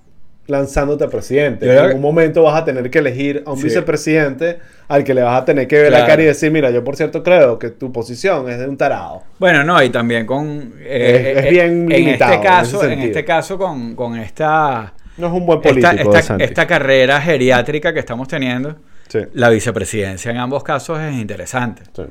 lanzándote 0.47 1.05
a 1.05 1.07
presidente. 1.07 1.71
En 1.71 1.77
algún 1.77 2.01
momento 2.01 2.43
vas 2.43 2.61
a 2.61 2.65
tener 2.65 2.89
que 2.89 2.99
elegir 2.99 3.43
a 3.45 3.51
un 3.51 3.57
Sí. 3.57 3.63
vicepresidente 3.65 4.59
al 4.89 5.03
que 5.05 5.13
le 5.13 5.21
vas 5.23 5.41
a 5.41 5.45
tener 5.45 5.67
que 5.67 5.75
ver 5.77 5.85
la 5.91 5.99
Claro. 5.99 6.07
cara 6.11 6.21
y 6.23 6.25
decir, 6.25 6.51
mira, 6.51 6.69
yo 6.69 6.83
por 6.83 6.95
cierto 6.97 7.23
creo 7.23 7.57
que 7.57 7.69
tu 7.69 7.91
posición 7.93 8.49
es 8.49 8.59
de 8.59 8.67
un 8.67 8.75
tarado. 8.77 9.23
Bueno, 9.39 9.63
no, 9.63 9.81
y 9.81 9.89
también 9.89 10.25
con... 10.25 10.73
eh, 10.81 11.33
Es- 11.35 11.37
es 11.37 11.45
eh, 11.45 11.49
bien 11.49 11.69
en 11.69 11.87
limitado, 11.89 12.33
este 12.33 12.45
en 12.47 12.53
caso, 12.53 12.83
ese 12.83 12.93
en, 12.93 12.99
este 12.99 13.23
caso 13.25 13.57
con, 13.57 13.95
con 13.95 14.17
esta, 14.17 14.93
No 15.17 15.27
es 15.27 15.33
un 15.33 15.45
buen 15.45 15.61
político. 15.61 16.13
esta, 16.39 16.67
carrera 16.67 17.21
geriátrica 17.21 17.93
que 17.93 17.99
estamos 17.99 18.27
teniendo, 18.27 18.75
Sí, 19.07 19.19
la 19.33 19.49
vicepresidencia 19.49 20.31
en 20.31 20.37
ambos 20.37 20.63
casos 20.63 20.99
es 20.99 21.13
interesante. 21.13 21.83
sí. 21.95 22.03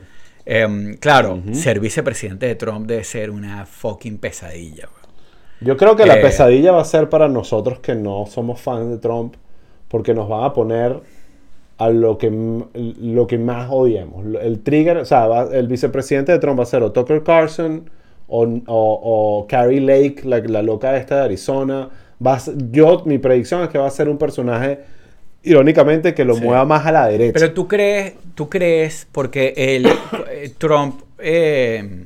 Em, 0.45 0.97
claro, 0.97 1.41
ser 1.53 1.79
vicepresidente 1.79 2.47
de 2.47 2.55
Trump 2.57 2.87
debe 2.89 3.05
ser 3.05 3.31
una 3.31 3.65
fucking 3.65 4.19
pesadilla. 4.19 4.89
weón. 4.89 5.02
Yo 5.65 5.77
creo 5.77 5.97
que 5.97 6.07
la 6.07 6.19
Eh, 6.19 6.23
pesadilla 6.23 6.73
va 6.73 6.83
a 6.83 6.85
ser 6.85 7.09
para 7.09 7.29
nosotros 7.29 7.79
que 7.81 7.95
no 7.95 8.27
somos 8.27 8.61
fans 8.61 8.91
de 8.91 8.99
Trump, 8.99 9.35
porque 9.89 10.15
nos 10.15 10.29
van 10.29 10.45
a 10.45 10.53
poner 10.53 11.01
a 11.79 11.91
lo 11.91 12.17
que, 12.19 12.31
lo 12.75 13.27
que 13.27 13.39
más 13.39 13.69
odiemos. 13.71 14.25
El 14.41 14.61
trigger, 14.61 14.99
o 14.99 15.05
sea, 15.05 15.27
va- 15.27 15.49
el 15.53 15.67
vicepresidente 15.69 16.33
de 16.33 16.39
Trump 16.39 16.59
va 16.59 16.63
a 16.63 16.67
ser 16.67 16.83
o 16.83 16.93
Tucker 16.93 17.23
Carlson 17.23 17.91
o, 18.29 18.45
o, 18.45 18.61
o 18.67 19.47
Carrie 19.49 19.81
Lake, 19.81 20.23
la, 20.25 20.39
la 20.39 20.63
loca 20.63 20.97
esta 20.97 21.17
de 21.17 21.23
Arizona. 21.23 21.89
Va 22.25 22.35
a 22.35 22.39
ser- 22.41 22.55
yo, 22.71 23.03
mi 23.05 23.19
predicción 23.19 23.63
es 23.63 23.69
que 23.69 23.79
va 23.79 23.87
a 23.87 23.91
ser 23.91 24.09
un 24.09 24.17
personaje, 24.19 24.81
irónicamente, 25.43 26.15
que 26.15 26.25
lo 26.25 26.35
Sí. 26.35 26.43
mueva 26.45 26.65
más 26.65 26.87
a 26.87 26.93
la 26.93 27.09
derecha. 27.09 27.33
Pero 27.35 27.53
tú 27.53 27.67
crees, 27.67 28.15
tú 28.35 28.49
crees, 28.49 29.09
porque 29.11 29.53
el, 29.57 29.87
eh, 30.31 30.53
Trump, 30.57 31.01
eh, 31.19 32.05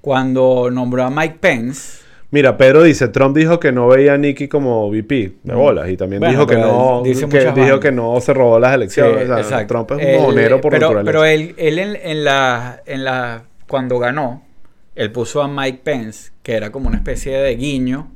cuando 0.00 0.70
nombró 0.70 1.02
a 1.04 1.10
Mike 1.10 1.38
Pence, 1.40 2.02
Mira, 2.30 2.58
Pedro 2.58 2.82
dice, 2.82 3.08
Trump 3.08 3.34
dijo 3.36 3.58
que 3.58 3.72
no 3.72 3.88
veía 3.88 4.12
a 4.14 4.18
Nicky 4.18 4.48
como 4.48 4.88
VP 4.90 5.32
de 5.42 5.54
bolas 5.54 5.88
y 5.88 5.96
también 5.96 6.20
Bueno, 6.20 6.32
dijo 6.34 6.46
que 6.46 6.56
no 6.58 7.00
dice 7.02 7.26
que, 7.26 7.52
dijo 7.52 7.80
que 7.80 7.90
no 7.90 8.20
se 8.20 8.34
robó 8.34 8.58
las 8.60 8.74
elecciones. 8.74 9.24
Sí, 9.24 9.24
O 9.24 9.26
sea, 9.28 9.38
exacto. 9.38 9.74
Trump 9.74 9.90
es 9.92 9.96
un 9.96 10.02
Él- 10.12 10.20
mojonero 10.20 10.60
por 10.60 10.72
pero, 10.72 10.86
naturaleza. 10.88 11.06
Pero 11.10 11.24
él, 11.24 11.54
él 11.56 11.78
en, 11.78 11.96
en 11.96 12.24
la, 12.24 12.82
en 12.84 13.04
la, 13.04 13.44
cuando 13.66 13.98
ganó, 13.98 14.42
él 14.94 15.10
puso 15.10 15.40
a 15.40 15.48
Mike 15.48 15.80
Pence, 15.82 16.32
que 16.42 16.52
era 16.54 16.70
como 16.70 16.88
una 16.88 16.98
especie 16.98 17.36
de 17.38 17.56
guiño 17.56 18.12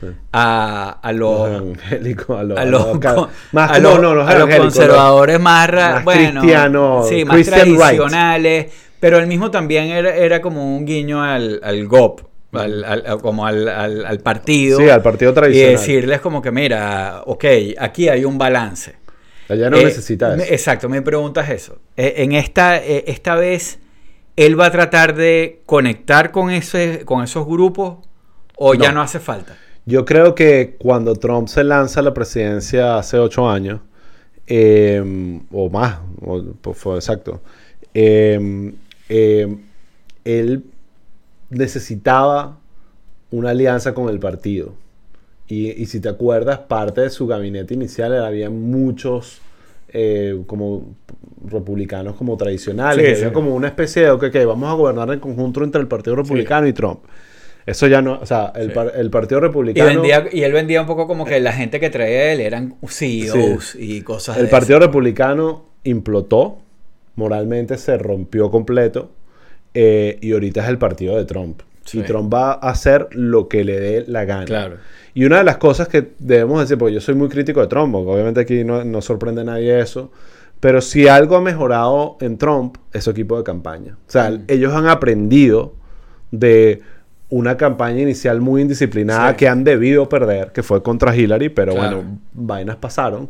Sí. 0.00 0.08
a, 0.32 0.98
a 1.00 1.12
los 1.12 1.48
evangélicos, 1.48 2.38
a 2.38 2.42
los, 2.42 2.58
a 2.58 2.62
a 2.62 2.64
los, 2.66 2.86
los 2.88 2.98
ca- 2.98 3.14
con- 3.14 3.28
más 3.52 3.70
a 3.70 3.74
como- 3.76 3.88
los- 3.88 4.00
no, 4.02 4.14
los 4.14 4.24
a 4.28 4.32
los 4.32 4.40
evangélicos, 4.40 4.74
conservadores 4.74 5.40
más, 5.40 5.72
más 5.72 6.04
bueno, 6.04 6.40
cristianos, 6.40 7.08
sí, 7.08 7.24
más 7.24 7.36
right. 7.36 7.46
tradicionales, 7.46 8.66
pero 9.00 9.18
él 9.18 9.26
mismo 9.26 9.50
también 9.50 9.84
era, 9.86 10.14
era 10.14 10.40
como 10.42 10.76
un 10.76 10.84
guiño 10.84 11.22
al, 11.22 11.60
al 11.62 11.86
GOP, 11.86 12.20
al, 12.58 12.84
al- 12.84 13.06
a- 13.06 13.16
como 13.18 13.46
al, 13.46 14.20
partido. 14.22 14.78
Sí, 14.78 14.88
al 14.88 15.02
partido 15.02 15.30
y 15.32 15.34
tradicional. 15.34 15.72
decirles 15.72 16.20
como 16.20 16.40
que, 16.42 16.50
mira, 16.50 17.22
ok, 17.26 17.44
aquí 17.78 18.08
hay 18.08 18.24
un 18.24 18.38
balance. 18.38 18.96
Allá 19.48 19.68
no 19.70 19.76
Eh, 19.76 19.84
necesita 19.84 20.34
me- 20.36 20.44
eso. 20.44 20.52
Exacto, 20.52 20.88
mi 20.88 21.00
pregunta 21.00 21.42
es 21.42 21.50
eso. 21.50 21.78
Eh, 21.96 22.14
en 22.18 22.32
esta, 22.32 22.78
eh, 22.78 23.04
esta 23.08 23.34
vez, 23.36 23.78
¿él 24.36 24.58
va 24.58 24.66
a 24.66 24.70
tratar 24.70 25.14
de 25.14 25.60
conectar 25.66 26.30
con, 26.30 26.50
ese, 26.50 27.02
con 27.04 27.22
esos 27.22 27.46
grupos 27.46 27.98
o 28.56 28.74
ya 28.74 28.92
No. 28.92 29.02
hace 29.02 29.20
falta? 29.20 29.56
Yo 29.86 30.04
creo 30.06 30.34
que 30.34 30.76
cuando 30.78 31.14
Trump 31.14 31.48
se 31.48 31.62
lanza 31.62 32.00
a 32.00 32.02
la 32.02 32.14
presidencia 32.14 32.96
hace 32.96 33.18
ocho 33.18 33.48
años, 33.50 33.80
eh, 34.46 35.40
o 35.52 35.68
más, 35.70 35.98
o- 36.22 36.42
pues 36.60 36.78
fue 36.78 36.96
exacto, 36.96 37.42
eh, 37.92 38.72
eh, 39.08 39.56
él 40.24 40.64
necesitaba 41.50 42.58
una 43.30 43.50
alianza 43.50 43.94
con 43.94 44.08
el 44.08 44.18
partido. 44.18 44.74
Y, 45.48 45.70
y 45.70 45.86
si 45.86 46.00
te 46.00 46.08
acuerdas, 46.08 46.58
parte 46.60 47.00
de 47.02 47.10
su 47.10 47.26
gabinete 47.26 47.74
inicial 47.74 48.12
era- 48.12 48.26
había 48.26 48.50
muchos 48.50 49.40
eh, 49.96 50.42
como 50.46 50.94
republicanos 51.48 52.16
como 52.16 52.36
tradicionales. 52.36 53.18
Sí, 53.18 53.24
y 53.24 53.28
sí. 53.28 53.32
como 53.32 53.54
una 53.54 53.68
especie 53.68 54.02
de, 54.02 54.10
ok, 54.10 54.24
ok, 54.24 54.36
vamos 54.46 54.68
a 54.68 54.72
gobernar 54.74 55.10
en 55.12 55.20
conjunto 55.20 55.62
entre 55.62 55.80
el 55.80 55.86
Partido 55.86 56.16
Republicano 56.16 56.66
y 56.66 56.72
Trump. 56.72 57.00
Eso 57.66 57.86
ya 57.86 58.02
no, 58.02 58.18
o 58.20 58.26
sea, 58.26 58.52
el, 58.56 58.68
Sí. 58.68 58.74
par- 58.74 58.92
el 58.96 59.08
Partido 59.10 59.38
Y, 59.38 59.42
Republicano... 59.42 59.88
vendía, 59.88 60.24
y 60.32 60.42
él 60.42 60.52
vendía 60.52 60.80
un 60.80 60.86
poco 60.86 61.06
como 61.06 61.24
que 61.24 61.38
la 61.40 61.52
gente 61.52 61.78
que 61.80 61.90
traía 61.90 62.32
él 62.32 62.40
eran 62.40 62.74
CEOs 62.86 63.76
y 63.76 64.02
cosas 64.02 64.36
El 64.36 64.46
de 64.46 64.50
Partido 64.50 64.78
esas. 64.78 64.88
Republicano 64.88 65.64
implotó, 65.84 66.58
moralmente 67.14 67.78
se 67.78 67.96
rompió 67.96 68.50
completo, 68.50 69.10
eh, 69.74 70.18
y 70.22 70.32
ahorita 70.32 70.62
es 70.62 70.68
el 70.68 70.78
partido 70.78 71.16
de 71.16 71.24
Trump. 71.24 71.60
Sí. 71.84 71.98
Y 71.98 72.02
Trump 72.02 72.32
va 72.32 72.52
a 72.52 72.70
hacer 72.70 73.08
lo 73.10 73.46
que 73.48 73.62
le 73.64 73.78
dé 73.78 74.04
la 74.06 74.24
gana. 74.24 74.44
Claro. 74.46 74.76
Y 75.12 75.24
una 75.26 75.38
de 75.38 75.44
las 75.44 75.58
cosas 75.58 75.86
que 75.88 76.12
debemos 76.18 76.60
decir, 76.60 76.78
porque 76.78 76.94
yo 76.94 77.00
soy 77.00 77.14
muy 77.14 77.28
crítico 77.28 77.60
de 77.60 77.66
Trump, 77.66 77.94
obviamente 77.94 78.40
aquí 78.40 78.64
no, 78.64 78.82
no 78.84 79.02
sorprende 79.02 79.42
a 79.42 79.44
nadie 79.44 79.78
eso, 79.80 80.10
pero 80.60 80.80
si 80.80 81.08
algo 81.08 81.36
ha 81.36 81.40
mejorado 81.42 82.16
en 82.20 82.38
Trump 82.38 82.78
es 82.92 83.04
su 83.04 83.10
equipo 83.10 83.36
de 83.36 83.44
campaña. 83.44 83.98
O 84.08 84.10
sea, 84.10 84.30
Mm. 84.30 84.44
ellos 84.48 84.72
han 84.72 84.86
aprendido 84.88 85.74
de 86.30 86.80
una 87.28 87.56
campaña 87.56 88.00
inicial 88.00 88.40
muy 88.40 88.62
indisciplinada 88.62 89.30
Sí. 89.30 89.36
que 89.36 89.48
han 89.48 89.62
debido 89.64 90.08
perder, 90.08 90.52
que 90.52 90.62
fue 90.62 90.82
contra 90.82 91.14
Hillary, 91.14 91.48
pero 91.50 91.74
Claro. 91.74 91.96
bueno, 91.98 92.18
vainas 92.32 92.76
pasaron. 92.76 93.28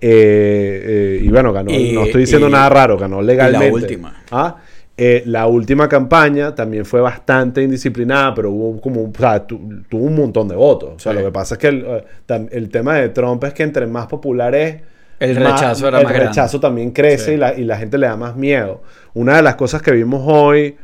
Eh, 0.00 0.82
eh, 0.84 1.20
y 1.24 1.28
bueno, 1.28 1.52
ganó. 1.52 1.70
Y- 1.70 1.92
no 1.92 2.04
estoy 2.04 2.22
diciendo 2.22 2.48
y- 2.48 2.52
nada 2.52 2.68
raro, 2.68 2.98
ganó 2.98 3.22
legalmente. 3.22 3.72
última. 3.72 4.22
Ah, 4.30 4.56
eh, 4.96 5.22
la 5.26 5.46
última 5.48 5.88
campaña 5.88 6.54
también 6.54 6.84
fue 6.84 7.00
bastante 7.00 7.62
indisciplinada, 7.62 8.32
pero 8.34 8.50
hubo 8.50 8.80
como, 8.80 9.02
o 9.02 9.12
sea, 9.18 9.44
tu- 9.44 9.82
tuvo 9.88 10.04
un 10.04 10.14
montón 10.14 10.46
de 10.48 10.54
votos. 10.54 10.90
O 10.94 10.98
sea, 10.98 11.12
Sí. 11.12 11.18
lo 11.18 11.24
que 11.24 11.32
pasa 11.32 11.54
es 11.54 11.58
que 11.58 11.68
el, 11.68 11.84
eh, 11.86 12.48
el 12.52 12.68
tema 12.68 12.94
de 12.94 13.08
Trump 13.08 13.42
es 13.44 13.52
que 13.54 13.64
entre 13.64 13.86
más 13.88 14.06
popular 14.06 14.54
es, 14.54 14.80
El 15.18 15.40
más- 15.40 15.60
rechazo 15.60 15.88
era 15.88 15.98
el 15.98 16.04
más 16.04 16.12
grande. 16.12 16.28
rechazo 16.28 16.60
también 16.60 16.92
crece 16.92 17.24
Sí. 17.26 17.32
y, 17.32 17.36
la, 17.36 17.54
y 17.54 17.64
la 17.64 17.76
gente 17.76 17.98
le 17.98 18.06
da 18.06 18.16
más 18.16 18.36
miedo. 18.36 18.82
Una 19.14 19.36
de 19.36 19.42
las 19.42 19.56
cosas 19.56 19.82
que 19.82 19.90
vimos 19.90 20.22
hoy 20.26 20.76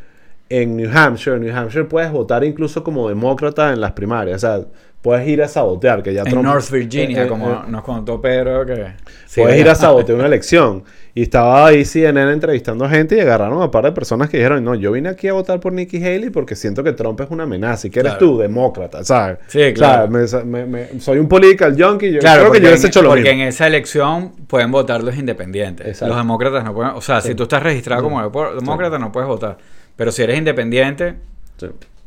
en 0.49 0.77
New 0.77 0.91
Hampshire, 0.93 1.37
en 1.37 1.43
New 1.43 1.57
Hampshire 1.57 1.85
puedes 1.85 2.11
votar 2.11 2.43
incluso 2.43 2.83
como 2.83 3.09
demócrata 3.09 3.73
en 3.73 3.81
las 3.81 3.93
primarias. 3.93 4.43
O 4.43 4.47
sea, 4.47 4.65
puedes 5.03 5.27
ir 5.29 5.43
a 5.43 5.49
sabotear, 5.49 6.03
que 6.03 6.13
ya 6.13 6.23
En 6.23 6.29
Trump- 6.29 6.45
North 6.45 6.71
Virginia, 6.71 7.23
eh, 7.23 7.25
eh, 7.25 7.29
como 7.29 7.51
eh, 7.51 7.57
nos 7.69 7.83
contó 7.83 8.21
Pedro 8.21 8.67
que... 8.67 8.93
sí, 9.27 9.41
puedes 9.41 9.59
ir 9.59 9.69
a 9.69 9.75
sabotear 9.75 10.19
una 10.19 10.27
elección. 10.29 10.85
Y 11.13 11.23
estaba 11.23 11.67
ahí 11.67 11.85
CNN 11.85 12.31
entrevistando 12.33 12.85
a 12.85 12.89
gente 12.89 13.17
y 13.17 13.21
agarraron 13.21 13.61
a 13.61 13.65
un 13.65 13.71
par 13.73 13.85
de 13.85 13.91
personas 13.93 14.31
que 14.31 14.37
dijeron, 14.37 14.63
no, 14.63 14.77
yo 14.77 14.93
vine 14.93 15.09
aquí 15.09 15.27
a 15.27 15.33
votar 15.33 15.59
por 15.59 15.73
Nikki 15.73 15.97
Haley 15.97 16.31
porque 16.31 16.55
siento 16.55 16.85
que 16.85 16.93
Trump 16.93 17.21
es 17.21 17.31
una 17.31 17.43
amenaza. 17.43 17.89
¿Y 17.89 17.91
que 17.91 17.99
eres 18.01 18.13
Claro. 18.13 18.27
tú? 18.35 18.39
Demócrata, 18.39 19.03
¿sabes? 19.03 19.39
Sí, 19.49 19.73
claro. 19.75 20.09
O 20.15 20.27
sea, 20.29 20.45
me- 20.45 20.65
me- 20.67 20.87
me- 20.93 21.01
soy 21.01 21.19
un 21.19 21.29
political 21.29 21.75
junkie. 21.77 22.13
Yo 22.13 22.21
Claro, 22.21 22.43
creo 22.43 22.53
que 22.53 22.61
yo 22.61 22.69
hubiese 22.69 22.87
en, 22.87 22.91
hecho 22.91 23.03
lo 23.03 23.09
porque 23.09 23.23
mismo. 23.23 23.43
en 23.43 23.49
esa 23.49 23.67
elección 23.67 24.33
pueden 24.47 24.71
votar 24.71 25.03
los 25.03 25.17
independientes. 25.17 25.85
Exacto. 25.87 26.09
Los 26.15 26.17
demócratas 26.19 26.63
no 26.65 26.75
pueden... 26.75 26.93
O 26.95 27.01
sea, 27.01 27.21
si 27.21 27.35
tú 27.35 27.43
estás 27.43 27.63
registrado 27.63 28.03
como 28.05 28.23
demócrata 28.55 28.99
no 28.99 29.11
puedes 29.11 29.27
votar. 29.27 29.59
Pero 29.97 30.13
si 30.13 30.23
eres 30.23 30.39
independiente 30.39 31.17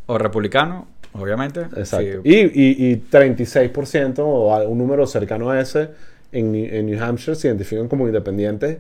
o 0.06 0.18
republicano, 0.18 0.88
obviamente... 1.14 1.62
exacto. 1.76 2.06
sí. 2.24 2.30
Y, 2.30 2.88
y, 2.88 2.92
y 2.92 2.96
36% 3.10 4.20
o 4.20 4.68
un 4.70 4.78
número 4.78 5.06
cercano 5.08 5.50
a 5.50 5.60
ese 5.60 5.90
en, 6.32 6.52
New- 6.52 6.68
en 6.74 6.86
New 6.88 7.04
Hampshire 7.04 7.36
se 7.36 7.48
identifican 7.48 7.88
como 7.88 8.08
independientes, 8.08 8.78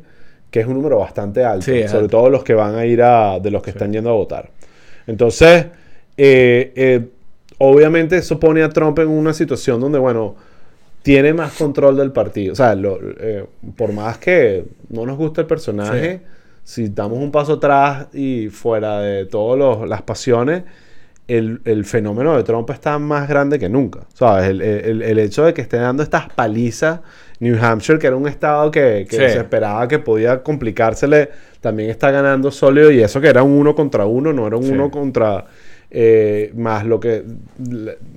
que 0.51 0.59
es 0.61 0.67
un 0.67 0.73
número 0.75 0.99
bastante 0.99 1.43
alto. 1.43 1.65
Sí, 1.65 1.88
sobre 1.88 2.07
todo 2.07 2.29
los 2.29 2.43
que 2.43 2.53
van 2.53 2.75
a 2.75 2.86
ir 2.86 3.01
a, 3.01 3.39
de 3.39 3.51
los 3.51 3.61
que 3.61 3.71
están 3.71 3.91
yendo 3.91 4.09
a 4.09 4.13
votar. 4.13 4.49
Entonces, 5.07 5.65
eh, 6.17 6.71
eh, 6.75 7.05
obviamente 7.57 8.17
eso 8.17 8.39
pone 8.39 8.63
a 8.63 8.69
Trump 8.69 8.99
en 8.99 9.07
una 9.09 9.34
situación 9.34 9.79
donde, 9.81 9.99
bueno, 9.99 10.36
tiene 11.01 11.34
más 11.34 11.53
control 11.53 11.97
del 11.97 12.11
partido. 12.11 12.53
O 12.53 12.55
sea, 12.55 12.75
lo- 12.75 12.99
eh, 13.19 13.45
por 13.75 13.91
más 13.93 14.17
que 14.19 14.65
no 14.89 15.05
nos 15.05 15.17
guste 15.17 15.41
el 15.41 15.47
personaje, 15.47 16.21
si 16.63 16.88
damos 16.89 17.17
un 17.19 17.31
paso 17.31 17.53
atrás 17.53 18.07
y 18.13 18.47
fuera 18.49 18.99
de 19.01 19.25
todas 19.25 19.88
las 19.89 20.01
pasiones, 20.03 20.63
el, 21.28 21.61
el 21.65 21.86
fenómeno 21.86 22.36
de 22.36 22.43
Trump 22.43 22.69
está 22.69 22.99
más 22.99 23.28
grande 23.30 23.57
que 23.59 23.69
nunca. 23.69 24.01
¿Sabes? 24.13 24.49
El, 24.49 24.61
el- 24.61 25.01
el 25.01 25.19
hecho 25.19 25.45
de 25.45 25.53
que 25.53 25.61
esté 25.61 25.78
dando 25.78 26.03
estas 26.03 26.30
palizas, 26.34 26.99
New 27.39 27.57
Hampshire, 27.61 27.97
que 27.99 28.07
era 28.07 28.15
un 28.15 28.28
estado 28.28 28.69
que, 28.71 29.05
que 29.09 29.15
Sí. 29.15 29.34
se 29.34 29.38
esperaba 29.39 29.88
que 29.88 29.99
podía 29.99 30.43
complicársele, 30.43 31.30
también 31.61 31.89
está 31.89 32.11
ganando 32.11 32.51
sólido 32.51 32.91
y 32.91 33.01
eso 33.01 33.21
que 33.21 33.28
era 33.30 33.41
un 33.43 33.51
uno 33.53 33.74
contra 33.76 34.05
uno, 34.05 34.34
no 34.34 34.47
era 34.47 34.57
un 34.57 34.63
Sí. 34.65 34.71
uno 34.71 34.91
contra... 34.91 35.45
eh, 35.95 36.51
más 36.55 36.86
lo 36.86 36.99
que 36.99 37.24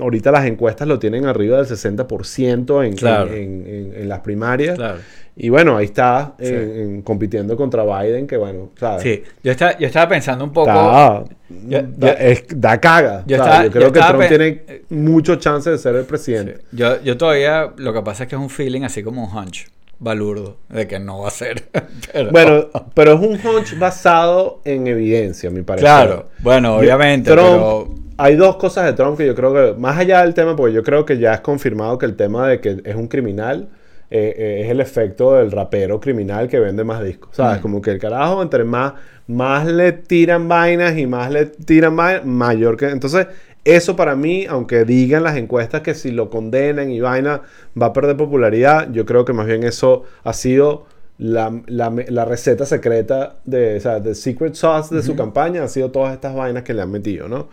ahorita 0.00 0.30
las 0.32 0.46
encuestas 0.46 0.88
lo 0.88 0.98
tienen 0.98 1.26
arriba 1.26 1.58
del 1.58 1.66
60% 1.66 2.82
en, 2.86 2.94
Claro. 2.94 3.30
en, 3.32 3.66
en- 3.66 3.92
en 3.96 4.08
las 4.08 4.20
primarias. 4.20 4.76
Claro. 4.76 4.98
Y 5.38 5.50
bueno, 5.50 5.76
ahí 5.76 5.84
está 5.84 6.34
Sí. 6.38 6.46
en- 6.46 6.80
en 6.80 7.02
compitiendo 7.02 7.56
contra 7.56 7.84
Biden, 7.84 8.26
que 8.26 8.38
bueno, 8.38 8.70
¿sabes? 8.80 9.02
Sí, 9.02 9.22
yo 9.44 9.52
estaba, 9.52 9.76
yo 9.78 9.86
estaba 9.86 10.08
pensando 10.08 10.44
un 10.44 10.52
poco... 10.52 10.70
Está- 10.70 11.24
Yo- 11.68 11.82
da, 11.82 12.06
yo- 12.18 12.18
es- 12.18 12.44
da 12.56 12.80
caga. 12.80 13.22
yo 13.26 13.36
estaba- 13.36 13.68
creo 13.70 13.92
que 13.92 14.00
Trump 14.00 14.24
tiene 14.28 14.62
mucho 14.88 15.36
chance 15.36 15.68
de 15.70 15.76
ser 15.78 15.94
el 15.96 16.04
presidente. 16.04 16.58
Yo, 16.72 17.02
yo 17.02 17.16
todavía, 17.18 17.70
lo 17.76 17.92
que 17.92 18.00
pasa 18.02 18.22
es 18.24 18.30
que 18.30 18.34
es 18.36 18.40
un 18.40 18.48
feeling 18.50 18.82
así 18.82 19.02
como 19.02 19.24
un 19.24 19.36
hunch, 19.36 19.66
balurdo, 19.98 20.56
de 20.70 20.86
que 20.86 20.98
no 20.98 21.20
va 21.20 21.28
a 21.28 21.30
ser. 21.30 21.64
Pero- 22.12 22.30
Bueno, 22.30 22.66
pero 22.94 23.12
es 23.12 23.20
un 23.20 23.32
hunch 23.34 23.78
basado 23.78 24.60
en 24.64 24.86
evidencia, 24.86 25.50
mi 25.50 25.60
parecer. 25.62 25.84
claro, 25.86 26.28
bueno, 26.40 26.76
obviamente, 26.76 27.30
Trump- 27.30 27.46
pero... 27.50 27.94
Hay 28.18 28.34
dos 28.36 28.56
cosas 28.56 28.86
de 28.86 28.94
Trump 28.94 29.18
que 29.18 29.26
yo 29.26 29.34
creo 29.34 29.52
que, 29.52 29.78
más 29.78 29.98
allá 29.98 30.22
del 30.22 30.32
tema, 30.32 30.56
porque 30.56 30.72
yo 30.72 30.82
creo 30.82 31.04
que 31.04 31.18
ya 31.18 31.34
es 31.34 31.40
confirmado 31.40 31.98
que 31.98 32.06
el 32.06 32.16
tema 32.16 32.48
de 32.48 32.60
que 32.62 32.78
es 32.82 32.94
un 32.96 33.08
criminal 33.08 33.68
eh, 34.10 34.34
eh, 34.36 34.62
es 34.64 34.70
el 34.70 34.80
efecto 34.80 35.34
del 35.34 35.50
rapero 35.50 36.00
criminal 36.00 36.48
que 36.48 36.60
vende 36.60 36.84
más 36.84 37.02
discos. 37.02 37.34
¿Sabes? 37.36 37.58
Mm. 37.58 37.62
Como 37.62 37.82
que 37.82 37.90
el 37.90 37.98
carajo, 37.98 38.42
entre 38.42 38.64
más, 38.64 38.94
más 39.26 39.66
le 39.66 39.92
tiran 39.92 40.48
vainas 40.48 40.96
y 40.96 41.06
más 41.06 41.30
le 41.30 41.46
tiran 41.46 41.96
vainas, 41.96 42.24
mayor 42.26 42.76
que. 42.76 42.86
Entonces, 42.88 43.26
eso 43.64 43.96
para 43.96 44.14
mí, 44.14 44.46
aunque 44.48 44.84
digan 44.84 45.24
las 45.24 45.36
encuestas 45.36 45.80
que 45.80 45.94
si 45.94 46.12
lo 46.12 46.30
condenan 46.30 46.90
y 46.90 47.00
vaina 47.00 47.42
va 47.80 47.86
a 47.86 47.92
perder 47.92 48.16
popularidad, 48.16 48.88
yo 48.92 49.04
creo 49.04 49.24
que 49.24 49.32
más 49.32 49.46
bien 49.46 49.64
eso 49.64 50.04
ha 50.22 50.32
sido 50.32 50.86
la, 51.18 51.52
la- 51.66 51.92
la 52.08 52.24
receta 52.24 52.64
secreta 52.66 53.36
de, 53.44 53.76
o 53.78 53.80
sea, 53.80 53.98
de 54.00 54.14
secret 54.14 54.54
sauce 54.54 54.94
de 54.94 55.02
su 55.02 55.16
campaña, 55.16 55.64
ha 55.64 55.68
sido 55.68 55.90
todas 55.90 56.12
estas 56.12 56.34
vainas 56.34 56.62
que 56.62 56.74
le 56.74 56.82
han 56.82 56.90
metido, 56.92 57.26
¿no? 57.28 57.48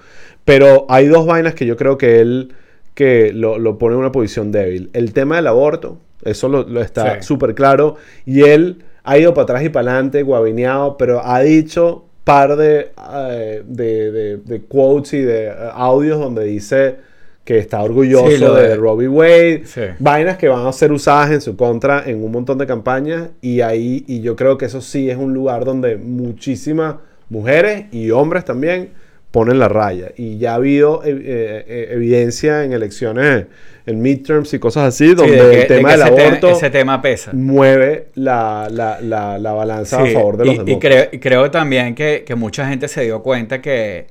Pero 0.45 0.86
hay 0.89 1.08
dos 1.08 1.26
vainas 1.26 1.56
que 1.56 1.66
yo 1.66 1.78
creo 1.78 1.97
que 1.97 2.20
él 2.20 2.54
que 2.93 3.32
lo, 3.34 3.58
lo 3.58 3.80
pone 3.80 3.95
en 3.95 4.01
una 4.01 4.12
posición 4.12 4.51
débil. 4.51 4.91
El 4.93 5.14
tema 5.14 5.38
del 5.38 5.47
aborto, 5.47 5.97
Eso 6.26 6.47
lo, 6.49 6.63
lo 6.63 6.82
está 6.82 7.15
Sí. 7.21 7.28
súper 7.28 7.53
claro. 7.55 7.95
Y 8.26 8.41
él 8.43 8.84
ha 9.03 9.17
ido 9.17 9.34
para 9.34 9.43
atrás 9.43 9.63
y 9.63 9.69
para 9.69 9.91
adelante, 9.91 10.24
guabineado, 10.24 10.97
pero 10.97 11.21
ha 11.26 11.39
dicho 11.41 12.05
par 12.24 12.55
de, 12.55 12.91
eh, 13.15 13.63
de, 13.67 14.11
de- 14.11 14.38
de 14.38 14.61
quotes 14.61 15.13
y 15.13 15.21
de 15.21 15.47
eh, 15.47 15.53
audios 15.74 16.19
donde 16.19 16.45
dice 16.45 16.95
que 17.43 17.57
está 17.57 17.82
orgulloso 17.84 18.30
Sí, 18.32 18.38
lo 18.38 18.53
de, 18.55 18.69
de- 18.69 18.76
Robbie 18.78 19.09
Wade. 19.09 19.63
Sí. 19.65 19.82
Vainas 19.99 20.38
que 20.38 20.47
van 20.47 20.65
a 20.65 20.71
ser 20.71 20.93
usadas 20.93 21.32
en 21.32 21.41
su 21.41 21.57
contra 21.57 22.03
en 22.09 22.24
un 22.24 22.32
montón 22.32 22.57
de 22.57 22.65
campañas. 22.65 23.32
Y 23.41 23.59
ahí, 23.59 24.05
y 24.07 24.21
yo 24.21 24.38
creo 24.38 24.57
que 24.57 24.65
eso 24.65 24.80
sí 24.80 25.09
es 25.09 25.17
un 25.17 25.34
lugar 25.34 25.65
donde 25.65 25.97
muchísimas 25.97 26.95
mujeres 27.30 27.86
y 27.91 28.11
hombres 28.11 28.45
también 28.45 28.91
ponen 29.34 29.57
la 29.57 29.67
raya. 29.67 30.11
Y 30.15 30.38
ya 30.38 30.51
ha 30.51 30.55
habido 30.55 31.03
eh, 31.03 31.09
eh, 31.09 31.65
eh, 31.67 31.88
evidencia 31.91 32.63
en 32.63 32.71
elecciones, 32.71 33.47
en 33.88 34.01
midterms 34.01 34.53
y 34.53 34.59
cosas 34.59 34.84
así, 34.93 35.07
Sí, 35.09 35.15
donde 35.15 35.43
de 35.43 35.51
que- 35.51 35.61
el 35.63 35.67
tema 35.67 35.91
de 35.91 35.97
del 35.97 36.07
aborto 36.07 36.49
ese 36.51 36.69
tema 36.69 37.01
pesa. 37.01 37.31
mueve 37.34 38.09
la, 38.13 38.67
la, 38.71 39.01
la, 39.01 39.38
la 39.39 39.51
balanza 39.53 40.03
a 40.03 40.05
favor 40.05 40.38
de 40.38 40.43
y, 40.43 40.47
los 40.47 40.55
y 40.55 40.57
demócratas. 40.59 41.07
creo, 41.09 41.09
y 41.11 41.19
creo 41.19 41.51
también 41.51 41.95
que, 41.95 42.23
que 42.25 42.36
mucha 42.36 42.69
gente 42.69 42.88
se 42.88 43.01
dio 43.05 43.23
cuenta 43.23 43.59
que, 43.59 44.05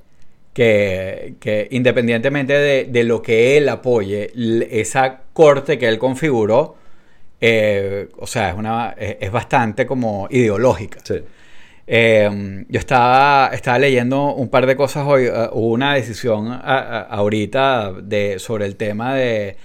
que, 0.53 1.35
que 1.41 1.69
independientemente 1.71 2.53
de, 2.55 2.85
de 2.91 3.05
lo 3.05 3.23
que 3.23 3.57
él 3.57 3.69
apoye, 3.69 4.31
esa 4.71 5.21
corte 5.33 5.79
que 5.79 5.87
él 5.89 5.99
configuró, 5.99 6.75
eh, 7.41 8.09
o 8.19 8.27
sea, 8.27 8.51
es, 8.51 8.57
una, 8.57 8.95
es, 8.99 9.17
es 9.21 9.31
bastante 9.33 9.87
como 9.87 10.27
ideológica. 10.31 10.99
Sí. 11.05 11.15
Eh, 11.87 12.65
yo 12.69 12.79
estaba, 12.79 13.51
estaba 13.53 13.79
leyendo 13.79 14.35
un 14.35 14.49
par 14.49 14.67
de 14.67 14.77
cosas 14.77 15.05
hoy. 15.07 15.25
eh, 15.27 15.33
hubo 15.53 15.69
una 15.73 15.95
decisión 15.95 16.49
a- 16.49 16.59
a- 16.61 17.01
ahorita 17.03 17.93
de, 18.03 18.39
sobre 18.39 18.67
el 18.67 18.77
tema 18.77 19.15
de, 19.15 19.57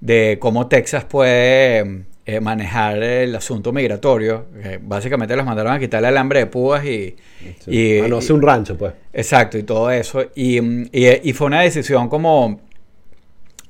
de 0.00 0.38
cómo 0.40 0.66
Texas 0.68 1.04
puede 1.04 2.04
eh, 2.24 2.40
manejar 2.40 3.02
el 3.02 3.34
asunto 3.36 3.72
migratorio. 3.72 4.46
básicamente 4.82 5.36
los 5.36 5.44
mandaron 5.46 5.72
a 5.72 5.78
quitar 5.78 6.00
el 6.00 6.06
alambre 6.06 6.40
de 6.40 6.46
púas 6.46 6.84
y... 6.84 7.16
Sí. 7.64 7.70
y- 7.70 8.00
Ah, 8.00 8.08
no 8.08 8.20
sé, 8.20 8.32
un 8.32 8.42
rancho, 8.42 8.76
pues. 8.76 8.92
Exacto, 9.12 9.58
y 9.58 9.62
todo 9.62 9.90
eso. 9.90 10.22
Y, 10.34 10.58
y- 10.92 11.20
y 11.30 11.32
fue 11.32 11.46
una 11.48 11.60
decisión 11.62 12.08
como. 12.08 12.60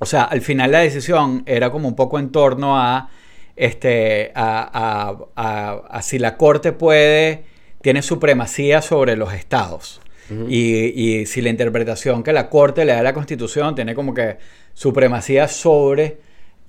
O 0.01 0.05
sea, 0.05 0.23
al 0.23 0.41
final 0.41 0.71
la 0.71 0.79
decisión 0.79 1.43
era 1.45 1.69
como 1.71 1.87
un 1.89 1.95
poco 1.95 2.17
en 2.19 2.31
torno 2.31 2.77
a. 2.77 3.09
Este, 3.55 4.31
a- 4.35 5.17
a 5.35 6.01
si 6.01 6.17
la 6.19 6.37
corte 6.37 6.71
puede. 6.71 7.43
Tiene 7.81 8.01
supremacía 8.01 8.81
sobre 8.81 9.15
los 9.15 9.33
estados. 9.33 10.01
y, 10.47 11.19
y 11.21 11.25
si 11.25 11.41
la 11.41 11.49
interpretación 11.49 12.21
que 12.23 12.33
la 12.33 12.49
corte 12.49 12.85
le 12.85 12.91
da 12.93 12.99
a 12.99 13.03
la 13.03 13.13
constitución 13.13 13.73
tiene 13.75 13.95
como 13.95 14.13
que 14.13 14.37
supremacía 14.73 15.47
sobre 15.47 16.17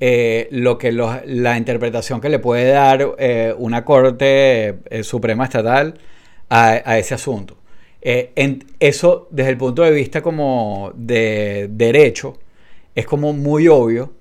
eh, 0.01 0.49
lo 0.51 0.79
que 0.79 0.93
los- 0.93 1.17
la 1.27 1.59
interpretación 1.59 2.21
que 2.23 2.31
le 2.31 2.39
puede 2.39 2.71
dar 2.71 3.17
eh, 3.19 3.55
una 3.59 3.85
corte 3.85 4.79
eh, 4.91 5.03
suprema 5.03 5.45
estatal 5.45 5.99
a, 6.49 6.69
a 6.85 6.99
ese 6.99 7.15
asunto. 7.15 7.57
En- 8.03 8.65
eso, 8.81 9.29
desde 9.31 9.51
el 9.51 9.57
punto 9.59 9.83
de 9.83 9.91
vista 9.91 10.23
como 10.23 10.93
de 10.97 11.69
derecho, 11.71 12.39
es 12.95 13.05
como 13.07 13.33
muy 13.35 13.69
obvio 13.69 14.13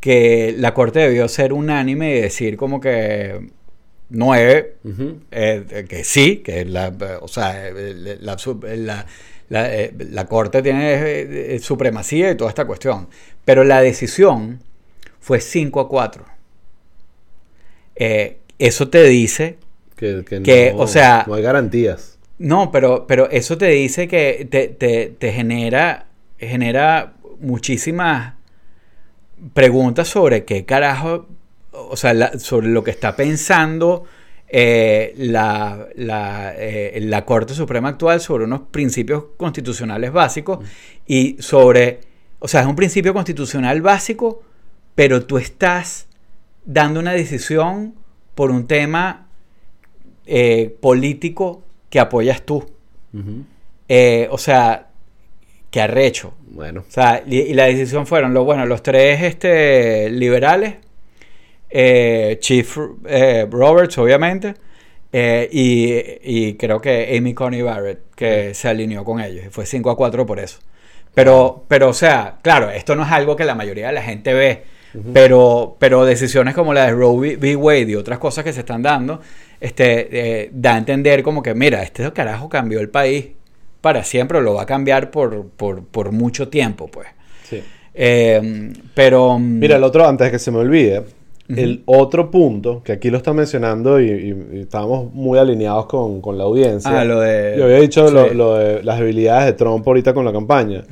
que 0.00 0.54
la 0.56 0.72
corte 0.74 1.00
debió 1.00 1.28
ser 1.28 1.52
unánime 1.52 2.16
y 2.16 2.20
decir 2.20 2.56
como 2.56 2.80
que 2.80 3.50
nueve, 4.10 4.76
Ujú. 4.84 5.20
eh, 5.30 5.86
que 5.88 6.04
sí, 6.04 6.38
que 6.38 6.64
la, 6.64 6.92
o 7.20 7.28
sea, 7.28 7.70
la, 7.72 8.36
la- 8.76 9.06
la, 9.50 9.74
eh, 9.74 9.94
la 9.98 10.26
corte 10.26 10.60
tiene 10.62 10.94
eh, 11.54 11.58
supremacía 11.60 12.30
y 12.30 12.36
toda 12.36 12.50
esta 12.50 12.66
cuestión. 12.66 13.08
Pero 13.44 13.64
la 13.64 13.80
decisión 13.80 14.60
fue 15.20 15.40
5 15.40 15.80
a 15.80 15.88
4. 15.88 16.26
Eh, 17.96 18.38
eso 18.58 18.88
te 18.88 19.04
dice 19.04 19.58
Que, 19.96 20.24
que 20.24 20.42
Que, 20.42 20.72
no, 20.72 20.78
o 20.82 20.86
sea- 20.86 21.24
no 21.26 21.34
hay 21.34 21.42
garantías. 21.42 22.18
no, 22.38 22.70
pero, 22.70 23.06
pero 23.06 23.28
eso 23.30 23.58
te 23.58 23.66
dice 23.66 24.06
que 24.06 24.46
te, 24.50 24.68
te- 24.68 25.14
te 25.18 25.32
genera, 25.32 26.06
genera 26.38 27.14
muchísimas 27.40 28.34
preguntas 29.54 30.08
sobre 30.08 30.44
qué 30.44 30.64
carajo, 30.64 31.26
o 31.90 31.96
sea, 31.96 32.14
la- 32.14 32.38
sobre 32.38 32.68
lo 32.68 32.82
que 32.84 32.90
está 32.90 33.16
pensando 33.16 34.04
eh, 34.50 35.12
la, 35.18 35.88
la, 35.96 36.54
eh, 36.56 36.98
la 37.02 37.24
Corte 37.26 37.52
Suprema 37.54 37.90
actual 37.90 38.20
sobre 38.20 38.44
unos 38.44 38.62
principios 38.70 39.24
constitucionales 39.36 40.10
básicos 40.12 40.60
y 41.06 41.36
sobre, 41.40 42.00
o 42.38 42.48
sea, 42.48 42.62
es 42.62 42.66
un 42.66 42.76
principio 42.76 43.12
constitucional 43.12 43.82
básico, 43.82 44.42
pero 44.94 45.26
tú 45.26 45.36
estás 45.38 46.08
dando 46.64 46.98
una 47.00 47.12
decisión 47.12 47.94
por 48.34 48.50
un 48.50 48.66
tema 48.66 49.26
eh, 50.26 50.74
político 50.80 51.62
que 51.90 52.00
apoyas 52.00 52.42
tú. 52.42 52.66
Eh, 53.88 54.28
o 54.30 54.38
sea, 54.38 54.88
que 55.70 55.80
arrecho. 55.80 56.34
Bueno. 56.50 56.84
O 56.88 56.90
sea, 56.90 57.22
y, 57.26 57.38
y 57.38 57.54
la 57.54 57.64
decisión 57.64 58.06
fueron 58.06 58.32
los, 58.34 58.44
bueno, 58.44 58.64
los 58.66 58.82
tres 58.82 59.22
este, 59.22 60.10
liberales, 60.10 60.76
eh, 61.70 62.38
Chief 62.40 62.78
eh, 63.06 63.46
Roberts, 63.50 63.98
obviamente, 63.98 64.54
eh, 65.12 65.48
y, 65.50 66.48
y 66.48 66.54
creo 66.54 66.80
que 66.80 67.16
Amy 67.16 67.34
Coney 67.34 67.62
Barrett, 67.62 68.00
que 68.14 68.54
se 68.54 68.68
alineó 68.68 69.04
con 69.04 69.20
ellos, 69.20 69.46
y 69.46 69.48
fue 69.50 69.66
5 69.66 69.90
a 69.90 69.96
4 69.96 70.26
por 70.26 70.40
eso. 70.40 70.58
Pero, 71.14 71.64
pero, 71.68 71.88
o 71.88 71.92
sea, 71.92 72.38
claro, 72.42 72.70
esto 72.70 72.94
no 72.94 73.02
es 73.04 73.10
algo 73.10 73.34
que 73.34 73.44
la 73.44 73.54
mayoría 73.54 73.88
de 73.88 73.92
la 73.92 74.02
gente 74.02 74.34
ve, 74.34 74.62
pero, 75.12 75.76
pero 75.78 76.04
decisiones 76.04 76.54
como 76.54 76.72
la 76.72 76.86
de 76.86 76.92
Roe 76.92 77.36
v. 77.36 77.56
Wade 77.56 77.90
y 77.90 77.94
otras 77.94 78.18
cosas 78.18 78.44
que 78.44 78.52
se 78.52 78.60
están 78.60 78.82
dando, 78.82 79.20
este, 79.60 80.50
da 80.52 80.74
a 80.74 80.78
entender 80.78 81.22
como 81.22 81.42
que, 81.42 81.54
mira, 81.54 81.82
este 81.82 82.10
carajo 82.12 82.48
cambió 82.48 82.80
el 82.80 82.88
país 82.88 83.28
para 83.80 84.04
siempre, 84.04 84.40
lo 84.40 84.54
va 84.54 84.62
a 84.62 84.66
cambiar 84.66 85.10
por, 85.10 85.48
por, 85.48 85.84
por 85.84 86.12
mucho 86.12 86.48
tiempo, 86.48 86.88
pues. 86.88 87.08
Sí. 87.44 87.62
Eh, 87.94 88.72
pero... 88.94 89.38
mm, 89.38 89.58
Mira, 89.58 89.76
el 89.76 89.84
otro, 89.84 90.06
antes 90.06 90.26
de 90.26 90.30
que 90.30 90.38
se 90.38 90.50
me 90.50 90.58
olvide, 90.58 91.04
el 91.48 91.82
otro 91.86 92.30
punto, 92.30 92.82
que 92.84 92.92
aquí 92.92 93.10
lo 93.10 93.16
está 93.16 93.32
mencionando 93.32 94.00
y, 94.00 94.10
y- 94.10 94.56
y 94.56 94.60
estábamos 94.60 95.12
muy 95.14 95.38
alineados 95.38 95.86
con, 95.86 96.20
con 96.20 96.36
la 96.36 96.44
audiencia. 96.44 97.00
Ah, 97.00 97.04
lo 97.04 97.20
de... 97.20 97.54
Yo 97.56 97.64
había 97.64 97.78
dicho 97.80 98.10
lo, 98.10 98.28
sí. 98.28 98.34
lo 98.34 98.54
de 98.56 98.82
las 98.82 98.98
debilidades 98.98 99.46
de 99.46 99.52
Trump 99.54 99.86
ahorita 99.86 100.12
con 100.12 100.24
la 100.24 100.32
campaña. 100.32 100.84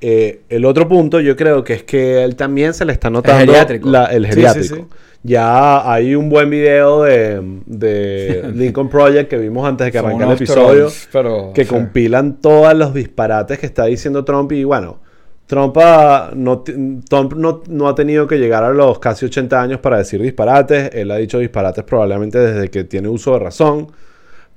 Eh, 0.00 0.42
el 0.50 0.64
otro 0.66 0.86
punto 0.88 1.20
yo 1.20 1.34
creo 1.36 1.64
que 1.64 1.72
es 1.74 1.82
que 1.84 2.22
él 2.22 2.36
también 2.36 2.74
se 2.74 2.84
le 2.84 2.92
está 2.92 3.08
notando 3.08 3.40
geriátrico. 3.52 3.88
la- 3.88 4.04
el 4.06 4.24
Sí, 4.24 4.28
sí, 4.30 4.34
geriátrico. 4.34 4.76
sí. 4.76 4.84
Ya 5.26 5.90
hay 5.90 6.14
un 6.14 6.28
buen 6.28 6.50
video 6.50 7.02
de, 7.04 7.40
de 7.64 8.50
Lincoln 8.54 8.90
Project 8.90 9.30
que 9.30 9.38
vimos 9.38 9.66
antes 9.66 9.86
de 9.86 9.92
que 9.92 9.96
arrancara 9.98 10.32
el 10.32 10.36
episodio 10.36 10.88
pero, 11.10 11.52
que 11.54 11.64
compilan 11.66 12.42
todos 12.42 12.74
los 12.74 12.92
disparates 12.92 13.58
que 13.58 13.64
está 13.64 13.86
diciendo 13.86 14.22
Trump 14.26 14.52
y 14.52 14.64
bueno, 14.64 14.98
Trump, 15.46 15.76
ha- 15.78 16.30
no, 16.34 16.60
ti- 16.60 16.72
Trump 17.08 17.34
no, 17.34 17.62
no 17.68 17.88
ha 17.88 17.94
tenido 17.94 18.26
que 18.26 18.38
llegar 18.38 18.64
a 18.64 18.70
los 18.70 18.98
casi 18.98 19.26
80 19.26 19.60
años 19.60 19.80
para 19.80 19.98
decir 19.98 20.20
disparates, 20.22 20.90
él 20.94 21.10
ha 21.10 21.16
dicho 21.16 21.38
disparates 21.38 21.84
probablemente 21.84 22.38
desde 22.38 22.70
que 22.70 22.84
tiene 22.84 23.08
uso 23.08 23.34
de 23.34 23.40
razón, 23.40 23.88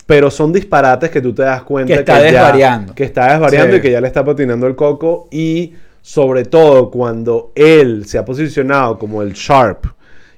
pero 0.05 0.31
son 0.31 0.53
disparates 0.53 1.09
que 1.09 1.19
tú 1.21 1.33
te 1.33 1.41
das 1.43 1.63
cuenta 1.63 1.93
Que 1.93 1.99
está 1.99 2.19
ya- 2.19 2.23
desvariando. 2.31 2.95
que 2.95 3.03
está 3.03 3.31
desvariando 3.33 3.73
Sí. 3.73 3.79
y 3.79 3.81
que 3.81 3.91
ya 3.91 3.99
le 4.01 4.07
está 4.07 4.23
patinando 4.23 4.65
el 4.67 4.75
coco 4.75 5.27
y 5.31 5.73
sobre 6.01 6.45
todo 6.45 6.89
cuando 6.89 7.51
él 7.55 8.05
se 8.05 8.17
ha 8.17 8.23
posicionado 8.23 8.97
como 8.97 9.21
el 9.21 9.33
sharp 9.33 9.85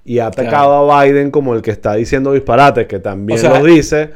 y 0.03 0.17
ha 0.17 0.25
atacado 0.27 0.91
a 0.91 1.03
Biden 1.05 1.29
como 1.29 1.53
el 1.53 1.61
que 1.61 1.69
está 1.69 1.93
diciendo 1.93 2.33
disparates, 2.33 2.87
que 2.87 2.97
también 2.97 3.37
O 3.37 3.41
sea, 3.41 3.59
los 3.59 3.67
dice, 3.67 4.09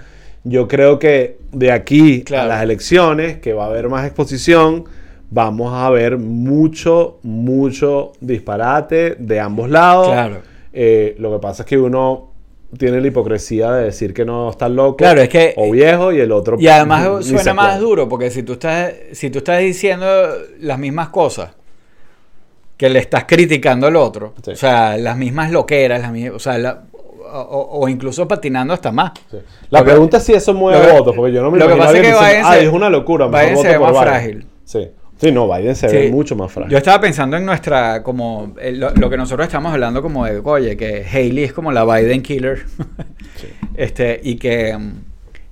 yo 0.43 0.67
creo 0.67 0.97
que 0.97 1.37
de 1.51 1.71
aquí 1.71 2.23
Claro. 2.23 2.45
a 2.45 2.55
las 2.55 2.63
elecciones, 2.63 3.37
que 3.37 3.53
va 3.53 3.65
a 3.65 3.67
haber 3.67 3.87
más 3.89 4.03
exposición, 4.07 4.85
vamos 5.33 5.73
a 5.73 5.89
ver 5.89 6.17
mucho, 6.17 7.17
mucho 7.23 8.11
disparate 8.21 9.15
de 9.17 9.39
ambos 9.39 9.69
lados. 9.69 10.07
Claro. 10.09 10.37
Eh, 10.71 11.15
lo 11.19 11.31
que 11.33 11.39
pasa 11.39 11.63
es 11.63 11.67
que 11.69 11.77
uno 11.77 12.29
tiene 12.77 12.99
la 13.01 13.07
hipocresía 13.07 13.71
de 13.71 13.85
decir 13.85 14.13
que 14.13 14.25
no 14.25 14.49
está 14.49 14.67
loco 14.67 14.97
Claro, 14.97 15.21
es 15.21 15.29
que- 15.29 15.53
o 15.57 15.71
viejo 15.71 16.11
y 16.11 16.19
el 16.19 16.31
otro 16.31 16.57
Y 16.59 16.67
además 16.67 17.25
suena 17.25 17.53
más 17.53 17.79
duro, 17.79 18.07
porque 18.09 18.29
si 18.31 18.43
tú 18.43 18.53
estás, 18.53 18.93
si 19.11 19.29
tú 19.29 19.39
estás 19.39 19.59
diciendo 19.59 20.05
las 20.59 20.77
mismas 20.79 21.09
cosas 21.09 21.51
que 22.77 22.89
le 22.89 22.99
estás 22.99 23.25
criticando 23.25 23.87
al 23.87 23.95
otro, 23.95 24.33
Sí. 24.43 24.51
o 24.51 24.55
sea, 24.55 24.97
las 24.97 25.17
mismas 25.17 25.51
loqueras, 25.51 26.01
las 26.01 26.11
mi- 26.11 26.29
o 26.29 26.39
sea, 26.39 26.57
la- 26.57 26.81
o, 27.35 27.87
incluso 27.89 28.27
patinando 28.27 28.73
hasta 28.73 28.91
más. 28.91 29.11
Sí. 29.31 29.37
La 29.71 29.79
que- 29.79 29.85
pregunta 29.91 30.17
es 30.17 30.23
si 30.23 30.33
eso 30.33 30.53
mueve 30.53 30.85
que- 30.85 30.91
votos, 30.93 31.15
porque 31.15 31.31
yo 31.33 31.41
no 31.41 31.49
me 31.51 31.57
lo 31.59 31.67
que 31.67 31.73
imagino 31.73 31.77
pasa 31.85 31.87
a 31.87 31.89
alguien 31.97 32.05
es 32.05 32.19
que 32.19 32.25
diciendo, 32.25 32.39
Biden 32.41 32.53
"Ay, 32.53 32.59
se- 32.61 32.67
es 32.67 32.73
una 32.73 32.89
locura, 32.89 33.27
mejor 33.27 33.53
voto 33.55 33.69
por 33.69 33.79
más 33.81 33.91
Biden". 33.91 34.03
frágil. 34.03 34.47
Sí. 34.65 34.87
Sí, 35.23 35.31
no, 35.31 35.47
Biden 35.51 35.75
se 35.75 35.87
ve 35.87 36.05
Sí. 36.07 36.11
mucho 36.11 36.35
más 36.35 36.51
frágil. 36.51 36.71
Yo 36.71 36.77
estaba 36.77 36.99
pensando 37.01 37.37
en 37.37 37.45
nuestra, 37.45 38.03
como 38.03 38.53
eh, 38.59 38.71
lo, 38.73 38.91
lo 38.91 39.09
que 39.09 39.17
nosotros 39.17 39.47
estamos 39.47 39.71
hablando 39.73 40.01
como 40.01 40.25
de, 40.25 40.41
oye, 40.43 40.75
que 40.77 41.05
Haley 41.09 41.43
es 41.45 41.53
como 41.53 41.71
la 41.71 41.85
Biden 41.85 42.21
killer. 42.21 42.63
este, 43.75 44.19
y 44.23 44.35
que, 44.35 44.77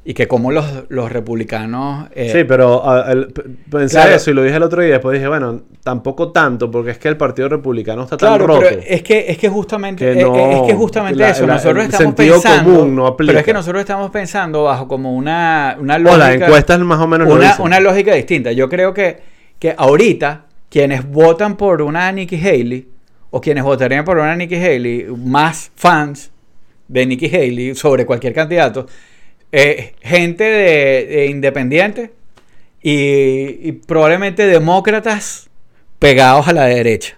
y 0.04 0.14
que 0.14 0.28
como 0.28 0.52
los, 0.52 0.66
los 0.90 1.12
republicanos... 1.12 2.08
eh, 2.16 2.32
Sí, 2.32 2.44
pero 2.44 2.88
a- 2.90 3.12
el- 3.12 3.28
pensé 3.70 3.98
Claro. 3.98 4.16
eso 4.16 4.32
y 4.32 4.34
lo 4.34 4.44
dije 4.44 4.56
el 4.56 4.64
otro 4.64 4.82
día. 4.82 4.94
Después 4.94 5.14
dije, 5.14 5.28
bueno, 5.28 5.62
tampoco 5.84 6.32
tanto, 6.32 6.70
porque 6.72 6.92
es 6.92 6.98
que 6.98 7.08
el 7.08 7.18
Partido 7.18 7.50
Republicano 7.50 8.04
está 8.04 8.18
tan 8.18 8.40
roto. 8.40 8.62
pero 8.62 8.82
es 8.86 9.04
que, 9.04 9.26
es 9.32 9.38
que 9.38 9.50
justamente, 9.50 10.14
Que 10.16 10.22
no- 10.24 10.36
es 10.36 10.62
que 10.72 10.74
justamente 10.76 11.20
la- 11.20 11.30
eso, 11.30 11.46
la- 11.46 11.54
nosotros 11.54 11.86
el 11.86 11.92
estamos 11.92 12.16
sentido 12.16 12.42
pensando, 12.42 12.74
común 12.74 12.96
no 12.96 13.08
aplica. 13.08 13.30
pero 13.32 13.40
es 13.40 13.46
que 13.46 13.54
nosotros 13.54 13.80
estamos 13.82 14.10
pensando 14.12 14.64
bajo 14.64 14.88
como 14.88 15.14
una, 15.16 15.78
una 15.80 15.96
o 15.96 16.00
lógica, 16.00 16.18
las 16.18 16.36
encuestas 16.36 16.80
más 16.80 17.00
o 17.00 17.08
menos 17.08 17.28
lo 17.28 17.36
una, 17.36 17.48
dicen. 17.50 17.66
una 17.66 17.80
lógica 17.80 18.14
distinta. 18.16 18.52
Yo 18.52 18.68
creo 18.70 18.94
que, 18.94 19.20
que 19.62 19.76
ahorita 19.78 20.48
quienes 20.70 21.08
votan 21.08 21.56
por 21.56 21.84
una 21.84 22.12
Nikki 22.12 22.36
Haley 22.36 22.88
o 23.30 23.40
quienes 23.40 23.64
votarían 23.64 24.04
por 24.04 24.18
una 24.18 24.36
Nikki 24.36 24.56
Haley, 24.56 25.06
más 25.18 25.72
fans 25.76 26.32
de 26.88 27.06
Nikki 27.06 27.28
Haley 27.28 27.76
sobre 27.76 28.06
cualquier 28.06 28.34
candidato, 28.34 28.88
eh, 29.52 29.94
gente 30.02 30.44
de, 30.44 31.06
de 31.06 31.26
independiente 31.28 32.12
y, 32.82 33.70
y 33.70 33.72
probablemente 33.86 34.48
demócratas 34.48 35.48
pegados 36.00 36.48
a 36.48 36.54
la 36.54 36.66
derecha 36.66 37.16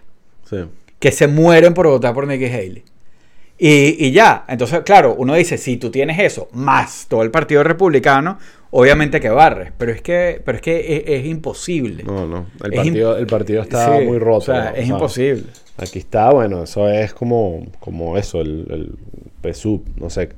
Sí. 0.49 0.57
que 0.99 1.11
se 1.11 1.27
mueren 1.27 1.73
por 1.73 1.87
votar 1.87 2.13
por 2.13 2.27
Nikki 2.27 2.45
Haley. 2.45 2.83
Y, 3.57 4.07
y 4.07 4.11
ya, 4.11 4.43
entonces, 4.49 4.81
claro, 4.81 5.15
uno 5.17 5.35
dice, 5.35 5.57
si 5.57 5.77
tú 5.77 5.89
tienes 5.89 6.19
eso, 6.19 6.49
más 6.51 7.05
todo 7.07 7.21
el 7.23 7.31
Partido 7.31 7.63
Republicano, 7.63 8.37
obviamente 8.73 9.19
que 9.19 9.29
barres, 9.29 9.71
pero 9.77 9.91
es 9.91 10.01
que, 10.01 10.41
pero 10.43 10.57
es, 10.57 10.61
que 10.61 10.97
es, 10.97 11.03
es 11.05 11.25
imposible. 11.25 12.03
No, 12.03 12.27
no. 12.27 12.47
El 12.63 12.73
partido, 12.73 13.17
el 13.17 13.27
partido 13.27 13.61
está 13.61 13.97
Sí, 13.97 14.05
muy 14.05 14.17
roto. 14.17 14.37
O 14.37 14.41
sea, 14.41 14.69
es 14.71 14.71
O 14.71 14.75
sea, 14.75 14.85
imposible. 14.85 15.43
Aquí 15.77 15.99
está, 15.99 16.31
bueno, 16.31 16.63
eso 16.63 16.89
es 16.89 17.13
como, 17.13 17.65
como 17.79 18.17
eso, 18.17 18.41
el, 18.41 18.67
el 18.69 19.51
PSUV, 19.51 19.81
no 19.97 20.09
sé. 20.09 20.29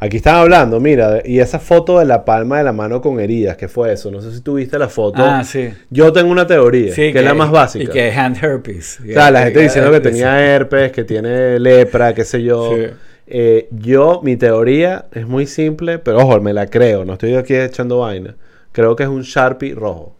Aquí 0.00 0.16
están 0.18 0.36
hablando, 0.36 0.80
mira, 0.80 1.22
y 1.24 1.38
esa 1.38 1.58
foto 1.58 1.98
de 2.00 2.04
la 2.04 2.24
palma 2.24 2.58
de 2.58 2.64
la 2.64 2.72
mano 2.72 3.00
con 3.00 3.20
heridas, 3.20 3.56
¿qué 3.56 3.68
fue 3.68 3.92
eso? 3.92 4.10
No 4.10 4.20
sé 4.20 4.32
si 4.32 4.40
tuviste 4.40 4.78
la 4.78 4.88
foto. 4.88 5.22
Ah, 5.24 5.44
sí. 5.44 5.70
Yo 5.88 6.12
tengo 6.12 6.30
una 6.30 6.46
teoría, 6.46 6.92
Sí, 6.92 7.12
que, 7.12 7.20
es 7.20 7.24
la 7.24 7.34
más 7.34 7.50
básica. 7.50 7.84
Y 7.84 7.88
que 7.88 8.08
es 8.08 8.16
hand 8.16 8.42
herpes. 8.42 9.00
O 9.00 9.12
sea, 9.12 9.30
la 9.30 9.44
gente 9.44 9.60
diciendo 9.60 9.90
que 9.92 10.00
tenía 10.00 10.40
herpes, 10.44 10.90
que 10.92 11.04
tiene 11.04 11.58
lepra, 11.60 12.12
qué 12.12 12.24
sé 12.24 12.42
yo. 12.42 12.74
Sí. 12.76 12.86
Eh, 13.26 13.68
yo, 13.70 14.20
mi 14.22 14.36
teoría 14.36 15.06
es 15.12 15.26
muy 15.26 15.46
simple, 15.46 15.98
pero 15.98 16.18
ojo, 16.18 16.40
me 16.40 16.52
la 16.52 16.66
creo, 16.68 17.04
no 17.04 17.14
estoy 17.14 17.34
aquí 17.34 17.54
echando 17.54 17.98
vaina. 18.00 18.34
Creo 18.72 18.94
que 18.96 19.04
es 19.04 19.08
un 19.08 19.22
Sharpie 19.22 19.74
rojo. 19.74 20.14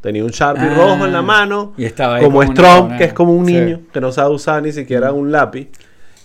Tenía 0.00 0.22
un 0.22 0.30
Sharpie 0.30 0.68
Ah, 0.70 0.74
rojo 0.74 1.06
en 1.06 1.12
la 1.12 1.22
mano, 1.22 1.72
y 1.78 1.84
estaba 1.84 2.16
ahí 2.16 2.22
como 2.24 2.40
como 2.40 2.54
Trump, 2.54 2.96
que 2.98 3.04
es 3.04 3.12
como 3.14 3.34
un 3.34 3.46
Sí. 3.46 3.54
niño, 3.58 3.80
que 3.92 4.00
no 4.00 4.12
sabe 4.12 4.34
usar 4.34 4.62
ni 4.62 4.70
siquiera 4.72 5.12
un 5.12 5.32
lápiz. 5.32 5.68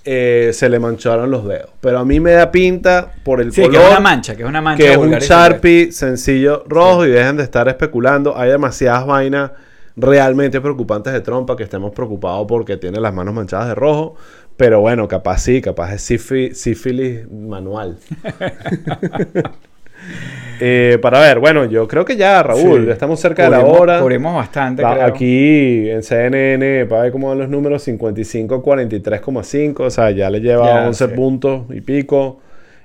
eh, 0.05 0.51
se 0.53 0.69
le 0.69 0.79
mancharon 0.79 1.29
los 1.29 1.45
dedos. 1.45 1.69
Pero 1.81 1.99
a 1.99 2.05
mí 2.05 2.19
me 2.21 2.31
da 2.31 2.49
pinta 2.49 3.11
por 3.23 3.41
el 3.41 3.51
Sí, 3.51 3.61
que 3.63 3.67
color 3.67 3.83
es 3.83 3.89
una 3.91 3.99
mancha, 3.99 4.35
que 4.35 4.43
es 4.43 4.49
una 4.49 4.61
mancha 4.61 4.83
que 4.83 4.91
es 4.93 4.97
un 4.97 5.11
Sharpie 5.11 5.91
sencillo 5.91 6.63
rojo 6.67 7.05
y 7.05 7.09
dejen 7.09 7.35
de 7.37 7.43
estar 7.43 7.67
especulando. 7.67 8.35
Hay 8.35 8.49
demasiadas 8.49 9.05
vainas 9.05 9.51
realmente 9.97 10.61
preocupantes 10.61 11.11
de 11.13 11.19
trompa 11.19 11.55
que 11.57 11.63
estemos 11.63 11.91
preocupados 11.91 12.45
porque 12.47 12.77
tiene 12.77 12.99
las 12.99 13.13
manos 13.13 13.33
manchadas 13.33 13.67
de 13.67 13.75
rojo. 13.75 14.15
Pero 14.59 14.81
bueno, 14.81 15.07
capaz 15.07 15.37
sí, 15.37 15.61
capaz 15.61 15.93
es 15.93 16.11
sífi- 16.11 16.51
sífilis 16.53 17.31
manual. 17.31 17.97
Eh, 20.61 20.97
para 21.01 21.19
ver, 21.21 21.39
bueno, 21.39 21.63
yo 21.65 21.87
creo 21.87 22.03
que 22.03 22.17
ya, 22.17 22.43
Raúl, 22.43 22.81
Sí. 22.81 22.87
ya 22.87 22.93
estamos 22.93 23.17
cerca 23.19 23.43
de 23.43 23.49
la 23.49 23.61
hora. 23.63 23.99
Cubrimos 24.01 24.35
bastante, 24.35 24.81
Va- 24.83 24.93
creo. 24.95 25.05
Aquí 25.05 25.89
en 25.89 26.03
CNN, 26.03 26.85
para 26.85 27.03
ver 27.03 27.11
cómo 27.13 27.29
van 27.29 27.37
los 27.37 27.47
números, 27.49 27.83
55, 27.83 28.61
43,5, 28.61 29.85
o 29.85 29.89
sea, 29.89 30.11
ya 30.11 30.29
le 30.29 30.39
lleva 30.41 30.65
Ya, 30.81 30.87
11 30.87 31.07
sí. 31.07 31.13
puntos 31.13 31.63
y 31.69 31.79
pico. 31.81 32.39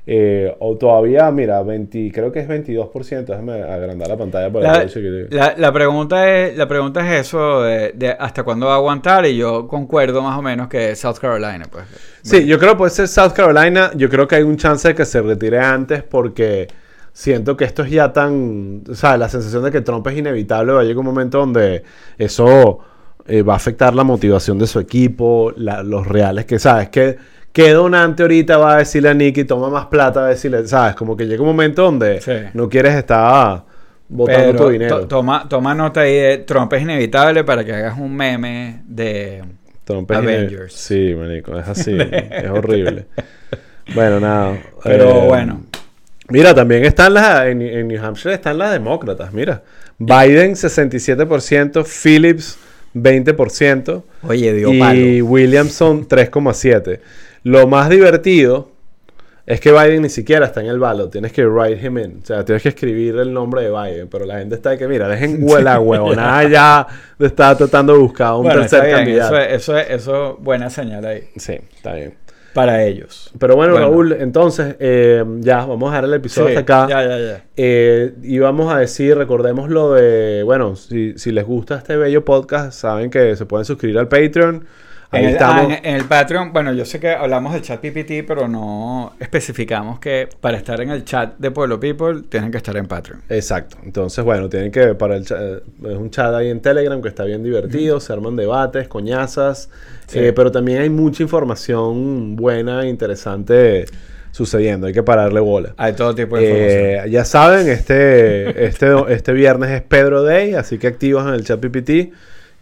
Eh, 0.07 0.55
o 0.61 0.77
todavía, 0.77 1.31
mira, 1.31 1.63
20, 1.63 2.11
creo 2.13 2.31
que 2.31 2.41
es 2.41 2.47
22%, 2.49 3.25
déjame 3.33 3.63
agrandar 3.63 4.09
la 4.09 4.17
pantalla 4.19 4.53
para 4.53 4.73
La, 4.83 4.87
quiere- 4.87 5.29
la- 5.31 5.55
la 5.57 5.73
pregunta 5.73 6.31
es, 6.31 6.57
la 6.59 6.69
pregunta 6.69 7.01
es 7.01 7.27
eso 7.27 7.63
de, 7.63 7.93
de 7.95 8.11
hasta 8.11 8.43
cuándo 8.43 8.67
va 8.67 8.75
a 8.75 8.77
aguantar 8.77 9.25
y 9.25 9.35
yo 9.39 9.67
concuerdo 9.67 10.21
más 10.21 10.39
o 10.39 10.43
menos 10.43 10.69
que 10.69 10.95
South 10.95 11.17
Carolina, 11.19 11.65
pues. 11.73 11.85
Sí, 12.21 12.45
yo 12.45 12.59
creo 12.59 12.73
que 12.73 12.77
puede 12.79 12.91
ser 12.91 13.09
South 13.09 13.33
Carolina. 13.33 13.93
Yo 13.97 14.11
creo 14.11 14.29
que 14.29 14.35
hay 14.37 14.43
un 14.43 14.57
chance 14.59 14.89
de 14.89 14.95
que 14.95 15.07
se 15.07 15.23
retire 15.23 15.59
antes 15.59 16.03
porque 16.03 16.69
siento 17.15 17.57
que 17.57 17.65
esto 17.65 17.83
es 17.83 17.91
ya 17.91 18.13
tan. 18.13 18.83
O 18.91 18.95
sea, 18.95 19.17
la 19.17 19.29
sensación 19.31 19.63
de 19.65 19.71
que 19.71 19.81
Trump 19.81 20.07
es 20.09 20.19
inevitable. 20.19 20.73
Va 20.75 20.81
a 20.81 20.85
llegar 20.85 20.99
un 20.99 21.07
momento 21.07 21.39
donde 21.39 21.83
eso 22.19 22.79
eh, 23.27 23.43
va 23.43 23.55
a 23.55 23.57
afectar 23.57 23.95
la 23.95 24.05
motivación 24.05 24.59
de 24.59 24.67
su 24.67 24.79
equipo, 24.81 25.53
la- 25.57 25.83
los 25.83 26.07
reales 26.07 26.45
que, 26.45 26.59
¿sabes? 26.59 26.89
Que, 26.91 27.17
que 27.55 27.71
donante 27.71 28.23
ahorita 28.23 28.59
va 28.59 28.75
a 28.75 28.79
decirle 28.81 29.09
a 29.09 29.15
Nicky, 29.15 29.45
toma 29.45 29.71
más 29.71 29.87
plata, 29.87 30.21
va 30.21 30.27
a 30.27 30.31
decirle, 30.31 30.67
¿sabes? 30.69 30.95
Como 30.97 31.17
que 31.17 31.25
llega 31.25 31.41
un 31.41 31.49
momento 31.49 31.83
donde 31.85 32.21
Sí. 32.21 32.33
no 32.53 32.69
quieres 32.69 32.95
estar 32.97 33.63
botando 34.09 34.47
Pero 34.53 34.59
tu 34.65 34.69
dinero. 34.71 35.01
to- 35.01 35.07
toma, 35.09 35.49
toma 35.49 35.75
nota 35.75 36.01
ahí 36.03 36.15
de 36.15 36.39
Trump 36.39 36.71
es 36.75 36.83
inevitable 36.83 37.43
para 37.45 37.65
que 37.65 37.73
hagas 37.73 37.97
un 37.99 38.15
meme 38.15 38.83
de... 38.87 39.43
Trump 39.85 40.11
es 40.11 40.19
ine- 40.19 40.37
Avengers. 40.37 40.73
Sí, 40.75 41.15
manico, 41.17 41.59
es 41.59 41.69
así. 41.69 41.97
es 41.99 42.51
horrible. 42.51 43.07
Bueno, 43.95 44.19
nada. 44.21 44.59
Pero 44.83 45.11
eh, 45.25 45.29
bueno. 45.29 45.63
Mira, 46.31 46.55
también 46.55 46.85
están 46.85 47.15
las, 47.15 47.47
en, 47.47 47.63
en 47.63 47.87
New 47.87 48.03
Hampshire 48.05 48.35
están 48.35 48.59
las 48.59 48.73
demócratas, 48.73 49.33
mira. 49.33 49.63
Biden 49.99 50.55
67%, 50.55 51.85
Phillips 51.85 52.59
20% 52.97 54.03
Oye, 54.23 54.53
dio 54.55 54.73
y 54.73 54.79
palo. 54.79 55.27
Williamson 55.27 56.09
3,7%. 56.09 56.99
Lo 57.45 57.67
más 57.67 57.89
divertido 57.89 58.75
es 59.47 59.61
que 59.61 59.73
Biden 59.73 60.03
ni 60.03 60.09
siquiera 60.09 60.47
está 60.47 60.63
en 60.63 60.67
el 60.67 60.79
ballot, 60.79 61.13
tienes 61.13 61.31
que 61.33 61.47
write 61.47 61.87
him 61.87 61.99
in, 61.99 62.21
o 62.23 62.27
sea, 62.27 62.45
tienes 62.45 62.63
que 62.63 62.71
escribir 62.71 63.17
el 63.17 63.33
nombre 63.33 63.63
de 63.63 63.71
Biden, 63.71 64.09
pero 64.09 64.25
la 64.25 64.39
gente 64.39 64.55
está 64.55 64.71
de 64.71 64.79
que, 64.79 64.89
mira, 64.89 65.07
dejen 65.07 65.45
la 65.65 65.79
huevonada 65.79 66.49
ya 66.49 66.87
de 67.19 67.27
estar 67.27 67.57
tratando 67.57 67.93
de 67.93 67.99
buscar 67.99 68.33
un 68.35 68.45
Bueno, 68.45 68.61
tercer 68.63 68.79
está 68.79 68.87
bien, 68.87 68.99
candidato. 68.99 69.37
Eso 69.39 69.77
es, 69.77 69.91
eso 69.91 69.95
eso 69.95 70.39
buena 70.41 70.71
señal 70.71 71.05
ahí. 71.05 71.29
Sí, 71.37 71.59
está 71.77 71.95
bien. 71.95 72.15
Para 72.55 72.85
ellos. 72.85 73.33
Pero 73.39 73.57
bueno, 73.57 73.73
Bueno. 73.73 73.89
Raúl, 73.89 74.13
entonces 74.13 74.77
eh, 74.79 75.23
ya 75.41 75.67
vamos 75.67 75.89
a 75.89 75.97
dejar 75.97 76.05
el 76.05 76.15
episodio 76.15 76.51
Sí, 76.51 76.57
hasta 76.57 76.85
acá. 76.85 76.89
Ya, 76.89 77.07
ya, 77.07 77.19
ya. 77.19 77.45
Eh, 77.57 78.15
y 78.23 78.39
vamos 78.39 78.73
a 78.73 78.79
decir, 78.79 79.19
recordemos 79.19 79.69
lo 79.69 79.93
de, 79.93 80.43
bueno, 80.45 80.77
si, 80.77 81.19
si 81.19 81.33
les 81.33 81.45
gusta 81.45 81.77
este 81.77 81.97
bello 81.97 82.25
podcast, 82.25 82.73
saben 82.73 83.11
que 83.11 83.35
se 83.37 83.45
pueden 83.45 83.67
suscribir 83.67 83.99
al 83.99 84.09
Patreon. 84.09 84.65
Ahí 85.15 85.23
En 85.23 85.29
el, 85.29 85.33
estamos. 85.35 85.67
ah, 85.73 85.81
en- 85.83 85.95
el 85.97 86.05
Patreon, 86.05 86.53
bueno, 86.53 86.73
yo 86.73 86.85
sé 86.85 86.99
que 87.01 87.11
hablamos 87.11 87.53
del 87.53 87.63
chat 87.63 87.81
PPT, 87.81 88.25
pero 88.27 88.49
no 88.49 89.13
especificamos 89.21 89.99
que 89.99 90.29
para 90.41 90.57
estar 90.57 90.81
en 90.81 90.91
el 90.91 91.05
chat 91.05 91.37
de 91.39 91.51
Pueblo 91.51 91.79
People 91.81 92.23
tienen 92.29 92.51
que 92.51 92.57
estar 92.59 92.77
en 92.77 92.87
Patreon. 92.87 93.23
Exacto. 93.29 93.77
Entonces, 93.85 94.25
bueno, 94.25 94.49
tienen 94.49 94.71
que, 94.71 94.95
para 94.95 95.17
el 95.17 95.25
cha- 95.25 95.37
eh, 95.41 95.61
es 95.85 95.97
un 95.97 96.11
chat 96.11 96.35
ahí 96.35 96.49
en 96.51 96.61
Telegram 96.61 97.01
que 97.01 97.09
está 97.09 97.25
bien 97.25 97.43
divertido, 97.43 98.01
se 98.01 98.13
arman 98.13 98.37
debates, 98.37 98.89
coñazas, 98.89 99.71
Sí. 100.07 100.19
eh, 100.19 100.33
pero 100.35 100.51
también 100.53 100.83
hay 100.83 100.91
mucha 100.91 101.23
información 101.23 102.37
buena 102.37 102.83
e 102.83 102.89
interesante 102.89 103.87
sucediendo, 104.33 104.89
hay 104.89 104.93
que 104.93 105.03
pararle 105.05 105.39
bola. 105.41 105.75
Hay 105.77 105.93
todo 105.93 106.13
tipo 106.15 106.37
de 106.37 106.43
información. 106.45 107.07
Eh, 107.07 107.11
ya 107.11 107.25
saben, 107.25 107.69
este, 107.69 108.67
este, 108.67 108.89
este 109.09 109.33
viernes 109.33 109.71
es 109.71 109.83
Pedro 109.83 110.23
Day, 110.25 110.55
así 110.55 110.77
que 110.79 110.89
activos 110.89 111.27
en 111.29 111.35
el 111.35 111.45
chat 111.45 111.61
PPT 111.61 112.13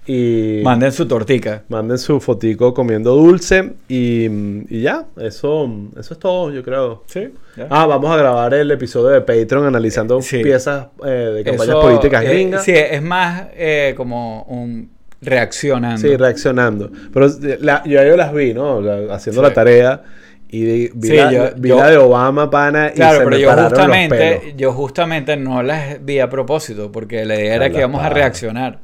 y 0.07 0.61
Manden 0.65 0.91
su 0.91 1.07
tortica. 1.07 1.63
manden 1.69 1.97
su 1.99 2.19
fotico 2.21 2.75
comiendo 2.75 3.15
dulce 3.15 3.75
y, 3.89 4.27
y 4.69 4.81
ya, 4.83 5.05
eso, 5.21 5.71
eso 5.99 6.15
es 6.15 6.19
todo, 6.19 6.51
yo 6.53 6.63
creo. 6.65 7.05
Sí. 7.07 7.29
Ah, 7.71 7.87
vamos 7.87 8.11
a 8.11 8.17
grabar 8.17 8.53
el 8.55 8.71
episodio 8.73 9.09
de 9.09 9.21
Patreon 9.21 9.65
analizando 9.67 10.21
Sí. 10.21 10.43
piezas 10.43 10.87
eh, 11.05 11.09
de 11.09 11.45
campañas 11.45 11.69
Eso, 11.77 11.81
políticas 11.83 12.25
eh, 12.25 12.29
gringas. 12.29 12.65
sí, 12.65 12.73
es 12.75 13.01
más 13.03 13.45
eh, 13.55 13.95
como 13.97 14.43
un 14.45 14.91
reaccionando. 15.21 15.99
Sí, 16.01 16.17
reaccionando. 16.17 16.91
Pero 17.13 17.27
eh, 17.27 17.59
la- 17.61 17.85
yo, 17.85 18.03
yo 18.05 18.17
las 18.17 18.33
vi, 18.35 18.55
¿no? 18.55 18.81
La- 18.81 19.15
haciendo 19.15 19.41
Sí. 19.43 19.49
la 19.49 19.55
tarea 19.55 20.03
y 20.49 20.89
vi 20.89 21.09
Sí, 21.09 21.17
la, 21.17 21.33
yo- 21.33 21.51
vi 21.57 21.69
yo- 21.69 21.77
la 21.79 21.91
de 21.91 21.97
Obama, 21.99 22.51
pana, 22.51 22.89
y 22.89 22.95
Claro, 22.97 23.19
se 23.19 23.25
pero 23.25 23.31
me 23.37 23.41
yo 23.41 23.55
los 23.55 23.65
justamente, 23.69 24.17
pelos. 24.41 24.57
yo 24.57 24.73
justamente 24.73 25.37
no 25.37 25.63
las 25.63 26.05
vi 26.05 26.19
a 26.19 26.29
propósito, 26.29 26.91
porque 26.91 27.25
la 27.25 27.37
idea 27.37 27.55
era 27.55 27.71
que 27.71 27.79
íbamos 27.79 28.03
a 28.03 28.09
reaccionar. 28.09 28.81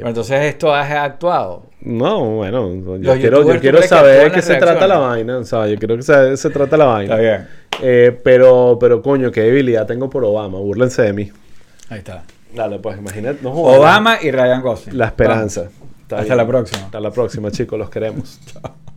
Pero 0.00 0.08
entonces 0.08 0.40
esto 0.46 0.74
ha 0.74 1.04
actuado. 1.04 1.64
No, 1.82 2.24
bueno, 2.36 2.74
yo 2.74 2.98
Los 2.98 3.16
quiero, 3.18 3.46
yo 3.46 3.54
¿tú 3.54 3.60
quiero 3.60 3.82
saber 3.82 4.32
qué 4.32 4.42
se 4.42 4.56
trata 4.56 4.86
la 4.86 4.98
vaina, 4.98 5.38
o 5.38 5.44
sea, 5.44 5.66
yo 5.66 5.76
quiero 5.78 5.96
que 5.96 6.04
qué 6.04 6.36
se 6.36 6.50
trata 6.50 6.76
la 6.76 6.86
vaina. 6.86 7.14
Está 7.14 7.22
bien. 7.22 7.48
Eh, 7.82 8.18
pero, 8.24 8.78
pero 8.80 9.02
coño, 9.02 9.30
qué 9.30 9.42
debilidad 9.42 9.86
tengo 9.86 10.08
por 10.08 10.24
Obama, 10.24 10.58
búrlense 10.58 11.02
de 11.02 11.12
mí. 11.12 11.30
Ahí 11.88 11.98
está. 11.98 12.24
Dale, 12.54 12.78
pues 12.78 12.98
imagínate. 12.98 13.40
no. 13.42 13.52
Obama 13.52 14.18
y 14.22 14.30
Ryan 14.30 14.62
Gosling. 14.62 14.96
La 14.96 15.06
esperanza. 15.06 15.68
Hasta 16.02 16.22
bien. 16.22 16.36
la 16.36 16.46
próxima. 16.46 16.84
Hasta 16.86 17.00
la 17.00 17.10
próxima, 17.10 17.50
chicos, 17.50 17.78
los 17.78 17.90
queremos. 17.90 18.40